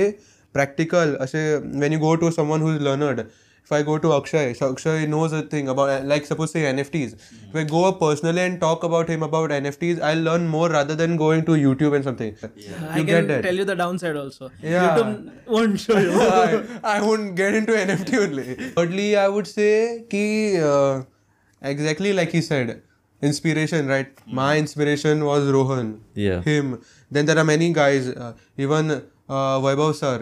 practical. 0.58 1.16
अशे 1.24 1.42
when 1.84 1.92
you 1.96 1.98
go 2.10 2.12
to 2.26 2.30
someone 2.38 2.60
who's 2.68 2.80
learned. 2.90 3.26
If 3.66 3.70
I 3.72 3.78
go 3.88 3.94
to 4.04 4.08
Akshay, 4.14 4.52
so 4.56 4.66
Akshay 4.72 5.06
knows 5.12 5.34
a 5.36 5.38
thing 5.52 5.68
about 5.72 6.04
like 6.08 6.26
suppose 6.30 6.50
say 6.54 6.62
NFTs. 6.70 7.12
If 7.44 7.54
I 7.60 7.62
go 7.70 7.84
up 7.90 7.98
personally 8.00 8.42
and 8.48 8.58
talk 8.64 8.82
about 8.88 9.12
him 9.12 9.22
about 9.26 9.54
NFTs, 9.58 10.02
I'll 10.08 10.20
learn 10.26 10.42
more 10.54 10.66
rather 10.74 10.96
than 11.02 11.14
going 11.22 11.46
to 11.46 11.52
YouTube 11.52 11.96
and 11.98 12.04
something. 12.08 12.34
I 12.42 12.50
You 12.58 12.74
can 12.96 13.06
get 13.06 13.28
that? 13.30 13.40
tell 13.46 13.60
you 13.62 13.64
the 13.70 13.76
downside 13.82 14.18
also. 14.24 14.50
Yeah. 14.74 14.82
YouTube 14.98 15.30
won't 15.54 15.80
show 15.86 15.96
you. 15.98 16.12
I, 16.42 16.60
I 16.92 17.00
won't 17.06 17.34
get 17.40 17.54
into 17.62 17.72
NFT 17.86 18.20
only. 18.26 18.54
Thirdly, 18.76 19.08
I 19.16 19.26
would 19.38 19.46
say 19.54 20.04
ki 20.10 20.26
uh, 20.74 21.02
exactly 21.62 22.12
like 22.12 22.32
he 22.32 22.42
said, 22.42 22.82
inspiration, 23.22 23.86
right? 23.86 24.12
My 24.26 24.58
inspiration 24.58 25.24
was 25.24 25.50
Rohan. 25.58 26.00
Yeah. 26.14 26.42
Him. 26.42 26.80
Then 27.10 27.24
there 27.24 27.38
are 27.38 27.48
many 27.56 27.72
guys, 27.72 28.08
uh, 28.08 28.32
even 28.58 28.90
uh, 29.28 29.58
Vaibhav 29.60 29.94
sir. 29.94 30.16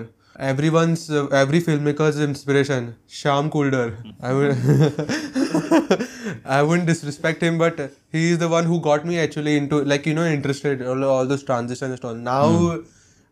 Everyone's 0.47 1.03
uh, 1.09 1.27
every 1.41 1.61
filmmaker's 1.61 2.19
inspiration. 2.21 2.97
Sam 3.07 3.49
Kolder. 3.51 3.85
I 4.21 4.33
would 4.33 4.57
I 6.45 6.63
wouldn't 6.63 6.87
disrespect 6.89 7.43
him, 7.43 7.59
but 7.59 7.79
he 8.11 8.31
is 8.33 8.39
the 8.39 8.49
one 8.49 8.65
who 8.65 8.81
got 8.81 9.07
me 9.07 9.19
actually 9.25 9.57
into 9.57 9.83
like 9.85 10.07
you 10.07 10.15
know 10.15 10.25
interested 10.25 10.83
all, 10.83 11.05
all 11.05 11.27
those 11.27 11.45
transitions 11.45 11.95
and 11.95 12.05
all. 12.05 12.15
Now 12.15 12.81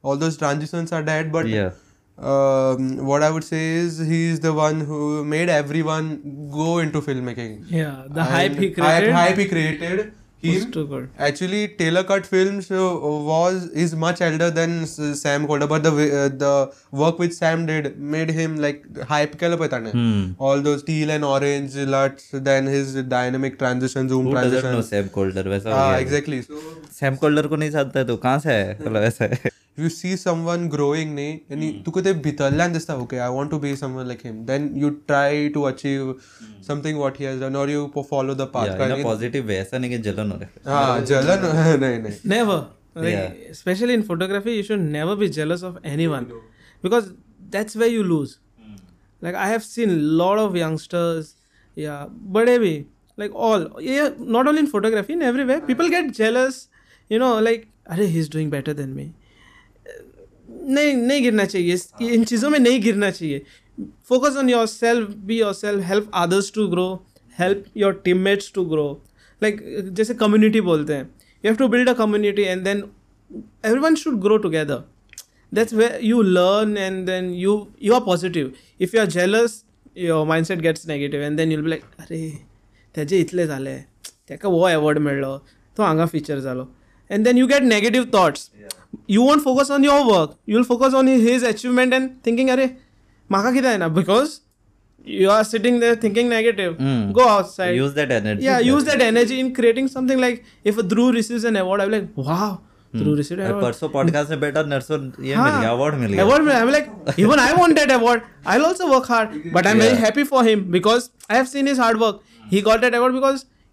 all 0.02 0.16
those 0.16 0.36
transitions 0.36 0.92
are 0.92 1.02
dead, 1.02 1.32
but 1.32 1.48
Yeah. 1.48 1.70
um, 2.18 2.86
what 3.10 3.22
I 3.24 3.30
would 3.30 3.44
say 3.44 3.62
is 3.80 3.98
he 3.98 4.20
is 4.28 4.40
the 4.40 4.52
one 4.52 4.80
who 4.92 5.24
made 5.24 5.48
everyone 5.48 6.48
go 6.52 6.78
into 6.78 7.00
filmmaking. 7.00 7.52
Yeah, 7.80 8.04
the 8.08 8.22
hype 8.22 8.52
he 8.52 8.70
created 8.70 9.12
Hype, 9.12 9.28
hype 9.30 9.38
he 9.38 9.48
created. 9.48 10.12
Good. 10.42 11.08
actually, 11.18 11.68
Taylor 11.68 12.02
Cut 12.02 12.26
Films 12.26 12.70
uh, 12.70 12.98
was 13.28 13.66
is 13.66 13.94
much 13.94 14.20
elder 14.20 14.50
than 14.50 14.86
Sam 14.86 15.46
Kolder, 15.46 15.68
but 15.68 15.82
the 15.82 15.90
uh, 15.90 16.28
the 16.28 16.72
work 16.90 17.18
which 17.18 17.32
Sam 17.32 17.66
did 17.66 17.98
made 17.98 18.30
him 18.30 18.56
like 18.56 18.86
hype 19.02 19.38
केलं 19.38 19.56
पता 19.58 19.92
Hmm. 19.92 20.32
All 20.38 20.60
those 20.60 20.82
teal 20.82 21.10
and 21.10 21.24
orange 21.24 21.76
LUTs, 21.76 22.30
then 22.32 22.66
his 22.66 22.94
dynamic 22.94 23.58
transition, 23.58 24.08
zoom 24.08 24.24
Who 24.24 24.32
transition. 24.32 24.74
Who 24.74 24.80
doesn't 24.80 24.80
know 24.80 24.82
Sam 24.82 25.08
Sam 25.08 25.48
वैसा 25.48 25.70
हो 25.70 25.76
Ah, 25.76 26.00
exactly. 26.06 26.42
So 26.42 26.62
Sam 27.00 27.16
कोल्डर 27.16 27.46
को 27.46 27.56
नहीं 27.56 27.70
जानता 27.70 28.04
तो 28.04 28.16
कहाँ 28.16 28.38
से 28.38 28.52
है 28.52 28.78
मतलब 28.80 29.02
ऐसा 29.02 29.24
है 29.24 29.50
if 29.69 29.83
you 29.83 29.89
see 29.93 30.11
someone 30.19 30.67
growing 30.73 31.09
न्ही 31.15 31.31
आणि 31.51 31.71
तुका 31.85 32.01
ते 32.05 32.13
भितरल्यान 32.27 32.73
दिसता 32.73 32.95
okay 33.03 33.17
I 33.17 33.29
want 33.37 33.51
to 33.51 33.57
be 33.59 33.75
someone 33.75 34.07
like 34.07 34.19
him 34.25 34.43
then 34.45 34.69
you 34.81 34.89
try 35.07 35.47
to 35.55 35.63
achieve 35.71 36.13
something 36.67 36.97
what 36.99 37.19
he 37.19 37.25
has 37.25 37.41
done 37.41 37.55
or 37.55 37.69
you 37.69 37.85
follow 38.09 38.33
the 38.33 38.47
Yeah, 38.55 38.73
in 38.75 38.91
a 38.91 38.95
path 38.95 39.03
positive 39.07 39.49
way 39.49 39.59
ऐसा 39.65 39.77
नहीं 39.77 39.91
कि 39.91 39.97
जलन 40.09 40.31
हो 40.31 40.37
रहा 40.39 40.79
है 40.79 40.93
हा 40.93 40.99
जलन 41.11 41.45
नाही 41.81 41.97
नाही 41.97 42.13
Never. 42.35 42.57
Like, 42.95 43.11
Yeah. 43.11 43.31
Especially 43.51 43.95
in 43.99 44.03
photography, 44.09 44.51
you 44.57 44.63
should 44.67 44.83
never 44.91 45.15
be 45.21 45.27
jealous 45.37 45.63
of 45.69 45.79
anyone 45.93 46.27
because 46.83 47.09
that's 47.55 47.75
where 47.81 47.89
you 47.93 48.03
lose. 48.11 48.35
Like 49.21 49.35
I 49.45 49.47
have 49.53 49.65
seen 49.65 49.89
a 49.95 49.97
lot 50.21 50.41
of 50.43 50.55
youngsters, 50.59 51.33
yeah, 51.77 52.05
but 52.37 52.49
maybe 52.51 52.71
like 53.17 53.35
all, 53.47 53.67
yeah, 53.81 54.09
not 54.37 54.47
only 54.51 54.63
in 54.65 54.67
photography, 54.67 55.13
in 55.13 55.21
everywhere, 55.21 55.59
people 55.71 55.89
get 55.89 56.09
jealous. 56.21 56.61
You 57.11 57.19
know, 57.23 57.33
like, 57.49 57.67
अरे 57.91 58.07
he's 58.15 58.29
doing 58.35 58.49
better 58.55 58.73
than 58.81 58.95
me. 58.99 59.05
नहीं 60.62 60.94
नहीं 60.94 61.22
गिरना 61.22 61.44
चाहिए। 61.44 61.74
इस- 61.74 62.02
इन 62.02 62.24
चीज़ों 62.24 62.50
में 62.50 62.58
नहीं 62.58 62.80
गिरना 62.80 63.10
चाहिए। 63.10 63.42
Focus 64.04 64.36
on 64.36 64.48
yourself 64.66 65.10
be 65.10 65.40
yourself 65.52 65.84
help 65.84 66.10
others 66.14 66.52
to 66.54 66.68
grow 66.68 67.06
help 67.38 67.64
your 67.76 67.92
teammates 68.04 68.52
to 68.54 68.64
grow 68.64 69.02
like 69.42 69.84
जैसे 69.92 70.14
कम्युनिटी 70.14 70.60
बोलते 70.60 70.92
हैं। 70.92 71.02
You 71.44 71.48
have 71.48 71.54
to 71.54 71.68
build 71.68 71.88
a 71.88 71.92
community 71.92 72.42
and 72.42 72.64
then 72.64 72.84
everyone 73.80 73.94
should 73.94 74.20
grow 74.20 74.36
together 74.36 74.82
that's 75.56 75.72
where 75.72 75.94
you 76.08 76.18
learn 76.34 76.74
and 76.82 77.08
then 77.08 77.24
you 77.44 77.54
you 77.86 77.94
are 77.94 78.02
positive 78.08 78.50
if 78.86 78.92
you 78.94 79.00
are 79.02 79.08
jealous 79.14 79.54
your 79.96 80.18
mindset 80.28 80.60
gets 80.66 80.84
negative 80.90 81.24
and 81.28 81.40
then 81.40 81.50
you'll 81.50 81.64
be 81.66 81.72
like 81.72 81.86
अरे 81.98 82.38
त्याचे 82.94 83.18
इतले 83.18 83.46
झाले 83.46 83.76
ताका 84.30 84.48
हो 84.48 84.60
award 84.60 84.98
मेळ्ळो 84.98 85.36
तो 85.76 85.82
हांगा 85.82 86.06
feature 86.06 86.38
जालो 86.38 86.64
and 87.12 87.26
then 87.26 87.40
you 87.42 87.48
get 87.52 87.66
negative 87.72 88.04
thoughts 88.14 88.46
you 89.16 89.22
won't 89.22 89.42
focus 89.42 89.70
on 89.76 89.88
your 89.88 89.98
work. 90.08 90.36
You'll 90.46 90.68
focus 90.70 90.94
on 90.94 91.08
his 91.08 91.42
achievement 91.42 91.98
and 91.98 92.22
thinking 92.22 92.50
are 92.54 92.70
maka 93.36 93.52
kida 93.56 93.72
hai 93.72 93.76
na? 93.82 93.88
Because 93.98 94.40
you 95.04 95.30
are 95.36 95.44
sitting 95.50 95.80
there 95.84 95.96
thinking 96.06 96.28
negative. 96.28 96.76
Hmm. 96.78 97.12
Go 97.12 97.28
outside. 97.28 97.76
Use 97.82 97.94
that 97.94 98.12
energy. 98.12 98.44
Yeah 98.44 98.66
use 98.70 98.84
that 98.90 99.06
energy 99.10 99.40
in 99.44 99.54
creating 99.60 99.88
something 99.88 100.26
like 100.26 100.44
if 100.72 100.82
Dhruv 100.92 101.14
receives 101.14 101.44
an 101.52 101.56
award 101.62 101.84
i'm 101.86 101.90
like 101.96 102.08
wow 102.30 102.60
Dhruv 102.94 103.10
hmm. 103.10 103.18
received 103.22 103.40
an 103.40 103.50
award. 103.50 103.64
परसों 103.64 103.90
podcast 103.98 104.30
में 104.30 104.40
बेटा 104.40 104.62
नर्सों 104.74 104.98
ये 105.26 105.36
मिल 105.36 105.60
गया 105.60 105.70
award 105.70 105.94
मिल 106.04 106.12
गया 106.12 106.24
award 106.24 106.44
मिला 106.44 106.56
I 106.56 106.62
am 106.62 106.70
like 106.70 107.20
even 107.26 107.38
I 107.38 107.52
want 107.58 107.74
that 107.78 107.92
award 107.92 108.22
I 108.46 108.58
will 108.58 108.66
also 108.66 108.86
work 108.94 109.10
hard 109.10 109.52
but 109.54 109.66
I 109.66 109.72
am 109.72 109.80
very 109.80 109.96
happy 110.06 110.24
for 110.32 110.48
him 110.48 110.64
because 110.78 111.08
I 111.30 111.36
have 111.36 111.46
seen 111.54 111.68
his 111.68 111.80
hard 111.80 111.98
work 111.98 112.20
he 112.52 112.62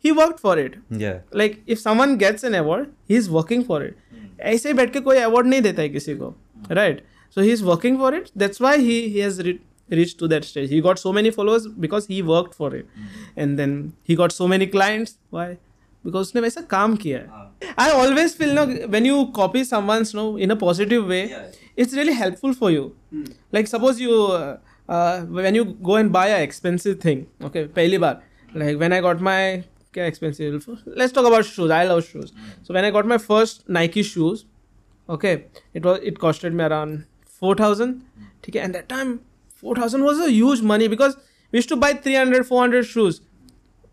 he 0.05 0.11
worked 0.11 0.39
for 0.39 0.57
it. 0.57 0.75
Yeah. 0.89 1.19
Like 1.31 1.61
if 1.65 1.79
someone 1.79 2.17
gets 2.17 2.43
an 2.43 2.55
award 2.55 2.93
he's 3.07 3.29
working 3.29 3.63
for 3.63 3.83
it. 3.83 3.97
ऐसे 4.41 4.69
ही 4.69 4.73
बैठ 4.73 4.93
के 4.93 4.99
कोई 4.99 5.17
award 5.17 5.47
नहीं 5.47 5.61
देता 5.61 5.81
है 5.81 5.89
किसी 5.89 6.15
को 6.15 6.35
right 6.71 7.03
so 7.35 7.41
he 7.41 7.51
is 7.51 7.63
working 7.63 7.97
for 7.97 8.15
it 8.15 8.29
that's 8.37 8.61
why 8.61 8.77
he's 8.77 9.39
reach 9.91 10.15
to 10.19 10.27
that 10.27 10.43
stage 10.43 10.71
he 10.71 10.81
got 10.81 10.97
so 10.97 11.11
many 11.11 11.29
followers 11.29 11.65
because 11.65 12.07
he 12.09 12.21
work 12.21 12.51
for 12.57 12.75
it 12.75 12.85
and 13.37 13.57
then 13.57 13.93
he 14.09 14.15
got 14.15 14.31
so 14.31 14.47
many 14.47 14.65
clients 14.65 15.17
why 15.33 15.53
because 16.05 16.21
उसने 16.21 16.41
वैसा 16.41 16.61
काम 16.61 16.95
किया 16.95 17.17
है। 17.17 17.73
I 17.79 17.91
always 17.91 18.37
feel 18.37 18.51
no 18.51 18.65
when 18.89 19.05
you 19.05 19.23
copy 19.25 19.63
some 19.63 19.77
someone's 19.77 20.15
no 20.15 20.37
in 20.37 20.49
a 20.49 20.55
positive 20.55 21.05
way 21.05 21.21
it's 21.77 21.93
really 21.93 22.13
helpful 22.13 22.53
for 22.53 22.71
you 22.71 22.91
like 23.53 23.67
suppose 23.67 24.01
you 24.03 24.21
when 25.37 25.55
you 25.55 25.63
go 25.63 25.97
and 25.99 26.11
buy 26.11 26.31
a 26.31 26.37
expensive 26.37 26.99
thing 27.05 27.45
okay 27.45 27.63
पहली 27.63 27.97
बार 27.97 28.21
like 28.57 28.77
when 28.77 28.93
I 28.93 29.01
got 29.01 29.21
my 29.21 29.61
got 29.97 30.21
my 30.21 30.29
kya 30.31 30.53
expensive 30.53 30.85
let's 30.85 31.13
talk 31.13 31.25
about 31.25 31.45
shoes. 31.45 31.71
I 31.71 31.85
love 31.85 32.05
shoes. 32.05 32.33
So 32.63 32.73
when 32.73 32.85
i 32.85 32.91
got 32.91 33.05
my 33.05 33.17
first 33.17 33.69
nike 33.69 34.03
shoes 34.03 34.45
okay 35.09 35.45
it 35.73 35.85
was 35.85 35.99
it 36.03 36.19
costed 36.19 36.53
me 36.53 36.63
around 36.63 37.05
4000 37.25 38.03
okay 38.49 38.59
and 38.59 38.75
that 38.75 38.89
time 38.89 39.21
4000 39.55 40.03
was 40.03 40.19
a 40.19 40.31
huge 40.31 40.61
money 40.61 40.87
because 40.87 41.17
we 41.51 41.57
used 41.57 41.69
to 41.69 41.75
buy 41.75 41.93
300 41.93 42.45
400 42.45 42.85
shoes. 42.85 43.21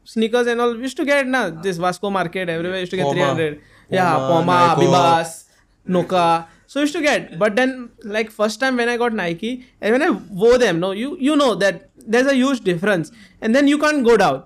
Sneakers 0.07 0.46
and 0.46 0.61
all 0.61 0.74
we 0.74 0.82
used 0.82 0.96
to 0.98 1.05
get 1.05 1.26
now 1.26 1.48
this 1.48 1.78
vasco 1.78 2.11
market 2.11 2.48
everywhere 2.48 2.80
used 2.80 2.90
to 2.90 2.96
get 2.96 3.07
Puma. 3.07 3.34
300 3.34 3.61
yeah 3.90 4.16
poma 4.16 4.76
Nyko. 4.76 4.82
bibas 4.82 5.44
noka 5.88 6.46
so 6.66 6.80
used 6.80 6.92
to 6.92 7.02
get. 7.02 7.38
But 7.38 7.57
then 7.57 7.90
like 8.02 8.30
first 8.30 8.61
time 8.61 8.76
when 8.76 8.88
i 8.88 8.96
got 8.96 9.12
nike 9.14 9.64
and 9.80 9.92
when 9.92 10.02
i 10.02 10.11
wore 10.11 10.59
them 10.59 10.80
no 10.80 10.92
you 10.92 11.16
you 11.18 11.36
know 11.36 11.55
that 11.55 11.90
there's 12.07 12.26
a 12.26 12.34
huge 12.34 12.61
difference. 12.61 13.12
And 13.40 13.55
then 13.55 13.68
you 13.68 13.78
can't 13.78 14.05
go 14.05 14.16
down 14.16 14.44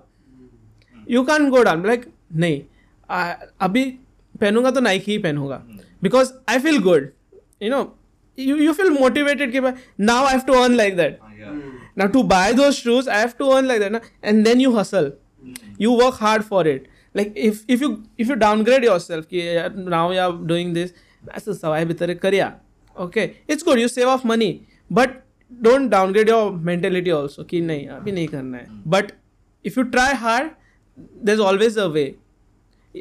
you 1.09 1.23
can 1.23 1.49
go 1.49 1.63
down 1.63 1.85
like 1.87 2.05
नहीं. 2.35 2.61
आ, 3.09 3.31
अभी 3.61 3.83
पहनूँगा 4.35 4.71
तो 4.71 4.79
Nike 4.81 5.03
ही 5.07 5.17
पहनूँगा. 5.17 5.61
Because 6.03 6.31
I 6.49 6.59
feel 6.59 6.79
good 6.81 7.09
you 7.61 7.69
know 7.69 7.81
you 8.37 8.55
you 8.57 8.73
feel 8.73 8.89
motivated 8.91 9.51
कि 9.51 9.59
now 9.99 10.25
I 10.25 10.33
have 10.33 10.41
to 10.47 10.53
earn 10.53 10.75
like 10.75 10.95
that 10.97 11.19
now 11.97 12.07
to 12.07 12.23
buy 12.25 12.53
those 12.53 12.69
shoes 12.71 13.09
I 13.09 13.19
have 13.19 13.31
to 13.39 13.49
earn 13.49 13.67
like 13.67 13.81
that 13.81 13.91
ना 13.91 13.99
and 14.23 14.43
then 14.45 14.61
you 14.61 14.71
hustle 14.75 15.11
you 15.81 15.95
work 16.01 16.17
hard 16.21 16.43
for 16.43 16.67
it 16.67 16.87
like 17.15 17.33
if 17.37 17.63
if 17.69 17.83
you 17.83 17.89
if 18.19 18.29
you 18.29 18.35
downgrade 18.35 18.85
yourself 18.99 19.25
कि 19.33 19.41
now 19.89 20.11
you 20.13 20.21
are 20.21 20.31
doing 20.47 20.73
this 20.73 20.93
ऐसे 21.35 21.53
सवाई 21.53 21.85
भीतर 21.85 22.13
करिया. 22.13 22.53
Okay 22.95 23.23
it's 23.49 23.63
good 23.65 23.79
you 23.79 23.87
save 23.87 24.09
of 24.09 24.27
money 24.27 24.59
but 24.91 25.09
don't 25.51 25.89
downgrade 25.91 26.29
your 26.29 26.51
mentality 26.51 27.11
also 27.11 27.43
कि 27.43 27.61
नहीं 27.61 27.87
अभी 27.87 28.11
नहीं 28.11 28.27
करना 28.27 28.57
है. 28.57 28.67
But 28.87 29.11
if 29.65 29.79
you 29.79 29.85
try 29.85 30.13
hard 30.15 30.49
there's 31.22 31.40
always 31.40 31.76
a 31.76 31.88
way. 31.88 32.16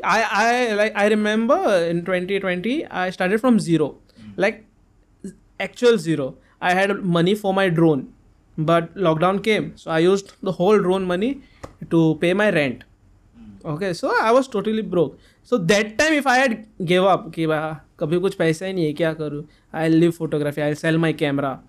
I 0.04 0.20
I 0.44 0.74
like 0.74 0.96
I 0.96 1.08
remember 1.08 1.58
in 1.90 2.04
2020 2.06 2.88
I 2.88 3.10
started 3.10 3.40
from 3.42 3.60
zero, 3.60 3.98
like 4.36 4.66
actual 5.60 5.98
zero. 5.98 6.36
I 6.62 6.74
had 6.74 7.04
money 7.04 7.36
for 7.36 7.54
my 7.54 7.70
drone, 7.70 8.08
but 8.58 8.96
lockdown 8.96 9.44
came, 9.44 9.78
so 9.78 9.92
I 9.92 10.00
used 10.00 10.34
the 10.42 10.54
whole 10.54 10.80
drone 10.80 11.06
money 11.06 11.42
to 11.92 12.16
pay 12.22 12.34
my 12.34 12.50
rent. 12.50 12.84
Okay, 13.66 13.94
so 13.94 14.14
I 14.22 14.32
was 14.32 14.48
totally 14.48 14.82
broke. 14.82 15.18
So 15.44 15.58
that 15.58 15.98
time, 15.98 16.14
if 16.14 16.26
I 16.28 16.38
had 16.38 16.66
give 16.86 17.06
up, 17.06 17.32
कि 17.36 17.48
बा 17.48 17.60
कभी 18.00 18.20
कुछ 18.20 18.34
पैसा 18.36 18.66
ही 18.66 18.74
नहीं 18.74 18.86
है 18.86 18.94
क्या 18.94 19.14
करूँ? 19.14 19.44
I'll 19.74 19.98
leave 20.04 20.16
photography. 20.16 20.62
I'll 20.62 20.76
sell 20.76 20.98
my 20.98 21.14
camera. 21.14 21.60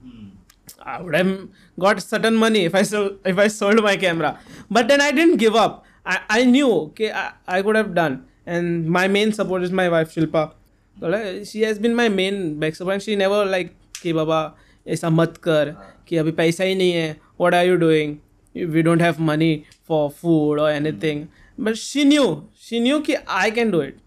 I 0.82 1.00
would 1.02 1.14
have 1.14 1.48
got 1.78 2.00
certain 2.02 2.36
money 2.36 2.64
if 2.64 2.74
I 2.74 2.82
sold 2.82 3.18
if 3.32 3.38
I 3.38 3.48
sold 3.48 3.82
my 3.82 3.96
camera. 3.96 4.38
But 4.70 4.88
then 4.88 5.00
I 5.00 5.10
didn't 5.12 5.36
give 5.36 5.54
up. 5.54 5.84
I, 6.06 6.18
I 6.30 6.44
knew 6.44 6.70
okay 6.72 7.10
I, 7.12 7.32
I 7.46 7.62
could 7.62 7.76
have 7.76 7.94
done. 7.94 8.24
And 8.46 8.86
my 8.88 9.08
main 9.08 9.32
support 9.32 9.62
is 9.62 9.72
my 9.72 9.88
wife 9.88 10.14
Shilpa. 10.14 10.52
So, 10.96 11.08
like, 11.08 11.46
she 11.46 11.62
has 11.62 11.78
been 11.78 11.94
my 11.94 12.08
main 12.08 12.58
back 12.60 12.74
support 12.74 12.94
and 12.94 13.02
she 13.02 13.16
never 13.16 13.44
like 13.44 13.74
कि 14.02 14.12
बाबा 14.12 14.40
ऐसा 14.86 15.10
मत 15.10 15.36
कर 15.44 15.74
कि 16.08 16.16
अभी 16.16 16.32
पैसा 16.38 16.64
ही 16.64 16.74
नहीं 16.74 16.92
है 16.92 17.16
what 17.40 17.54
are 17.58 17.64
you 17.66 17.78
doing 17.82 18.16
we 18.54 18.82
don't 18.88 19.04
have 19.04 19.20
money 19.28 19.52
for 19.90 20.00
food 20.10 20.60
or 20.64 20.68
anything 20.70 21.22
but 21.58 21.78
she 21.84 22.04
knew 22.10 22.26
she 22.66 22.80
knew 22.86 23.00
कि 23.06 23.16
I 23.38 23.50
can 23.58 23.72
do 23.76 23.80
it 23.88 24.02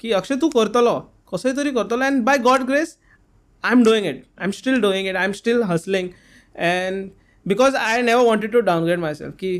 की 0.00 0.12
अक्षय 0.12 0.36
तू 0.40 0.48
करतलो 0.48 0.98
कसंय 1.32 1.52
तरी 1.52 1.70
करतलो 1.74 2.04
and 2.04 2.22
bye 2.24 2.38
God 2.38 2.66
grace 2.66 2.96
I 3.64 3.72
am 3.72 3.82
doing 3.84 4.06
it 4.06 4.24
I 4.38 4.44
am 4.44 4.50
still 4.58 4.80
doing 4.80 5.08
it 5.08 5.16
I 5.16 5.24
am 5.24 5.32
steel 5.32 5.62
hustling 5.70 6.08
and 6.68 7.08
because 7.46 7.76
I 7.76 8.02
never 8.02 8.24
wanted 8.24 8.52
to 8.52 8.60
डावनग्रेड 8.60 8.98
my 8.98 9.14
self 9.14 9.34
की 9.40 9.52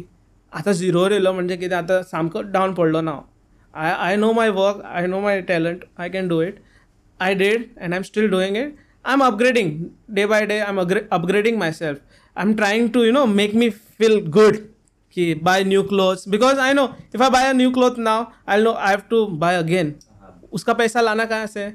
आता 0.54 0.72
झिरोर 0.72 1.12
येयलो 1.12 1.32
म्हणजे 1.34 1.56
कितें? 1.58 1.76
आतां 1.76 2.02
सामको 2.04 2.42
डावन 2.42 2.74
पडलो 2.74 3.02
ना 3.02 3.12
हांव 3.12 3.22
I 3.74 3.92
I 3.92 4.16
know 4.16 4.32
my 4.34 4.50
work 4.50 4.82
I 4.86 5.06
know 5.08 5.20
my 5.20 5.42
talent 5.42 5.84
I 5.98 6.10
can 6.10 6.28
do 6.28 6.42
it 6.42 6.56
I 7.20 7.34
did 7.34 7.64
and 7.78 7.94
I 7.94 7.98
am 7.98 8.04
still 8.04 8.30
doing 8.30 8.58
it 8.58 8.76
I 9.06 9.14
am 9.14 9.24
upgrading 9.24 9.72
day 10.10 10.26
by 10.26 10.46
day 10.46 10.60
I 10.60 10.70
am 10.70 10.80
upgrading 11.12 11.58
myself 11.72 12.00
I 12.36 12.46
am 12.46 12.54
trying 12.56 12.90
to 12.90 13.04
you 13.04 13.12
know 13.12 13.26
make 13.26 13.56
me 13.56 13.70
feel 13.70 14.20
good 14.30 14.58
कि 15.16 15.34
buy 15.44 15.64
new 15.64 15.84
clothes 15.84 16.28
because 16.28 16.60
I 16.60 16.74
know 16.74 16.88
if 17.16 17.24
I 17.24 17.30
buy 17.30 17.48
a 17.48 17.52
new 17.54 17.72
cloth 17.72 17.98
now 17.98 18.26
I 18.48 18.62
know 18.62 18.72
I 18.72 18.90
have 18.90 19.02
to 19.10 19.26
buy 19.26 19.56
again 19.56 19.94
उसका 20.52 20.74
पैसा 20.74 21.02
लाना 21.02 21.26
कहाँ 21.26 21.48
से? 21.48 21.66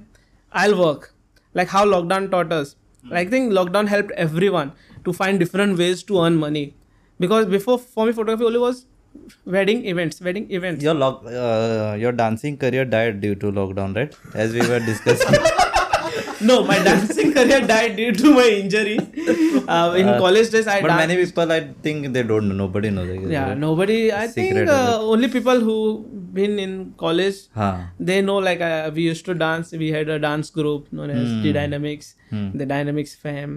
L 0.52 0.74
work 0.74 1.08
like 1.54 1.68
how 1.70 1.84
lockdown 1.84 2.28
taught us 2.28 2.76
I 3.04 3.26
think 3.26 3.52
lockdown 3.52 3.88
help 3.88 4.10
everyone 4.48 4.70
to 5.04 5.12
find 5.12 5.38
different 5.38 5.76
ways 5.76 6.06
to 6.06 6.16
earn 6.16 6.34
money 6.34 6.70
because 7.18 7.46
before 7.46 7.78
for 7.78 8.06
me 8.06 8.12
photography 8.12 8.44
only 8.50 8.58
was 8.66 8.86
wedding 9.56 9.84
events 9.92 10.20
wedding 10.20 10.50
events 10.58 10.82
Your 10.82 10.94
lock, 10.94 11.22
uh, 11.26 11.96
your 11.98 12.12
dancing 12.12 12.56
career 12.56 12.84
died 12.84 13.20
due 13.20 13.34
to 13.34 13.50
lockdown, 13.52 13.96
right? 13.96 14.14
As 14.34 14.52
we 14.52 14.66
were 14.68 14.80
discussing. 14.80 15.38
no 16.48 16.56
my 16.64 16.78
dancing 16.88 17.32
career 17.32 17.60
died 17.70 17.96
due 17.96 18.12
to 18.12 18.32
my 18.34 18.46
injury 18.60 18.98
uh, 18.98 19.94
in 20.00 20.08
Uh, 20.08 20.18
college 20.24 20.50
days 20.54 20.68
I 20.74 20.80
but 20.82 20.92
many 21.00 21.16
people, 21.22 21.50
I 21.56 21.60
think 21.86 22.12
they 22.12 22.22
don't 22.22 22.48
know. 22.48 22.54
Nobody 22.64 22.90
knows. 22.90 23.08
Guess, 23.08 23.30
yeah 23.36 23.48
right? 23.48 23.58
nobody 23.64 23.98
I 24.12 24.26
think 24.28 24.48
Secret, 24.48 24.68
uh, 24.68 24.98
only 25.14 25.28
people 25.36 25.60
who 25.68 25.76
been 26.38 26.58
in 26.66 26.72
college 27.04 27.38
Huh. 27.54 27.76
they 27.98 28.20
know 28.28 28.38
like 28.48 28.60
uh, 28.60 28.90
we 28.94 29.02
used 29.10 29.24
to 29.30 29.34
dance 29.34 29.72
we 29.84 29.90
had 29.98 30.08
a 30.08 30.18
dance 30.28 30.50
group 30.60 30.92
known 30.92 31.10
as 31.18 31.28
the 31.44 31.50
Hmm. 31.50 31.58
dynamics 31.60 32.14
Hmm. 32.30 32.48
the 32.62 32.66
dynamics 32.74 33.14
fam 33.26 33.54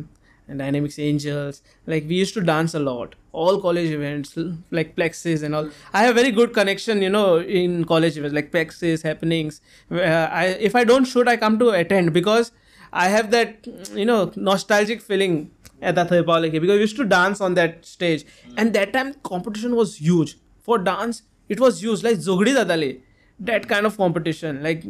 and 0.47 0.59
dynamics 0.65 0.97
angels 1.11 1.61
like 1.93 2.07
we 2.13 2.21
used 2.25 2.33
to 2.39 2.43
dance 2.53 2.73
a 2.81 2.83
lot 2.91 3.15
all 3.31 3.61
college 3.61 3.89
events 3.89 4.37
like 4.71 4.95
plexus 4.95 5.41
and 5.41 5.55
all. 5.55 5.69
I 5.93 6.03
have 6.03 6.15
very 6.15 6.31
good 6.31 6.53
connection 6.53 7.01
you 7.01 7.09
know 7.09 7.37
in 7.37 7.85
college 7.85 8.17
events 8.17 8.35
like 8.35 8.51
plexus 8.51 9.01
happenings. 9.01 9.61
Where 9.87 10.29
i 10.31 10.45
if 10.45 10.75
i 10.75 10.83
don't 10.83 11.05
shoot 11.05 11.27
i 11.27 11.37
come 11.37 11.57
to 11.59 11.69
attend 11.69 12.13
because 12.13 12.51
i 12.91 13.07
have 13.07 13.31
that 13.31 13.67
you 13.93 14.05
know 14.05 14.31
nostalgic 14.35 15.01
feeling 15.01 15.51
at 15.81 15.95
that 15.95 16.09
Thirupaliki 16.09 16.59
because 16.61 16.75
we 16.75 16.81
used 16.81 16.97
to 16.97 17.05
dance 17.05 17.41
on 17.41 17.55
that 17.55 17.85
stage. 17.85 18.25
And 18.57 18.73
that 18.73 18.93
time 18.93 19.15
competition 19.23 19.75
was 19.75 19.97
huge. 19.97 20.37
For 20.59 20.77
dance 20.77 21.23
it 21.49 21.59
was 21.59 21.81
huge. 21.81 22.03
Like 22.03 22.17
zogdi 22.17 22.55
dadale 22.55 23.01
that 23.39 23.67
kind 23.67 23.85
of 23.85 23.97
competition. 23.97 24.61
Like 24.63 24.83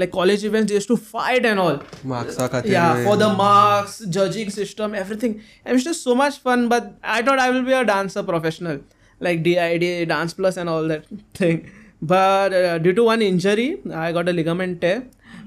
like 0.00 0.12
college 0.16 0.44
events 0.48 0.68
they 0.70 0.76
used 0.78 0.90
to 0.92 0.96
fight 0.96 1.44
and 1.50 1.58
all 1.64 1.80
Marks 2.12 2.38
are 2.38 2.62
yeah 2.64 3.04
for 3.04 3.16
the 3.22 3.28
marks 3.40 3.98
judging 4.16 4.50
system 4.58 4.94
everything 4.94 5.32
and 5.64 5.72
it 5.72 5.78
was 5.78 5.86
just 5.90 6.04
so 6.08 6.14
much 6.20 6.38
fun 6.46 6.68
but 6.74 6.92
i 7.02 7.20
thought 7.22 7.42
i 7.46 7.50
will 7.50 7.64
be 7.70 7.74
a 7.80 7.84
dancer 7.92 8.22
professional 8.22 8.78
like 9.20 9.42
did 9.42 10.08
dance 10.14 10.34
plus 10.40 10.56
and 10.56 10.68
all 10.74 10.86
that 10.94 11.04
thing 11.34 11.58
but 12.00 12.52
uh, 12.52 12.78
due 12.78 12.92
to 12.92 13.04
one 13.04 13.22
injury 13.30 13.68
i 13.92 14.12
got 14.12 14.28
a 14.28 14.32
ligament 14.32 14.80
tear 14.80 15.02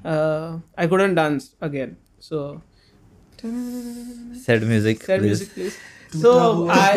uh, 0.05 0.57
i 0.77 0.87
couldn't 0.87 1.15
dance 1.15 1.55
again 1.61 1.95
so 2.19 2.61
Sad 3.41 4.63
music. 4.71 5.01
sad 5.03 5.19
please. 5.19 5.39
music 5.39 5.53
please 5.53 5.77
so 6.21 6.67
i 6.69 6.89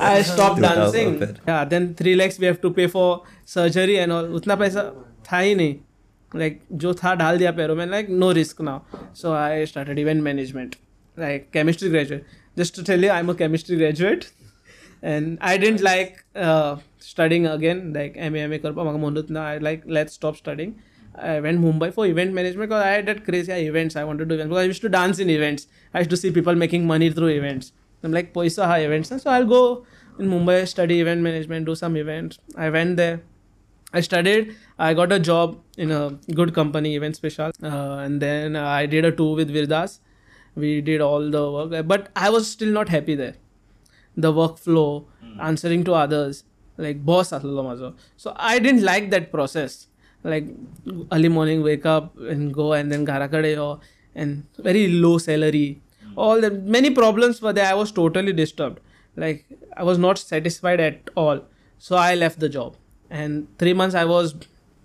i 0.00 0.22
stopped 0.22 0.60
dancing 0.60 1.14
yeah 1.48 1.64
then 1.64 1.94
three 1.94 2.14
lakhs 2.14 2.38
we 2.38 2.46
have 2.46 2.60
to 2.60 2.70
pay 2.70 2.86
for 2.86 3.22
surgery 3.44 3.98
and 4.04 4.12
all 4.16 4.28
उतना 4.38 4.56
पैसा 4.62 4.84
था 5.28 5.38
ही 5.38 5.54
नहीं 5.54 5.74
like 6.34 6.60
जो 6.74 6.94
था 6.94 7.14
डाल 7.14 7.38
दिया 7.38 7.52
पैरों 7.52 7.76
में 7.76 7.86
लाइक 7.86 8.10
नो 8.10 8.30
रिस्क 8.32 8.60
ना 8.60 8.80
so 9.14 9.32
I 9.32 9.66
started 9.66 9.98
event 9.98 10.22
management 10.22 10.76
like 11.16 11.48
chemistry 11.52 11.90
graduate 11.90 12.24
just 12.56 12.76
to 12.76 12.82
tell 12.82 13.04
you 13.04 13.10
I 13.10 13.20
am 13.20 13.28
a 13.28 13.34
chemistry 13.34 13.76
graduate 13.76 14.24
and 15.02 15.36
I 15.42 15.58
didn't 15.58 15.80
like 15.80 16.16
studying 17.02 17.46
again 17.46 17.92
like 17.94 18.16
M 18.16 18.36
A 18.36 18.40
M 18.40 18.52
A 18.52 18.58
करपा 18.58 18.84
म्हणूच 18.84 19.30
ना 19.30 19.46
I 19.46 19.58
like 19.60 19.82
let 19.88 20.08
stop 20.08 20.36
studying 20.36 20.72
I 21.20 21.40
went 21.40 21.58
Mumbai 21.60 21.88
for 21.90 22.06
event 22.06 22.34
management 22.34 22.68
because 22.68 22.84
I 22.84 23.02
that 23.02 23.24
craze 23.24 23.50
I 23.50 23.64
events 23.66 23.96
I 23.96 24.04
want 24.04 24.20
to 24.20 24.26
do 24.26 24.36
because 24.36 24.58
I 24.58 24.72
to 24.82 24.88
dance 24.88 25.20
in 25.20 25.30
events 25.30 25.66
I 25.94 26.04
to 26.04 26.16
see 26.16 26.30
people 26.30 26.56
making 26.56 26.86
money 26.86 27.10
through 27.10 27.28
events 27.28 27.72
like 28.04 28.32
पयसो 28.34 28.62
आहा 28.62 28.76
events 28.76 29.12
so 29.12 29.30
I 29.30 29.42
go 29.44 29.62
in 30.20 30.28
Mumbai 30.28 30.64
study 30.66 30.98
event 31.00 31.22
management 31.22 31.66
do 31.66 31.74
some 31.74 31.96
events 31.96 32.40
I 32.58 32.70
went 32.70 32.96
there 32.96 33.12
I 33.92 34.00
studied. 34.00 34.56
I 34.78 34.94
got 34.94 35.12
a 35.12 35.18
job 35.18 35.58
in 35.76 35.90
a 35.90 36.18
good 36.34 36.54
company, 36.54 36.96
Event 36.96 37.16
Special, 37.16 37.50
uh, 37.62 37.96
and 38.04 38.20
then 38.20 38.56
I 38.56 38.86
did 38.86 39.04
a 39.04 39.12
tour 39.12 39.36
with 39.36 39.50
Vir 39.50 39.66
Das. 39.66 40.00
We 40.54 40.80
did 40.80 41.00
all 41.00 41.30
the 41.30 41.50
work, 41.50 41.86
but 41.86 42.08
I 42.16 42.30
was 42.30 42.50
still 42.50 42.72
not 42.72 42.88
happy 42.88 43.14
there. 43.14 43.34
The 44.16 44.32
workflow, 44.32 45.04
mm. 45.24 45.38
answering 45.40 45.84
to 45.84 45.94
others, 45.94 46.44
like 46.76 47.04
boss 47.04 47.30
asleलो 47.30 47.94
So 48.16 48.34
I 48.36 48.58
didn't 48.58 48.82
like 48.82 49.10
that 49.10 49.30
process. 49.30 49.88
Like 50.24 50.46
early 51.10 51.28
morning, 51.28 51.62
wake 51.62 51.84
up 51.84 52.16
and 52.18 52.52
go, 52.52 52.72
and 52.72 52.90
then 52.92 53.06
garakade 53.06 53.80
and 54.14 54.46
very 54.58 54.88
low 54.88 55.18
salary. 55.18 55.80
Mm. 56.04 56.12
All 56.16 56.40
the 56.40 56.50
many 56.50 56.90
problems 56.90 57.42
were 57.42 57.52
there. 57.52 57.66
I 57.66 57.74
was 57.74 57.92
totally 57.92 58.32
disturbed. 58.32 58.80
Like 59.16 59.44
I 59.76 59.82
was 59.82 59.98
not 59.98 60.18
satisfied 60.18 60.80
at 60.80 61.10
all. 61.14 61.42
So 61.78 61.96
I 61.96 62.14
left 62.14 62.38
the 62.40 62.48
job 62.48 62.76
and 63.11 63.45
three 63.59 63.73
months 63.81 63.95
I 63.95 64.05
was 64.15 64.33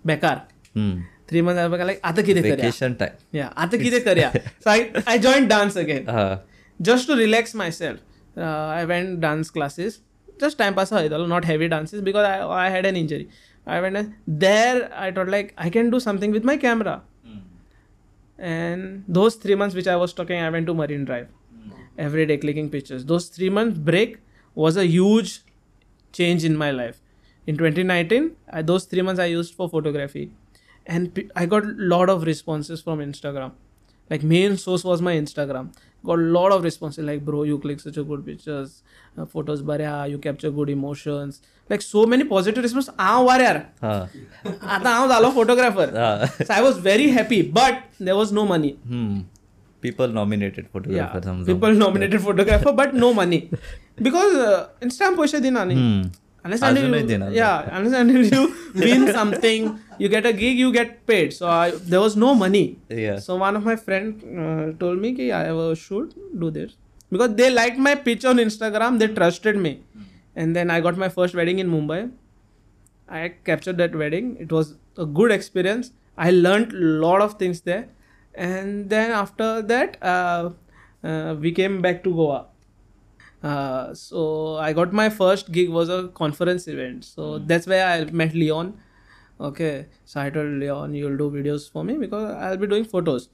बेकार 0.07 0.41
Hmm. 0.77 0.93
Three 1.29 1.41
months 1.41 1.57
हांवें 1.59 1.83
लायक 1.85 1.99
आतां 2.05 2.23
कितें 2.25 2.41
करया 2.43 2.55
Vacation 2.55 2.95
time. 3.01 3.13
या 3.35 3.45
आतां 3.65 3.79
कितें 3.79 4.01
करया 4.03 4.31
सो 4.63 4.69
आय 4.69 4.81
आय 5.07 5.17
join 5.25 5.47
dance 5.47 5.77
again 5.77 6.05
Uh, 6.13 6.35
just 6.87 7.07
to 7.11 7.15
relax 7.19 7.53
myself 7.61 7.99
uh, 8.37 8.67
i 8.77 8.81
went 8.91 9.19
dance 9.25 9.51
classes 9.57 9.97
just 10.43 10.57
time 10.61 10.75
pass 10.79 10.91
hoytalo 10.95 11.27
not 11.33 11.45
heavy 11.51 11.67
dances 11.73 12.01
because 12.07 12.25
I, 12.29 12.35
I 12.65 12.69
had 12.75 12.85
an 12.91 12.97
injury 13.01 13.27
i 13.75 13.79
went 13.85 13.99
and 14.01 14.13
there 14.45 14.79
i 15.05 15.11
thought 15.17 15.29
like 15.35 15.53
i 15.67 15.69
can 15.77 15.91
do 15.95 15.99
something 16.07 16.35
with 16.37 16.47
my 16.51 16.55
camera 16.65 16.95
and 18.39 19.03
those 19.07 19.35
three 19.35 19.55
months 19.55 19.75
which 19.75 19.87
i 19.87 19.95
was 19.95 20.13
talking 20.13 20.39
i 20.39 20.49
went 20.49 20.67
to 20.67 20.73
marine 20.73 21.05
drive 21.05 21.27
every 22.07 22.25
day 22.25 22.37
clicking 22.37 22.69
pictures 22.69 23.05
those 23.13 23.27
three 23.37 23.49
months 23.49 23.77
break 23.91 24.17
was 24.55 24.77
a 24.77 24.85
huge 24.87 25.33
change 26.13 26.43
in 26.51 26.57
my 26.57 26.71
life 26.71 26.99
in 27.47 27.57
2019 27.57 28.31
I, 28.51 28.61
those 28.61 28.85
three 28.85 29.01
months 29.01 29.19
i 29.19 29.25
used 29.25 29.53
for 29.55 29.69
photography 29.69 30.31
and 30.85 31.13
pe- 31.13 31.29
i 31.35 31.45
got 31.45 31.65
lot 31.93 32.09
of 32.09 32.23
responses 32.23 32.81
from 32.81 32.99
instagram 32.99 33.51
like 34.09 34.23
main 34.23 34.55
source 34.57 34.83
was 34.83 35.01
my 35.01 35.15
instagram 35.15 35.67
got 36.07 36.19
a 36.19 36.27
lot 36.37 36.51
of 36.51 36.63
responses 36.63 37.05
like 37.09 37.23
bro 37.25 37.43
you 37.43 37.57
click 37.65 37.79
such 37.79 37.97
a 37.97 38.03
good 38.03 38.25
pictures 38.25 38.71
uh, 39.17 39.25
photos 39.25 39.61
barya 39.69 39.93
you 40.13 40.17
capture 40.25 40.51
good 40.51 40.69
emotions 40.69 41.41
like 41.73 41.81
so 41.81 42.05
many 42.13 42.25
positive 42.33 42.63
response 42.67 42.89
हांव 42.99 43.25
वाऱ्यार 43.27 43.59
uh, 43.91 44.01
आतां 44.45 44.93
हांव 44.93 45.07
जालो 45.09 45.31
photographer 45.35 45.93
uh, 46.07 46.27
so 46.47 46.51
i 46.57 46.61
was 46.69 46.81
very 46.89 47.07
happy 47.19 47.41
but 47.59 47.79
there 48.09 48.17
was 48.23 48.35
no 48.41 48.45
money 48.55 48.73
hmm. 48.95 49.13
People 49.83 50.11
nominated 50.15 50.67
photographer. 50.73 50.97
yeah 50.97 51.23
समजा. 51.29 51.45
people 51.47 51.73
nominated 51.79 52.21
photographer 52.27 52.71
but 52.81 52.93
no 53.05 53.13
money 53.21 53.39
because 54.07 54.35
uh, 54.49 54.59
insta 54.87 55.09
पैसे 55.17 55.39
दिना 55.47 55.63
न्ही 55.71 55.77
Hmm. 55.79 56.03
unless 56.48 56.62
until 56.62 57.10
you, 57.10 57.30
yeah 57.30 57.68
unless 57.78 57.94
until 58.00 58.24
you 58.24 58.42
win 58.74 59.12
something 59.12 59.78
you 59.98 60.08
get 60.08 60.24
a 60.24 60.32
gig 60.32 60.58
you 60.58 60.72
get 60.72 61.06
paid. 61.06 61.32
So 61.32 61.48
I, 61.48 61.70
there 61.70 62.00
was 62.00 62.16
no 62.16 62.34
money. 62.34 62.78
Yeah. 62.88 63.18
So 63.18 63.36
one 63.36 63.56
of 63.56 63.64
my 63.64 63.76
friend 63.76 64.22
uh, 64.42 64.78
told 64.78 65.00
me 65.00 65.12
that 65.14 65.50
i 65.50 65.74
should 65.74 66.14
do 66.38 66.50
this. 66.50 66.76
Because 67.10 67.34
they 67.34 67.50
liked 67.50 67.78
my 67.78 67.94
pitch 67.94 68.24
on 68.24 68.36
instagram 68.36 68.98
they 68.98 69.08
trusted 69.08 69.56
me. 69.56 69.82
And 70.36 70.54
then 70.54 70.70
i 70.70 70.80
got 70.80 70.96
my 70.96 71.08
first 71.08 71.34
wedding 71.34 71.58
in 71.58 71.70
mumbai. 71.70 72.10
I 73.08 73.32
captured 73.44 73.78
that 73.78 73.94
wedding. 73.94 74.36
It 74.38 74.52
was 74.52 74.74
a 74.96 75.06
good 75.06 75.30
experience. 75.32 75.92
I 76.16 76.30
learned 76.30 76.72
a 76.72 76.76
lot 77.06 77.22
of 77.22 77.38
things 77.38 77.62
there. 77.62 77.88
And 78.34 78.90
then 78.90 79.10
after 79.10 79.62
that 79.62 80.02
uh, 80.02 80.50
uh, 81.02 81.36
we 81.38 81.52
came 81.52 81.80
back 81.82 82.04
to 82.04 82.14
goa 82.14 82.46
uh, 83.42 83.94
so 83.94 84.56
I 84.56 84.72
got 84.72 84.92
my 84.92 85.08
first 85.08 85.52
gig 85.52 85.68
was 85.68 85.88
a 85.88 86.08
conference 86.08 86.66
event. 86.66 87.04
So 87.04 87.38
that's 87.38 87.66
where 87.66 87.86
I 87.86 88.04
met 88.04 88.34
Leon. 88.34 88.78
Okay, 89.40 89.86
so 90.04 90.20
I 90.20 90.30
told 90.30 90.48
Leon, 90.48 90.94
you'll 90.94 91.16
do 91.16 91.30
videos 91.30 91.70
for 91.70 91.84
me 91.84 91.94
because 91.94 92.34
I'll 92.34 92.56
be 92.56 92.66
doing 92.66 92.84
photos. 92.84 93.28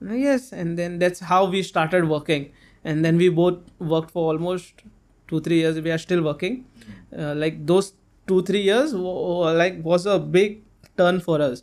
And 0.00 0.20
yes, 0.20 0.52
and 0.52 0.78
then 0.78 0.98
that's 0.98 1.20
how 1.20 1.46
we 1.46 1.62
started 1.62 2.06
working. 2.08 2.52
And 2.84 3.04
then 3.04 3.16
we 3.16 3.30
both 3.30 3.58
worked 3.78 4.10
for 4.10 4.32
almost 4.32 4.82
two 5.28 5.40
three 5.40 5.60
years. 5.60 5.80
We 5.80 5.90
are 5.90 5.98
still 5.98 6.22
working. 6.22 6.66
Uh, 7.16 7.34
like 7.34 7.66
those 7.66 7.94
two 8.26 8.42
three 8.42 8.60
years, 8.60 8.92
like 8.92 9.82
was 9.82 10.04
a 10.04 10.18
big 10.18 10.62
turn 10.98 11.20
for 11.20 11.40
us. 11.40 11.62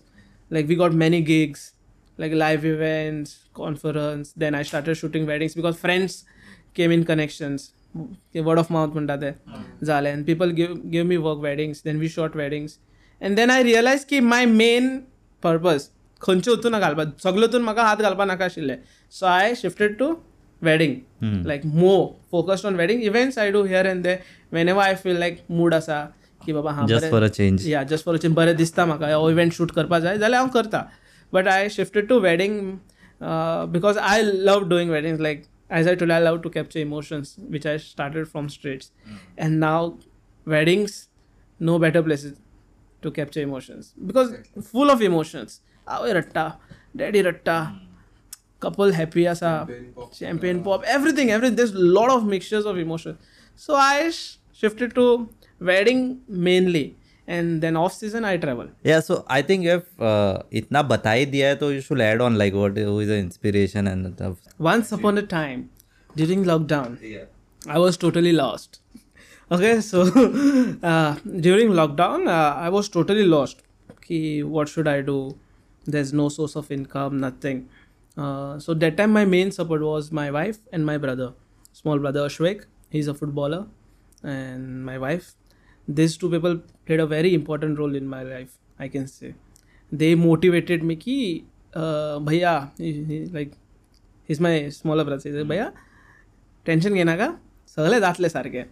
Like 0.49 0.67
we 0.67 0.75
got 0.75 0.93
many 0.93 1.21
gigs, 1.21 1.73
like 2.17 2.31
live 2.31 2.65
events, 2.65 3.47
conference. 3.53 4.33
Then 4.33 4.55
I 4.55 4.63
started 4.63 4.95
shooting 4.95 5.27
weddings 5.27 5.53
because 5.53 5.77
friends 5.77 6.25
came 6.73 6.91
in 6.91 7.05
connections. 7.05 7.73
Word 7.95 8.59
of 8.59 8.71
mouth 8.71 8.93
म्हणतात 8.93 9.17
ते. 9.17 9.31
झालं 9.85 10.11
and 10.11 10.25
people 10.25 10.51
give 10.51 10.73
give 10.91 11.03
me 11.05 11.17
work 11.17 11.39
weddings 11.41 11.81
then 11.85 11.99
we 11.99 12.09
short 12.09 12.35
weddings 12.37 12.77
and 13.21 13.35
then 13.35 13.49
I 13.51 13.63
realise 13.63 14.05
की 14.05 14.19
my 14.19 14.45
main 14.45 14.97
purpose 15.43 15.87
खंयचे 16.21 16.51
हातून 16.51 16.79
घालपा 16.79 17.03
सगळे 17.23 17.41
हातून 17.41 17.61
म्हाका 17.61 17.83
हात 17.83 17.97
घालपा 17.97 18.25
नाका 18.25 18.45
आशिल्ले. 18.45 18.75
So 19.13 19.25
I 19.25 19.53
shifted 19.57 19.97
to 19.99 20.13
wedding 20.61 21.45
like 21.45 21.65
more 21.65 21.95
focused 22.31 22.65
on 22.65 22.75
wedding 22.75 23.03
events 23.03 23.37
I 23.37 23.51
do 23.51 23.63
here 23.63 23.87
and 23.87 24.03
they 24.03 24.15
whenever 24.69 24.85
I 24.85 24.95
feel 24.95 25.17
like 25.19 25.39
mood 25.51 25.73
आसा 25.73 26.03
की 26.41 26.53
बाबा 26.53 26.71
हा 26.71 26.85
जस्ट 26.87 27.25
चेंज 27.27 27.67
या 27.67 27.83
जस्ट 27.83 28.05
फॉर 28.05 28.17
चेंज 28.17 28.33
बरें 28.35 28.55
दिसता 28.55 28.85
म्हाका 28.85 29.13
हो 29.13 29.29
इवेंट 29.29 29.53
शूट 29.53 29.71
करपा 29.71 29.99
जाय 29.99 30.17
जाल्यार 30.17 30.41
हांव 30.41 30.51
करता. 30.53 30.83
But 31.33 31.47
I 31.47 31.69
shifted 31.69 32.07
to 32.07 32.19
wedding 32.19 32.59
because 33.71 33.97
I 33.97 34.21
love 34.23 34.67
doing 34.69 34.89
weddings 34.91 35.21
like 35.21 35.43
as 35.79 35.87
I 35.87 35.95
told 35.95 36.09
you, 36.09 36.15
I 36.15 36.19
love 36.19 36.41
to 36.43 36.49
capture 36.49 36.79
emotions, 36.79 37.35
which 37.53 37.65
I 37.65 37.77
started 37.77 38.27
from 38.27 38.49
streets. 38.55 38.91
Mm. 39.09 39.17
And 39.37 39.59
now, 39.59 39.97
weddings, 40.45 41.09
no 41.59 41.79
better 41.79 42.03
places 42.03 42.37
to 43.01 43.11
capture 43.11 43.41
emotions 43.41 43.93
because 44.05 44.33
exactly. 44.33 44.61
full 44.61 44.91
of 44.91 45.01
emotions. 45.01 45.61
Ah, 45.87 45.99
Our 46.01 46.13
ratta, 46.19 46.57
daddy 46.95 47.23
ratta, 47.23 47.57
mm. 47.71 47.79
couple 48.59 48.91
happy 48.99 49.27
asa, 49.27 49.51
champagne 50.19 50.63
pop, 50.63 50.83
everything, 50.97 51.31
everything. 51.31 51.55
There's 51.55 51.73
a 51.73 51.87
lot 51.99 52.11
of 52.17 52.25
mixtures 52.25 52.65
of 52.73 52.77
emotions. 52.77 53.17
So 53.55 53.75
I 53.75 54.11
shifted 54.61 54.95
to 54.95 55.07
wedding 55.59 56.21
mainly 56.27 56.85
and 57.27 57.61
then 57.61 57.75
off 57.77 57.93
season 57.93 58.25
I 58.25 58.37
travel. 58.37 58.69
Yeah, 58.83 58.99
so 58.99 59.23
I 59.27 59.41
think 59.41 59.65
if 59.65 59.83
uh, 59.99 60.43
itna 60.51 60.87
batai 60.87 61.31
diya 61.31 61.59
hai, 61.59 61.67
you 61.67 61.81
should 61.81 62.01
add 62.01 62.21
on 62.21 62.37
like 62.37 62.53
what 62.53 62.77
is 62.77 63.07
the 63.07 63.17
inspiration 63.17 63.87
and 63.87 64.13
stuff. 64.15 64.37
Once 64.57 64.91
upon 64.91 65.17
a 65.17 65.23
time, 65.23 65.69
during 66.15 66.43
lockdown, 66.43 66.97
yeah. 67.01 67.25
I 67.67 67.79
was 67.79 67.97
totally 67.97 68.33
lost. 68.33 68.79
okay, 69.51 69.79
so 69.81 70.01
uh, 70.83 71.15
during 71.39 71.69
lockdown, 71.69 72.27
uh, 72.27 72.55
I 72.55 72.69
was 72.69 72.89
totally 72.89 73.25
lost. 73.25 73.61
okay 73.91 74.43
what 74.43 74.69
should 74.69 74.87
I 74.87 75.01
do? 75.01 75.37
There's 75.85 76.13
no 76.13 76.29
source 76.29 76.55
of 76.55 76.71
income, 76.71 77.19
nothing. 77.19 77.69
Uh, 78.17 78.59
so 78.59 78.73
that 78.73 78.97
time, 78.97 79.11
my 79.11 79.25
main 79.25 79.51
support 79.51 79.81
was 79.81 80.11
my 80.11 80.29
wife 80.31 80.59
and 80.71 80.85
my 80.85 80.97
brother, 80.97 81.33
small 81.71 81.99
brother 81.99 82.27
Ashwek. 82.27 82.65
He's 82.89 83.07
a 83.07 83.13
footballer, 83.13 83.65
and 84.21 84.85
my 84.85 84.97
wife 84.97 85.33
this 85.87 86.19
two 86.19 86.29
people 86.29 86.55
played 86.85 87.01
a 87.01 87.05
very 87.05 87.29
important 87.29 87.77
role 87.77 87.95
in 87.95 88.07
my 88.07 88.23
life 88.25 88.81
I 88.81 88.87
can 88.89 89.05
say 89.05 89.33
they 89.91 90.13
motivated 90.15 90.83
me 90.83 90.95
की 90.95 91.17
भैया 92.27 92.53
like 92.79 93.51
is 94.29 94.41
my 94.41 94.69
small 94.71 95.03
brother 95.03 95.43
भैया 95.43 95.71
tension 96.65 96.93
घे 96.93 97.03
नका 97.03 97.27
सगळे 97.77 97.99
जातले 97.99 98.29
सारखे. 98.29 98.63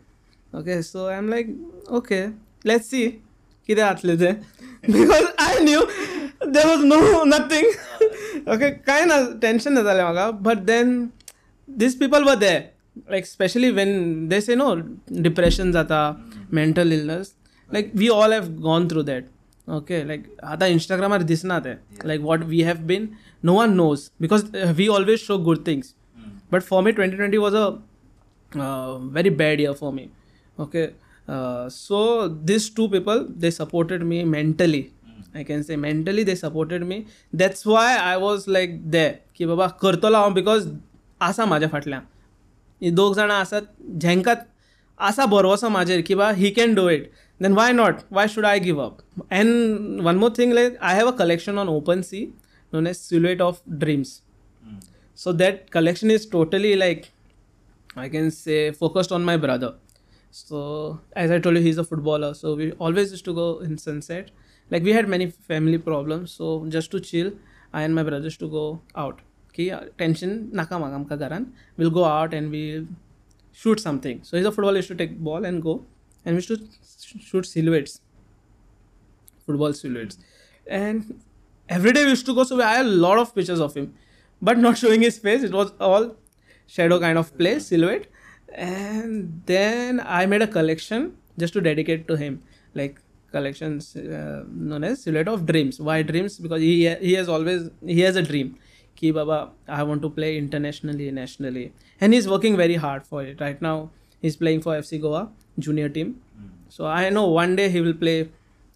Okay 0.53 0.82
so 0.84 1.05
I 1.07 1.18
am 1.18 1.30
like 1.30 1.47
okay 1.91 2.26
let 2.66 2.82
see 2.84 3.07
किती 3.07 3.76
जातले 3.76 4.16
ते. 4.18 4.32
Because 4.84 5.24
I 5.39 5.59
knew 5.64 5.82
there 6.45 6.68
was 6.68 6.84
no 6.86 7.24
nothing 7.26 8.49
okay 8.53 8.70
काय 8.88 9.05
ना 9.05 9.16
टेन्शन 9.41 9.74
नाही 9.74 9.86
झालं 9.86 10.03
म्हाका 10.03 10.30
but 10.41 10.57
then 10.66 11.09
these 11.68 11.95
people 11.99 12.24
were 12.24 12.36
there 12.36 12.59
like 13.11 13.26
specially 13.26 13.70
when 13.70 14.28
they 14.28 14.41
से 14.41 14.55
नो 14.57 14.74
डिप्रेशन 15.22 15.72
जाता 15.72 16.01
mental 16.53 16.93
illness 16.93 17.34
like 17.70 17.91
we 17.97 18.09
all 18.09 18.32
have 18.32 18.49
gone 18.62 18.89
through 18.91 19.03
that 19.03 19.24
okay 19.68 20.07
लायक 20.09 20.26
आतां 20.45 20.68
इंस्टाग्रामार 20.68 21.22
दिसना 21.32 21.59
तें 21.61 21.74
लायक 22.07 22.20
what 22.20 22.45
we 22.45 22.62
have 22.62 22.87
been 22.87 23.09
no 23.45 23.55
one 23.55 23.74
knows 23.76 24.09
because 24.20 24.45
we 24.76 24.89
always 24.89 25.20
show 25.26 25.39
good 25.45 25.66
things 25.66 25.95
but 26.51 26.62
for 26.62 26.82
me 26.82 26.93
2020 26.93 27.39
was 27.39 27.55
a 27.55 27.78
uh, 28.53 28.99
very 28.99 29.30
bad 29.30 29.61
year 29.61 29.74
for 29.74 29.93
me 29.93 30.11
okay 30.59 30.93
uh, 31.28 31.68
so 31.68 32.28
these 32.28 32.70
two 32.70 32.89
people 32.89 33.26
they 33.28 33.51
supported 33.51 34.05
me 34.05 34.24
mentally 34.24 34.93
i 35.34 35.43
can 35.43 35.64
say 35.64 35.76
mentally 35.76 36.22
they 36.22 36.34
supported 36.34 36.87
me 36.87 37.07
that's 37.32 37.66
why 37.66 37.97
i 37.97 38.16
was 38.16 38.47
like 38.49 38.76
there 38.91 39.14
की 39.37 39.47
बाबा 39.47 39.66
करतलो 39.80 40.18
हांव 40.18 40.32
because 40.34 40.68
आसा 41.20 41.45
म्हाज्या 41.47 41.68
फाटल्यान 41.68 42.03
ही 42.03 42.09
दोग 42.95 43.14
जाणां 43.14 43.37
आसात 43.41 43.62
जेंकां 44.01 44.34
आसा 45.09 45.26
भरवोसो 45.26 45.68
म्हाजेर 45.68 46.01
की 46.07 46.14
बा 46.14 46.30
he 46.32 46.51
can 46.57 46.74
do 46.74 46.89
it 46.89 47.11
then 47.43 47.53
why 47.53 47.72
not 47.72 47.95
why 48.12 48.28
should 48.34 48.45
I 48.47 48.59
give 48.59 48.80
up 48.82 48.99
and 49.32 50.01
one 50.05 50.16
more 50.18 50.30
thing 50.39 50.53
like 50.53 50.76
I 50.80 50.97
have 50.97 51.11
a 51.11 51.16
collection 51.18 51.59
on 51.59 51.68
open 51.68 52.03
sea 52.03 52.24
known 52.72 52.87
as 52.87 52.97
सिल्युएट 52.97 53.43
of 53.43 53.61
dreams 53.84 54.20
so 55.18 55.32
that 55.41 55.61
collection 55.74 56.11
is 56.14 56.24
totally 56.32 56.70
like 56.80 57.05
i 58.03 58.09
can 58.14 58.26
say 58.39 58.57
focused 58.80 59.12
on 59.18 59.22
my 59.28 59.37
brother 59.45 59.70
so 60.41 60.59
as 61.22 61.30
i 61.37 61.39
told 61.47 61.57
you 61.59 61.62
he's 61.66 61.78
a 61.82 61.84
footballer 61.93 62.28
so 62.41 62.53
we 62.59 62.66
always 62.89 63.14
used 63.16 63.24
to 63.28 63.34
go 63.39 63.47
in 63.68 63.78
sunset 63.84 64.28
like 64.70 64.82
we 64.89 64.93
had 64.97 65.09
many 65.14 65.28
family 65.53 65.78
problems 65.87 66.34
so 66.41 66.51
just 66.76 66.91
to 66.97 67.01
chill 67.12 67.30
i 67.72 67.84
and 67.87 67.99
my 68.01 68.05
brother 68.11 68.30
used 68.32 68.43
to 68.45 68.51
go 68.57 68.66
out 69.05 69.22
maga 69.58 70.76
amka 70.76 71.18
garan 71.18 71.47
we'll 71.78 71.89
go 71.89 72.06
out 72.06 72.34
and 72.34 72.52
we'll 72.52 72.86
shoot 73.52 73.80
something. 73.80 74.24
So 74.24 74.38
he's 74.38 74.45
a 74.45 74.52
footballer 74.52 74.78
used 74.78 74.88
to 74.88 74.95
take 74.95 75.20
ball 75.20 75.45
and 75.45 75.62
go. 75.62 75.86
And 76.26 76.36
we 76.36 76.38
used 76.38 76.47
to 76.49 76.58
sh- 76.58 77.24
shoot 77.24 77.45
silhouettes. 77.45 78.02
Football 79.45 79.74
silhouettes. 79.74 80.18
And 80.68 81.22
every 81.70 81.91
day 81.91 82.04
we 82.04 82.12
used 82.12 82.26
to 82.26 82.34
go 82.34 82.43
so 82.43 82.62
i 82.62 82.76
had 82.76 82.86
a 82.86 82.89
lot 82.89 83.18
of 83.18 83.34
pictures 83.36 83.60
of 83.60 83.74
him. 83.74 83.93
But 84.41 84.58
not 84.58 84.78
showing 84.78 85.02
his 85.02 85.18
face 85.18 85.43
it 85.43 85.52
was 85.52 85.74
all 85.80 86.16
shadow 86.68 86.99
kind 86.99 87.18
of 87.18 87.38
play 87.38 87.60
silhouette. 87.60 88.08
And 88.54 89.41
then 89.45 90.02
i 90.06 90.26
made 90.26 90.41
a 90.41 90.47
collection 90.47 91.18
just 91.38 91.54
to 91.54 91.62
dedicate 91.62 92.08
to 92.08 92.16
him. 92.16 92.43
Like 92.74 92.99
collections 93.32 93.95
uh, 93.95 94.43
known 94.47 94.84
as 94.84 95.04
Silhouette 95.04 95.28
of 95.28 95.45
Dreams. 95.45 95.80
Why 95.80 96.02
dreams? 96.04 96.38
Because 96.38 96.62
he 96.62 96.93
he 96.95 97.14
has 97.14 97.30
always 97.30 97.70
he 97.86 98.02
has 98.02 98.16
a 98.16 98.22
dream. 98.22 98.58
Ki 99.02 99.12
Baba, 99.12 99.49
I 99.68 99.82
want 99.82 100.04
to 100.04 100.10
play 100.10 100.38
internationally, 100.38 101.10
nationally, 101.12 101.74
and 101.99 102.14
he's 102.14 102.28
working 102.28 102.56
very 102.56 102.76
hard 102.76 103.06
for 103.06 103.24
it. 103.24 103.41
Right 103.41 103.62
now, 103.62 103.89
he's 104.22 104.36
playing 104.36 104.62
for 104.62 104.76
FC 104.78 105.02
Goa 105.02 105.30
junior 105.58 105.89
team. 105.89 106.22
Hmm. 106.38 106.47
So 106.70 106.86
I 106.86 107.10
know 107.10 107.28
one 107.28 107.56
day 107.56 107.70
he 107.70 107.82
will 107.82 107.95
play 107.95 108.30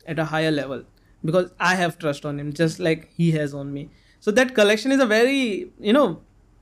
at 0.08 0.20
a 0.20 0.26
higher 0.26 0.52
level 0.52 0.84
because 1.24 1.52
I 1.60 1.76
have 1.76 2.00
trust 2.00 2.26
on 2.26 2.40
him, 2.40 2.54
just 2.54 2.80
like 2.80 3.10
he 3.16 3.32
has 3.34 3.54
on 3.54 3.72
me. 3.74 3.90
So 4.20 4.32
that 4.32 4.56
collection 4.56 4.92
is 4.92 5.00
a 5.00 5.06
very 5.06 5.72
you 5.80 5.94
know 5.94 6.22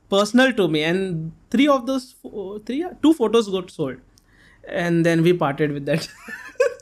personal 0.09 0.53
to 0.61 0.67
me, 0.67 0.83
and 0.83 1.31
three 1.49 1.67
of 1.67 1.85
those 1.85 2.15
three 2.65 2.85
two 3.01 3.13
photos 3.13 3.49
got 3.49 3.71
sold, 3.71 3.97
and 4.67 5.05
then 5.05 5.23
we 5.23 5.33
parted 5.45 5.71
with 5.71 5.85
that. 5.85 6.09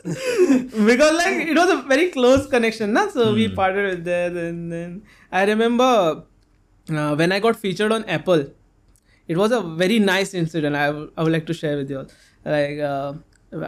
because 0.04 1.16
like 1.16 1.48
it 1.48 1.56
was 1.56 1.70
a 1.70 1.82
very 1.84 2.10
close 2.10 2.48
connection 2.48 2.94
na? 2.94 3.08
so 3.08 3.36
we 3.36 3.46
hmm. 3.48 3.54
parted 3.54 3.88
with 3.88 4.04
that 4.04 4.32
and 4.32 4.72
then 4.74 5.04
i 5.32 5.44
remember 5.46 6.24
uh, 6.91 7.15
when 7.21 7.33
i 7.33 7.39
got 7.47 7.57
featured 7.65 7.93
on 7.97 8.05
apple 8.19 8.45
it 9.29 9.37
was 9.43 9.53
a 9.53 9.61
very 9.83 9.99
nice 9.99 10.35
incident 10.35 10.77
I 10.77 10.87
w- 10.87 11.11
I 11.17 11.23
would 11.23 11.33
like 11.33 11.47
to 11.47 11.55
share 11.61 11.77
with 11.77 11.91
you 11.91 11.99
all 12.01 12.09
like 12.55 12.79
uh, 12.91 13.13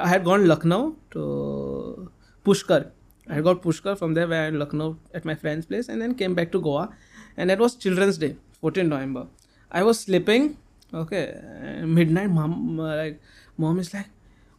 i 0.07 0.09
had 0.09 0.25
gone 0.31 0.47
lucknow 0.53 0.81
to 1.15 1.25
pushkar 2.47 2.81
i 3.37 3.41
got 3.49 3.63
pushkar 3.67 3.97
from 4.03 4.15
there 4.19 4.29
where 4.33 4.45
i 4.47 4.51
lucknow 4.63 4.89
at 5.21 5.25
my 5.25 5.37
friend's 5.43 5.67
place 5.73 5.89
and 5.89 6.01
then 6.03 6.15
came 6.23 6.35
back 6.41 6.53
to 6.57 6.61
goa 6.69 6.85
and 7.37 7.51
it 7.57 7.59
was 7.67 7.77
children's 7.87 8.19
day 8.25 8.33
14 8.61 8.89
november 8.95 9.27
i 9.73 9.83
was 9.91 10.01
sleeping 10.07 10.49
okay 11.03 11.25
and 11.63 11.95
midnight 12.01 12.31
mom 12.41 12.81
uh, 12.81 12.97
like 13.03 13.21
mom 13.65 13.79
is 13.85 13.93
like 13.95 14.11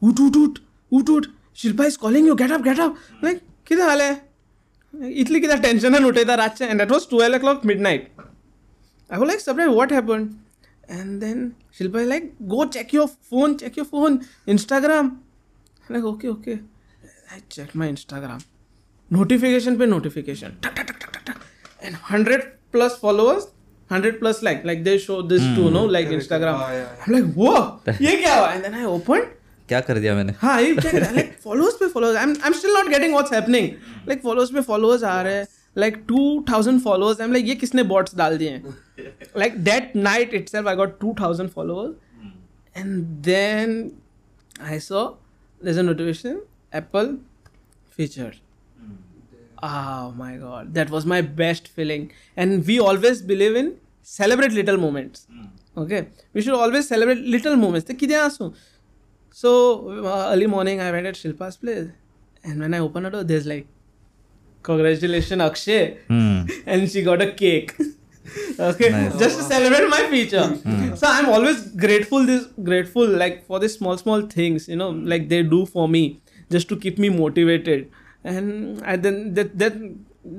oot 0.01 0.19
oot 0.27 0.41
oot 0.45 0.63
oot 0.99 1.09
oot 1.17 1.35
Shilpa 1.61 1.85
is 1.85 1.95
calling 1.97 2.27
you 2.27 2.33
get 2.39 2.51
up 2.51 2.61
get 2.63 2.79
up 2.79 3.23
like 3.23 3.39
कितें 3.67 3.85
जालें 3.85 5.09
इतली 5.21 5.39
कित्याक 5.39 5.61
टेन्शनान 5.61 6.05
उठयता 6.05 6.35
रातचें 6.37 6.67
and 6.67 6.79
that 6.79 6.91
was 6.91 7.07
twelve 7.11 7.35
O 7.35 7.39
clock 7.39 7.65
mid 7.65 7.81
night 7.81 8.07
I 9.10 9.18
was 9.18 9.28
like, 9.28 9.40
surprised, 9.40 9.72
what 9.72 9.90
happened? 9.90 10.40
And 10.88 11.20
then 11.22 11.54
Shilpa 11.78 12.02
is 12.02 12.08
like, 12.08 12.32
go 12.48 12.66
check 12.66 12.92
your 12.92 13.08
phone, 13.08 13.56
check 13.58 13.76
your 13.76 13.84
phone, 13.86 14.24
Instagram. 14.46 15.18
I'm 15.88 15.94
like, 15.96 16.04
okay, 16.04 16.28
okay. 16.28 16.60
I 17.30 17.40
checked 17.48 17.74
my 17.74 17.88
Instagram. 17.88 18.44
Notification 19.10 19.78
पे 19.78 19.86
notification. 19.86 20.56
Tuck, 20.62 20.74
tuck, 20.74 20.86
tuck, 20.86 21.12
tuck, 21.12 21.24
tuck. 21.24 21.40
And 21.82 21.94
100 21.94 22.52
plus 22.72 22.96
followers, 22.98 23.46
100 23.88 24.18
plus 24.20 24.42
like, 24.42 24.64
like 24.64 24.84
they 24.84 24.98
show 24.98 25.20
this 25.22 25.42
too, 25.54 25.70
no? 25.70 25.84
Like 25.84 26.08
Instagram. 26.08 26.54
Ah, 26.56 26.72
yeah, 26.72 26.88
I'm 27.06 27.12
like, 27.12 27.32
whoa, 27.34 27.80
ये 28.00 28.16
क्या 28.22 28.34
हुआ? 28.34 28.52
And 28.54 28.64
then 28.64 28.74
I 28.74 28.84
opened. 28.84 29.26
क्या 29.68 29.80
कर 29.80 29.98
दिया 29.98 30.14
मैंने 30.14 30.32
हाँ 30.40 30.60
ये 30.62 30.74
check 30.76 30.94
it. 30.94 31.12
like 31.16 31.38
followers 31.42 31.74
पे 31.82 31.86
followers 31.92 32.16
I'm 32.22 32.32
I'm 32.44 32.54
still 32.54 32.74
not 32.74 32.90
getting 32.94 33.12
what's 33.16 33.30
happening 33.34 33.68
like 34.06 34.22
followers 34.22 34.50
पे 34.56 34.62
followers 34.66 35.04
आ 35.10 35.20
रहे 35.22 35.34
हैं 35.34 35.46
like 35.82 35.94
2000 36.10 36.80
followers 36.86 37.20
I'm 37.26 37.32
like 37.36 37.46
ये 37.48 37.54
किसने 37.62 37.84
bots 37.92 38.16
डाल 38.16 38.36
दिए 38.38 38.50
हैं 38.50 38.74
like 39.34 39.62
that 39.64 39.94
night 39.94 40.32
itself, 40.32 40.66
I 40.66 40.74
got 40.74 41.00
2000 41.00 41.48
followers. 41.48 41.96
Hmm. 42.20 42.28
And 42.74 43.22
then 43.22 44.00
I 44.60 44.78
saw 44.78 45.14
there's 45.60 45.76
a 45.76 45.82
notification 45.82 46.42
Apple 46.72 47.18
feature. 47.90 48.34
Hmm. 48.78 48.94
Oh 49.62 50.12
my 50.16 50.36
god, 50.36 50.74
that 50.74 50.90
was 50.90 51.06
my 51.06 51.20
best 51.20 51.68
feeling. 51.68 52.12
And 52.36 52.66
we 52.66 52.78
always 52.78 53.22
believe 53.22 53.56
in 53.56 53.76
celebrate 54.02 54.52
little 54.52 54.76
moments. 54.76 55.26
Hmm. 55.30 55.46
Okay, 55.76 56.08
we 56.32 56.42
should 56.42 56.54
always 56.54 56.88
celebrate 56.88 57.18
little 57.18 57.56
moments. 57.56 57.90
So 59.32 59.88
uh, 60.06 60.30
early 60.32 60.46
morning, 60.46 60.80
I 60.80 60.92
went 60.92 61.06
at 61.06 61.16
Shilpa's 61.16 61.56
place, 61.56 61.88
and 62.44 62.60
when 62.60 62.72
I 62.72 62.78
opened 62.78 63.06
the 63.06 63.10
door, 63.10 63.24
there's 63.24 63.46
like, 63.46 63.66
congratulations, 64.62 65.42
Akshay, 65.42 65.98
mm. 66.08 66.62
and 66.66 66.88
she 66.88 67.02
got 67.02 67.20
a 67.20 67.32
cake. 67.32 67.74
okay, 68.59 68.89
Nice. 68.89 69.17
just 69.19 69.37
to 69.39 69.43
celebrate 69.43 69.87
my 69.89 70.01
feature. 70.09 70.43
So 70.95 71.07
I'm 71.07 71.29
always 71.29 71.61
grateful. 71.85 72.25
This 72.25 72.45
grateful 72.63 73.07
like 73.23 73.45
for 73.45 73.59
these 73.59 73.75
small 73.77 73.97
small 73.97 74.21
things, 74.33 74.67
you 74.67 74.75
know, 74.75 74.89
like 75.13 75.29
they 75.29 75.41
do 75.43 75.65
for 75.65 75.87
me, 75.87 76.03
just 76.57 76.69
to 76.69 76.77
keep 76.85 76.97
me 77.05 77.09
motivated. 77.09 77.89
And 78.23 78.83
I 78.83 78.95
then 79.07 79.33
that 79.39 79.57
that 79.63 79.77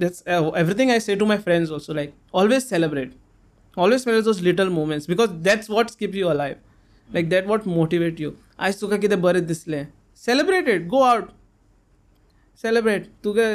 that's 0.05 0.23
uh, 0.27 0.51
everything 0.65 0.91
I 0.91 0.99
say 0.99 1.17
to 1.17 1.27
my 1.33 1.39
friends 1.49 1.71
also. 1.79 1.95
Like 1.95 2.13
always 2.33 2.69
celebrate, 2.75 3.13
always 3.77 4.03
celebrate 4.05 4.25
those 4.31 4.43
little 4.51 4.71
moments 4.71 5.07
because 5.07 5.31
that's 5.49 5.69
what 5.77 5.97
keeps 5.99 6.15
you 6.23 6.31
alive. 6.31 6.59
Like 7.13 7.31
that 7.31 7.47
what 7.55 7.67
motivate 7.79 8.21
you. 8.27 8.37
आज 8.61 8.81
तुका 8.81 8.97
कितें 9.03 9.21
बरें 9.23 9.45
दिसलें 9.47 9.87
celebrate 10.25 10.69
it 10.69 10.87
go 10.89 11.01
out 11.03 11.29
celebrate 12.63 13.07
तुगे 13.25 13.47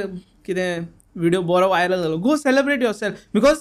कितें 0.46 0.86
video 1.18 1.42
बरो 1.52 1.68
viral 1.70 2.02
जालो 2.04 2.18
गो 2.28 2.38
celebrate 2.44 2.82
your 2.84 2.94
self 2.94 3.20
because 3.34 3.58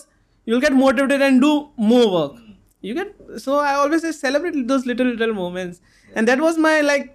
you 0.47 0.55
will 0.55 0.61
get 0.63 0.79
motivated 0.79 1.23
and 1.23 1.41
do 1.41 1.53
more 1.91 2.07
work 2.17 2.41
you 2.87 2.95
get 2.97 3.13
so 3.43 3.53
i 3.67 3.69
always 3.83 4.03
say 4.05 4.11
celebrate 4.15 4.57
those 4.71 4.83
little 4.89 5.11
little 5.11 5.31
moments 5.37 5.79
and 6.13 6.31
that 6.31 6.41
was 6.47 6.59
my 6.65 6.73
like 6.87 7.07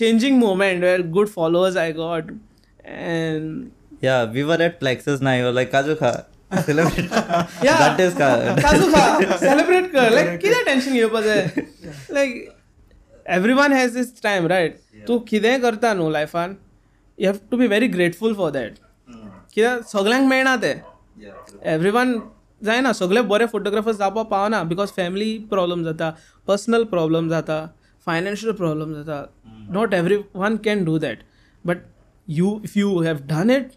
changing 0.00 0.40
moment 0.40 0.86
where 0.86 1.04
good 1.16 1.28
followers 1.34 1.76
i 1.82 1.84
got 1.98 2.32
and 2.84 3.72
Yeah, 4.02 4.24
we 4.30 4.42
were 4.44 4.56
at 4.64 4.74
Plexus 4.80 5.20
now. 5.20 5.32
You 5.34 5.44
were 5.44 5.52
like, 5.52 5.70
Kaju 5.70 5.94
kha. 5.98 6.10
Celebrate. 6.62 7.06
yeah 7.62 7.78
That 7.78 8.00
is 8.00 8.14
ka. 8.14 8.26
काजू 8.60 8.90
खा 8.92 9.36
celebrate 9.38 9.90
कर 9.92 10.10
like 10.14 10.38
कितें 10.40 10.64
tension 10.64 10.92
घेवपाक 10.92 11.24
जाय 11.24 11.50
लायक 12.14 12.52
every 13.26 13.52
one 13.52 13.72
has 13.72 13.96
this 13.96 14.12
time 14.22 14.46
riot 14.46 14.76
तूं 15.08 15.18
कितेंय 15.28 15.58
करता 15.60 15.92
न्हू 15.94 16.10
लायफान 16.10 16.54
you 17.18 17.30
have 17.30 17.38
to 17.50 17.56
be 17.56 17.66
very 17.66 17.86
grateful 17.96 18.34
for 18.36 18.50
that 18.50 18.72
कित्याक 19.54 19.88
सगल्यांक 19.92 20.28
मेळना 20.28 20.56
तें 20.62 20.74
एवरी 21.74 21.90
वन 21.90 22.18
जायना 22.64 22.92
सगळे 22.92 23.20
बरे 23.30 23.46
फोटोग्राफर्स 23.46 23.96
जावपाक 23.96 24.26
पावना 24.26 24.62
बिकॉज 24.62 24.88
फॅमिली 24.96 25.36
प्रॉब्लम 25.50 25.82
जाता 25.84 26.10
पर्सनल 26.46 26.84
प्रॉब्लम 26.92 27.28
जाता 27.28 27.66
फायनान्शियल 28.06 28.52
प्रॉब्लम 28.54 28.94
जाता 28.94 29.24
not 29.72 29.94
every 29.94 30.16
one 30.34 30.56
can 30.64 30.84
do 30.84 30.98
that 30.98 31.18
but 31.64 31.78
you 32.28 32.58
if 32.64 32.76
you 32.76 33.00
have 33.02 33.16
done 33.28 33.50
it 33.50 33.70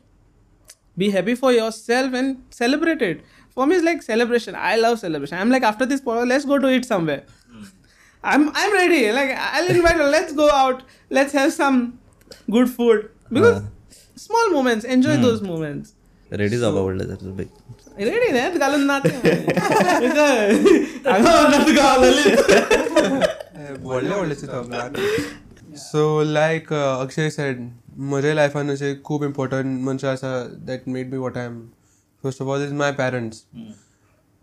be 0.99 1.07
happy 1.11 1.33
for 1.41 1.49
yourself 1.55 2.15
and 2.19 2.55
celebrate 2.55 3.01
it. 3.01 3.19
For 3.57 3.65
me, 3.65 3.75
it's 3.75 3.85
like 3.85 4.01
celebration. 4.05 4.55
I 4.69 4.75
love 4.75 4.99
celebration. 4.99 5.37
I'm 5.37 5.49
like 5.49 5.63
after 5.63 5.85
this 5.91 6.01
podcast, 6.01 6.27
let's 6.27 6.47
go 6.49 6.57
to 6.59 6.71
eat 6.77 6.87
somewhere. 6.87 7.21
I'm 8.23 8.49
I'm 8.61 8.73
ready. 8.73 8.99
Like 9.11 9.31
I'll 9.37 9.69
invite 9.75 9.95
her. 9.95 10.09
Let's 10.15 10.33
go 10.33 10.49
out. 10.51 10.83
Let's 11.09 11.37
have 11.39 11.53
some 11.53 11.79
good 12.51 12.69
food 12.69 13.09
because 13.31 13.61
small 14.17 14.51
moments. 14.51 14.89
Enjoy 14.97 15.15
those 15.27 15.41
moments. 15.41 15.95
Ready 16.39 16.57
जावपा 16.57 16.85
पडलें 16.85 17.07
तर 17.09 17.82
तुका. 17.93 18.03
Ready 18.05 18.29
net 18.33 18.57
घालून 18.59 18.85
ना 18.87 18.99
व्हडले 23.83 24.09
व्हडले 24.09 24.35
चिंतप 24.35 24.97
सो 25.77 26.21
like 26.23 26.73
Akshay 26.73 27.29
said 27.29 27.59
म्हज्या 27.97 28.33
लायफान 28.33 28.71
अशे 28.71 28.93
खूब 29.05 29.23
इम्पॉर्टंट 29.23 29.81
मनशां 29.85 30.11
आसा 30.11 30.31
that 30.67 30.87
made 30.87 31.11
me 31.11 31.17
what 31.17 31.37
I 31.37 31.45
am 31.45 31.59
first 32.23 32.41
of 32.41 32.47
all 32.47 32.63
is 32.63 32.71
my 32.81 32.91
parents 33.01 33.43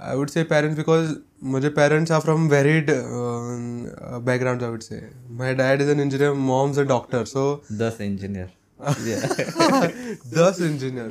I 0.00 0.16
would 0.16 0.28
say 0.30 0.42
parents 0.44 0.76
because 0.76 1.14
म्हजे 1.42 1.68
parents 1.78 2.12
are 2.12 2.20
from 2.20 2.48
varied 2.50 2.90
background 4.26 4.62
I 4.62 4.68
would 4.70 4.80
say 4.82 5.00
my 5.38 5.54
dad 5.54 5.82
is 5.82 5.88
an 5.90 6.00
engineer 6.00 6.32
mom's 6.52 6.78
a 6.78 6.82
doctor 6.92 7.24
so 7.24 7.44
Thus 7.82 8.00
engineer. 8.00 8.48
Yeah. 9.06 9.22
thus 10.34 10.60
engineer. 10.60 11.08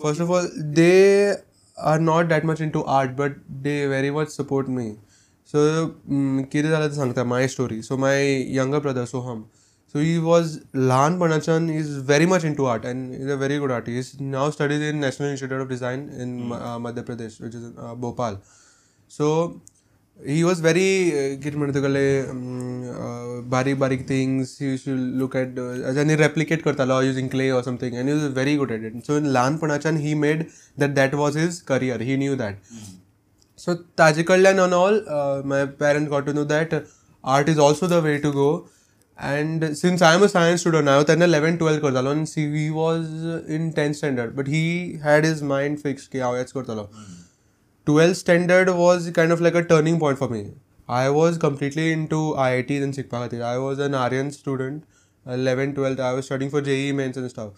So 0.00 0.04
first 0.04 0.20
of 0.20 0.30
all, 0.30 0.48
they 0.80 1.34
are 1.78 1.98
not 1.98 2.28
that 2.28 2.44
much 2.44 2.60
into 2.60 2.84
art, 2.84 3.16
but 3.16 3.34
they 3.62 3.86
very 3.86 4.10
much 4.10 4.28
support 4.28 4.68
me. 4.68 4.96
So 5.44 5.58
mm, 6.10 6.46
कितें 6.52 6.70
जालें 6.70 6.88
तें 6.88 6.96
सांगता 6.96 7.24
my 7.24 7.48
story 7.48 7.80
so 7.82 7.96
my 7.96 8.56
younger 8.56 8.80
brother 8.80 9.04
Soham 9.06 9.44
so 9.94 9.98
he 9.98 10.16
was 10.18 10.58
ल्हानपणाच्यान 10.76 11.68
is 11.70 11.90
very 12.06 12.26
much 12.26 12.44
in 12.44 12.54
to 12.54 12.64
art 12.64 12.84
and 12.84 13.14
is 13.14 13.30
a 13.30 13.34
very 13.34 13.58
good 13.58 13.72
artist 13.72 14.20
now 14.20 14.50
studies 14.50 14.82
in 14.88 14.98
national 15.00 15.30
institute 15.30 15.60
of 15.60 15.68
design 15.68 16.08
in 16.22 16.36
Madhya 16.82 17.02
Pradesh 17.02 17.38
which 17.42 17.54
is 17.54 17.70
Bhopal 18.00 18.38
so 19.10 19.30
he 20.23 20.43
was 20.43 20.59
very 20.61 20.89
uh, 21.11 21.41
कितें 21.43 21.57
म्हणटा 21.57 21.73
तुगेले 21.73 22.05
बारीक 23.49 23.77
बारीक 23.79 24.07
things 24.09 24.57
you 24.61 24.75
should 24.77 24.99
look 25.19 25.35
at 25.35 25.59
आनी 25.99 26.15
replicate 26.15 26.61
करतालो 26.63 27.01
using 27.01 27.29
clay 27.29 27.49
or 27.51 27.63
something 27.63 27.95
and 27.95 28.09
use 28.09 28.23
very 28.33 28.55
good 28.57 28.71
at 28.71 28.83
it 28.85 29.03
so 29.05 29.19
ल्हानपणाच्यान 29.21 29.97
he 29.97 30.13
made 30.15 30.43
that 30.79 30.93
that 30.95 31.13
was 31.15 31.37
his 31.37 31.59
career 31.67 32.01
he 32.01 32.17
knew 32.17 32.35
that 32.35 32.55
so 33.59 33.73
ताजे 33.97 34.23
कडल्यान 34.23 34.59
on 34.59 34.73
all 34.73 35.01
my 35.45 35.65
parent 35.79 36.09
got 36.09 36.25
to 36.25 36.33
know 36.33 36.43
that 36.45 36.75
art 37.23 37.49
is 37.49 37.59
also 37.59 37.87
the 37.87 38.03
way 38.03 38.17
to 38.17 38.31
go 38.31 38.51
and 39.19 39.65
since 39.73 40.03
I 40.03 40.15
am 40.15 40.23
a 40.23 40.27
science 40.27 40.59
student 40.61 40.89
हांव 40.89 41.03
तेन्ना 41.07 41.25
eleven 41.25 41.57
twelve 41.57 41.87
करतालो 41.87 42.09
आनी 42.09 42.25
see 42.25 42.45
he 42.53 42.69
was 42.69 43.51
in 43.55 43.69
tenth 43.75 43.95
standard 43.95 44.35
but 44.35 44.47
he 44.49 44.63
had 45.03 45.25
his 45.25 45.43
mind 45.43 45.77
fix 45.79 46.07
की 46.07 46.19
हांव 46.19 46.35
हेच 46.35 46.51
करतलो 46.51 46.89
12th 47.85 48.15
standard 48.15 48.69
was 48.69 49.09
kind 49.11 49.31
of 49.31 49.41
like 49.41 49.55
a 49.55 49.63
turning 49.63 49.99
point 49.99 50.17
for 50.17 50.29
me. 50.29 50.53
I 50.87 51.09
was 51.09 51.37
completely 51.37 51.91
into 51.91 52.35
IITs 52.37 52.83
and 52.83 52.93
Sikpa 52.93 53.41
I 53.41 53.57
was 53.57 53.79
an 53.79 53.95
Aryan 53.95 54.31
student. 54.31 54.83
11th, 55.27 55.75
12th, 55.75 55.99
I 55.99 56.13
was 56.13 56.25
studying 56.25 56.51
for 56.51 56.61
JEE 56.61 56.91
mains 56.91 57.17
and 57.17 57.29
stuff. 57.29 57.53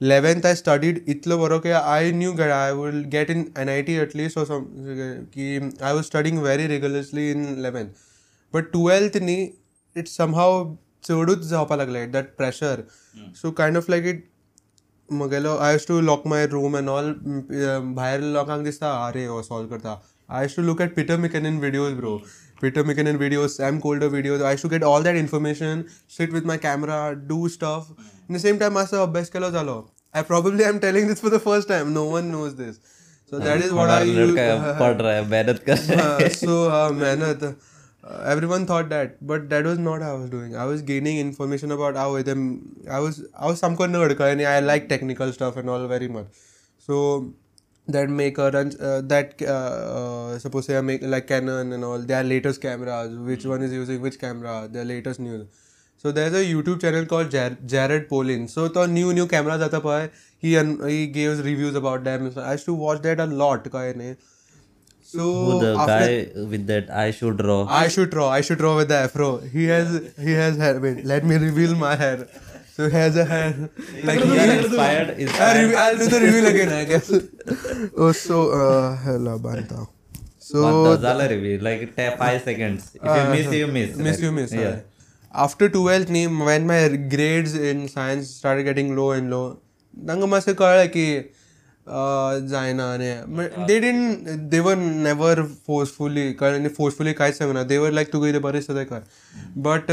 11th, 0.00 0.44
I 0.44 0.54
studied 0.54 1.06
itlo 1.06 1.38
baro 1.38 1.60
ke 1.60 1.66
I 1.66 2.10
knew 2.10 2.34
that 2.34 2.50
I 2.50 2.72
will 2.72 3.04
get 3.04 3.30
in 3.30 3.52
NIT 3.56 3.88
at 3.90 4.14
least 4.14 4.36
or 4.36 4.44
some. 4.44 5.28
I 5.80 5.92
was 5.92 6.06
studying 6.06 6.42
very 6.42 6.66
rigorously 6.66 7.30
in 7.30 7.56
11th. 7.56 7.90
But 8.52 8.72
12th 8.72 9.20
ni, 9.20 9.54
it 9.94 10.08
somehow 10.08 10.76
चढूच 11.08 11.38
जावपाक 11.48 11.78
लागलें 11.78 12.12
that 12.12 12.36
pressure. 12.36 12.86
Hmm. 13.16 13.32
So 13.40 13.52
kind 13.52 13.76
of 13.76 13.88
like 13.88 14.04
it. 14.04 14.22
मुगेलो 15.08 15.56
I 15.58 15.74
used 15.74 15.86
to 15.88 16.00
lock 16.00 16.22
my 16.26 16.46
room 16.46 16.76
and 16.76 16.88
all 16.88 17.12
भायर 17.96 18.20
लोकांक 18.20 18.64
दिसता 18.64 18.88
आरे 18.96 19.24
हो 19.26 19.42
solve 19.42 19.68
करता। 19.68 20.00
I 20.30 20.44
used 20.44 20.56
to 20.56 20.62
look 20.62 20.80
at 20.80 20.94
Peter 20.96 21.16
McKinnon 21.16 21.46
in 21.46 21.58
videos 21.60 21.92
bro 21.94 22.16
Peter 22.62 22.84
McKinnon 22.86 23.08
in 23.08 23.16
videos 23.16 23.56
Sam 23.62 23.78
Kolder 23.78 24.06
videos 24.08 24.42
I 24.42 24.54
used 24.54 24.62
to 24.62 24.68
get 24.68 24.84
all 24.84 25.02
that 25.04 25.16
information 25.16 25.84
sit 26.16 26.32
with 26.32 26.46
my 26.46 26.58
camera 26.58 27.10
do 27.28 27.48
stuff 27.48 27.92
in 28.30 28.36
the 28.36 28.40
same 28.40 28.58
time 28.58 28.72
मातसो 28.74 29.02
अभ्यास 29.02 29.28
केलो 29.30 29.50
झालो 29.50 29.76
I 30.14 30.22
probably 30.22 30.62
I 30.64 30.70
am 30.70 30.78
telling 30.78 31.08
this 31.08 31.20
for 31.20 31.36
the 31.36 31.38
first 31.44 31.68
time 31.68 31.92
no 31.92 32.04
one 32.10 32.24
knows 32.26 32.54
this 32.56 32.76
so 33.32 33.38
that 33.38 33.64
is 33.64 33.72
what 33.72 33.88
I 33.88 34.04
per 34.80 35.02
रहा 35.02 35.12
है 35.12 35.28
मेहनत 35.28 35.62
कर 35.68 36.28
सो 36.34 36.90
मेहनत। 36.94 37.56
uh, 38.06 38.22
everyone 38.24 38.66
thought 38.66 38.88
that 38.88 39.16
but 39.26 39.48
that 39.50 39.64
was 39.64 39.78
not 39.78 40.02
how 40.02 40.14
i 40.14 40.18
was 40.18 40.30
doing. 40.30 40.56
I 40.56 40.64
was 40.64 40.82
gaining 40.82 41.18
information 41.18 41.72
about 41.72 41.96
how 41.96 42.20
them 42.22 42.42
i 42.90 42.98
was 42.98 43.24
i 43.38 43.46
was 43.46 43.58
some 43.58 43.76
kind 43.76 43.96
of 43.96 44.18
nerd 44.18 44.46
i 44.50 44.60
like 44.60 44.88
technical 44.88 45.32
stuff 45.32 45.56
and 45.56 45.70
all 45.70 45.86
very 45.86 46.08
much. 46.08 46.26
So 46.78 47.32
that 47.88 48.08
make 48.08 48.38
a 48.38 48.50
run 48.50 48.72
uh, 48.80 49.00
that 49.02 49.40
uh, 49.42 50.34
uh 50.34 50.38
suppose 50.38 50.66
say 50.66 50.76
i 50.76 50.80
make 50.80 51.02
like 51.02 51.26
canon 51.26 51.72
and 51.72 51.84
all 51.84 51.98
their 51.98 52.24
latest 52.24 52.60
cameras 52.60 53.16
which 53.16 53.44
one 53.44 53.62
is 53.62 53.70
hmm. 53.70 53.76
using 53.76 54.00
which 54.00 54.18
camera 54.18 54.68
their 54.70 54.84
latest 54.84 55.20
news. 55.20 55.46
So 55.96 56.12
there's 56.12 56.34
a 56.34 56.44
youtube 56.44 56.80
channel 56.80 57.06
called 57.06 57.30
Jar- 57.30 57.56
jared 57.64 58.08
polin. 58.08 58.48
So 58.48 58.68
the 58.68 58.86
new 58.86 59.12
new 59.14 59.26
cameras 59.26 59.62
aata 59.68 60.10
he 60.38 60.56
and 60.56 60.84
he 60.90 61.06
gives 61.06 61.40
reviews 61.40 61.74
about 61.74 62.04
them. 62.04 62.30
So 62.32 62.42
i 62.42 62.52
used 62.52 62.66
to 62.66 62.74
watch 62.74 63.02
that 63.02 63.20
a 63.20 63.26
lot 63.26 63.70
so 65.14 65.58
the 65.60 65.74
guy 65.76 66.44
with 66.52 66.66
that 66.66 66.90
I 66.90 67.10
should 67.10 67.36
draw. 67.36 67.66
I 67.68 67.88
should 67.88 68.10
draw. 68.10 68.28
I 68.28 68.40
should 68.40 68.58
draw 68.58 68.76
with 68.76 68.88
the 68.88 68.96
afro. 69.06 69.38
He 69.38 69.66
has 69.66 69.90
he 70.28 70.32
has 70.32 70.56
hair. 70.56 70.80
Wait, 70.80 71.04
let 71.04 71.24
me 71.24 71.36
reveal 71.36 71.74
my 71.82 71.94
hair. 71.94 72.26
So 72.76 72.88
he 72.88 72.96
has 72.96 73.16
a 73.16 73.24
hair. 73.24 73.70
Like 74.02 74.20
he 74.20 74.38
inspired. 74.56 75.10
inspired. 75.26 75.74
I'll 75.82 75.98
do 75.98 76.08
the 76.14 76.20
reveal 76.20 76.46
again, 76.52 76.72
I 76.78 76.84
guess. 76.84 77.12
oh, 77.96 78.12
so 78.12 78.40
uh, 78.50 78.96
hello, 79.04 79.38
Banta. 79.38 79.86
So 80.38 80.64
Banta 80.98 81.28
reveal 81.34 81.62
like 81.62 81.94
five 81.94 82.42
seconds. 82.42 82.90
If 82.96 83.04
you 83.04 83.10
ah, 83.10 83.30
miss, 83.30 83.52
you 83.52 83.68
miss. 83.68 83.96
Miss, 83.96 84.20
you 84.20 84.32
miss. 84.32 84.52
Yeah. 84.52 84.80
After 85.32 85.68
12th 85.68 86.10
when 86.46 86.66
my 86.66 86.88
grades 87.14 87.54
in 87.54 87.86
science 87.88 88.30
started 88.30 88.64
getting 88.64 88.96
low 88.96 89.12
and 89.12 89.30
low, 89.36 89.46
ನಂಗೆ 90.08 90.26
ಮಸ್ತ್ 90.32 90.52
ಕಳ್ಳ 90.60 90.80
जायना 91.86 92.84
आनी। 92.92 93.10
They 93.66 93.78
didn't 93.80 94.48
they 94.50 94.60
were 94.60 94.76
never 94.76 95.42
forcefully 95.66 96.28
न्ही 96.42 96.68
forcefully 96.68 97.12
कांयच 97.12 97.38
सांगना 97.38 97.62
they 97.62 97.78
were 97.78 97.90
लायक 97.92 98.12
तुका 98.12 98.26
कितें 98.26 98.42
बरें 98.42 98.60
दिसता 98.60 98.74
तें 98.74 98.86
कर 98.86 99.02
but 99.58 99.90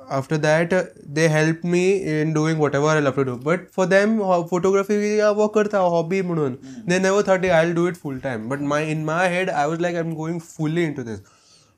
after 0.00 0.36
that 0.36 0.74
they 1.14 1.26
help 1.28 1.60
me 1.64 1.84
in 2.20 2.32
doing 2.32 2.58
whatever 2.74 2.94
I 2.94 3.00
love 3.00 3.12
to 3.16 3.22
do 3.22 3.34
but 3.44 3.68
for 3.76 3.86
them 3.86 4.18
photography 4.50 5.20
वो 5.36 5.48
करता 5.48 5.78
हॉबी 5.94 6.20
म्हणून 6.22 6.54
they 6.88 6.98
never 6.98 7.22
thirty 7.26 7.48
I 7.48 7.72
do 7.72 7.88
it 7.88 7.96
full 7.96 8.18
time 8.18 8.48
but 8.48 8.60
my 8.60 8.90
in 8.90 9.04
my 9.04 9.28
head 9.28 9.50
I 9.50 9.66
was 9.66 9.80
like 9.80 9.96
I 9.96 10.00
am 10.00 10.14
going 10.14 10.38
fully 10.40 10.84
in 10.84 10.92
to 10.92 11.02
this 11.02 11.20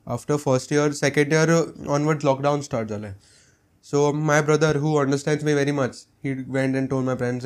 after 0.07 0.35
first 0.35 0.73
year 0.73 0.91
second 0.91 1.33
year 1.33 1.51
onward 1.89 2.23
lockdown 2.25 2.61
start 2.61 2.87
जालें 2.87 3.13
so 3.85 4.11
my 4.13 4.41
brother 4.41 4.77
who 4.77 4.95
understands 4.95 5.43
me 5.43 5.53
very 5.53 5.71
much 5.71 6.05
he 6.25 6.33
went 6.33 6.75
and 6.75 6.89
told 6.89 7.03
my 7.03 7.15
friends 7.15 7.45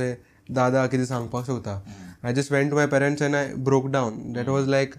दादा 0.50 0.86
कितें 0.88 1.06
सांगपाक 1.06 1.46
सोदता. 1.46 1.82
I 2.26 2.34
just 2.34 2.52
went 2.52 2.70
to 2.70 2.76
my 2.76 2.88
parents 2.88 3.22
and 3.22 3.36
I 3.36 3.54
broke 3.60 3.88
down 3.91 4.34
that 4.34 4.48
was 4.48 4.70
like 4.70 4.96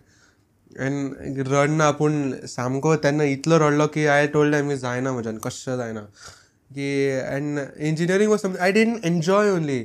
an 0.80 1.44
रडना 1.48 1.90
पूण 1.98 2.32
सामको 2.48 2.94
तेन्ना 3.04 3.24
इतलो 3.32 3.58
रडलो 3.58 3.86
की 3.88 4.06
आय 4.06 4.26
टोल्ड 4.28 4.56
मी 4.64 4.76
जायना 4.76 5.12
म्हज्यान 5.12 5.38
कशें 5.44 5.76
जायना. 5.76 6.00
की 6.70 6.88
and 7.10 7.58
engineering 7.58 8.30
was 8.30 8.40
something 8.42 8.62
I 8.62 8.72
didn't 8.72 9.04
enjoy 9.06 9.50
only 9.50 9.78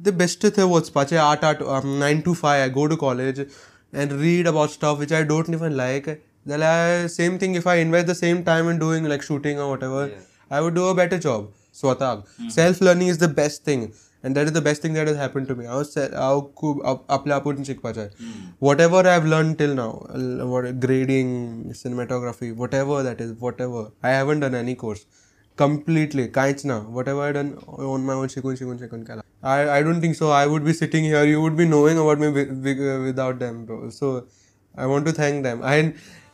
the 0.00 0.14
best 0.18 0.46
थंय 0.46 0.64
वचपाचें 0.70 1.16
आठ 1.18 1.44
आठ 1.44 1.58
nine 1.84 2.20
to 2.20 2.34
five 2.34 2.60
I 2.60 2.68
go 2.70 2.86
to 2.86 2.96
college 2.96 3.40
and 3.40 4.12
read 4.20 4.48
about 4.48 4.70
stuff 4.70 4.98
which 5.00 5.12
I 5.12 5.22
don't 5.24 5.50
even 5.50 5.72
like 5.72 6.08
जाल्यार 6.48 7.06
same 7.08 7.38
thing 7.42 7.56
if 7.56 7.68
I 7.68 7.80
invest 7.80 8.08
the 8.08 8.14
same 8.14 8.42
time 8.44 8.70
in 8.70 8.78
doing 8.78 9.06
like 9.06 9.22
shooting 9.22 9.58
or 9.58 9.68
whatever 9.82 10.10
I 10.52 10.60
would 10.60 10.74
do 10.74 10.82
a 10.84 10.94
better 10.94 11.18
job 11.18 11.52
स्वताक. 11.74 12.24
Self 12.54 12.82
learning 12.82 13.10
is 13.10 13.18
the 13.20 13.30
best 13.36 13.66
thing 13.66 13.86
and 14.24 14.34
that 14.34 14.46
is 14.46 14.52
the 14.52 14.62
best 14.62 14.82
thing 14.84 14.94
that 14.94 15.08
is 15.08 15.16
happen 15.16 15.44
to 15.44 15.54
me 15.54 15.66
हांव 15.66 15.82
हांव 16.14 16.40
खूब 16.56 16.82
आप- 16.86 17.04
आपल्या 17.08 17.36
आपूण 17.36 17.62
शिकपाचें 17.62 18.06
whatever 18.80 19.06
I 19.06 19.18
have 19.18 19.26
learn 19.26 19.52
till 19.52 19.72
now 19.72 20.60
grading 20.82 21.70
cinematography 21.72 22.50
whatever 22.74 23.02
that 23.02 23.22
is 23.22 23.32
whatever 23.60 23.84
I 24.02 24.16
haven't 24.16 24.40
done 24.40 24.54
any 24.54 24.74
course 24.74 25.00
completely 25.58 26.26
कांयच 26.26 26.64
ना 26.66 26.78
whatever 27.08 27.24
I 27.24 27.32
done 27.32 27.50
on 27.68 28.00
my 28.00 28.16
own 28.16 28.28
शिकून 28.28 28.56
शिकून 28.56 28.78
शिकून 28.78 29.02
केला 29.04 29.20
I 29.50 29.66
I 29.68 29.82
don't 29.82 30.02
think 30.02 30.14
so 30.16 30.28
I 30.28 30.46
would 30.46 30.62
be 30.62 30.72
sitting 30.72 31.04
here 31.04 31.24
you 31.24 31.40
would 31.40 31.52
be 31.52 31.64
knowing 31.64 31.98
about 31.98 32.18
me 32.18 32.28
without 32.28 33.42
bro 33.42 33.90
so 33.90 34.16
I 34.74 34.86
want 34.86 35.06
to 35.06 35.12
thank 35.18 35.42
them 35.42 35.62
I 35.64 35.82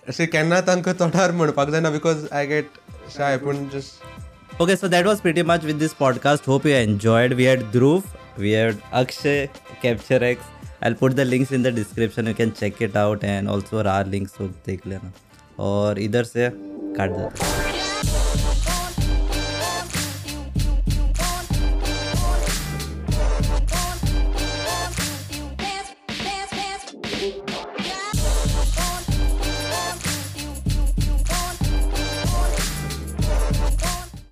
अशें 0.08 0.26
केन्ना 0.26 0.60
तांकां 0.60 0.94
तोंडार 0.94 1.30
म्हणपाक 1.30 1.68
जायना 1.70 1.90
बिकॉज 1.90 2.26
आय 2.32 2.46
गेट 2.46 2.78
शाय 3.16 3.36
पूण 3.38 3.68
just 3.68 4.29
Okay, 4.60 4.76
so 4.76 4.88
that 4.88 5.06
was 5.06 5.20
pretty 5.22 5.42
much 5.42 5.62
with 5.64 5.78
this 5.78 5.94
podcast. 5.94 6.44
Hope 6.44 6.66
you 6.66 6.74
enjoyed. 6.74 7.32
We 7.32 7.44
had 7.44 7.60
Dhruv, 7.72 8.04
we 8.36 8.50
had 8.50 8.82
Akshay, 8.92 9.48
Capture 9.80 10.22
X. 10.22 10.44
I'll 10.82 10.94
put 10.94 11.16
the 11.16 11.24
links 11.24 11.52
in 11.52 11.62
the 11.62 11.72
description. 11.72 12.26
You 12.26 12.34
can 12.34 12.52
check 12.52 12.82
it 12.82 12.94
out 12.94 13.24
and 13.24 13.48
also 13.48 13.82
our 13.82 14.04
links 14.04 14.36
so 14.36 14.48
देख 14.66 14.86
लेना 14.86 15.12
और 15.68 15.98
इधर 15.98 16.24
से 16.24 16.50
काट 16.98 17.10
देते 17.16 18.49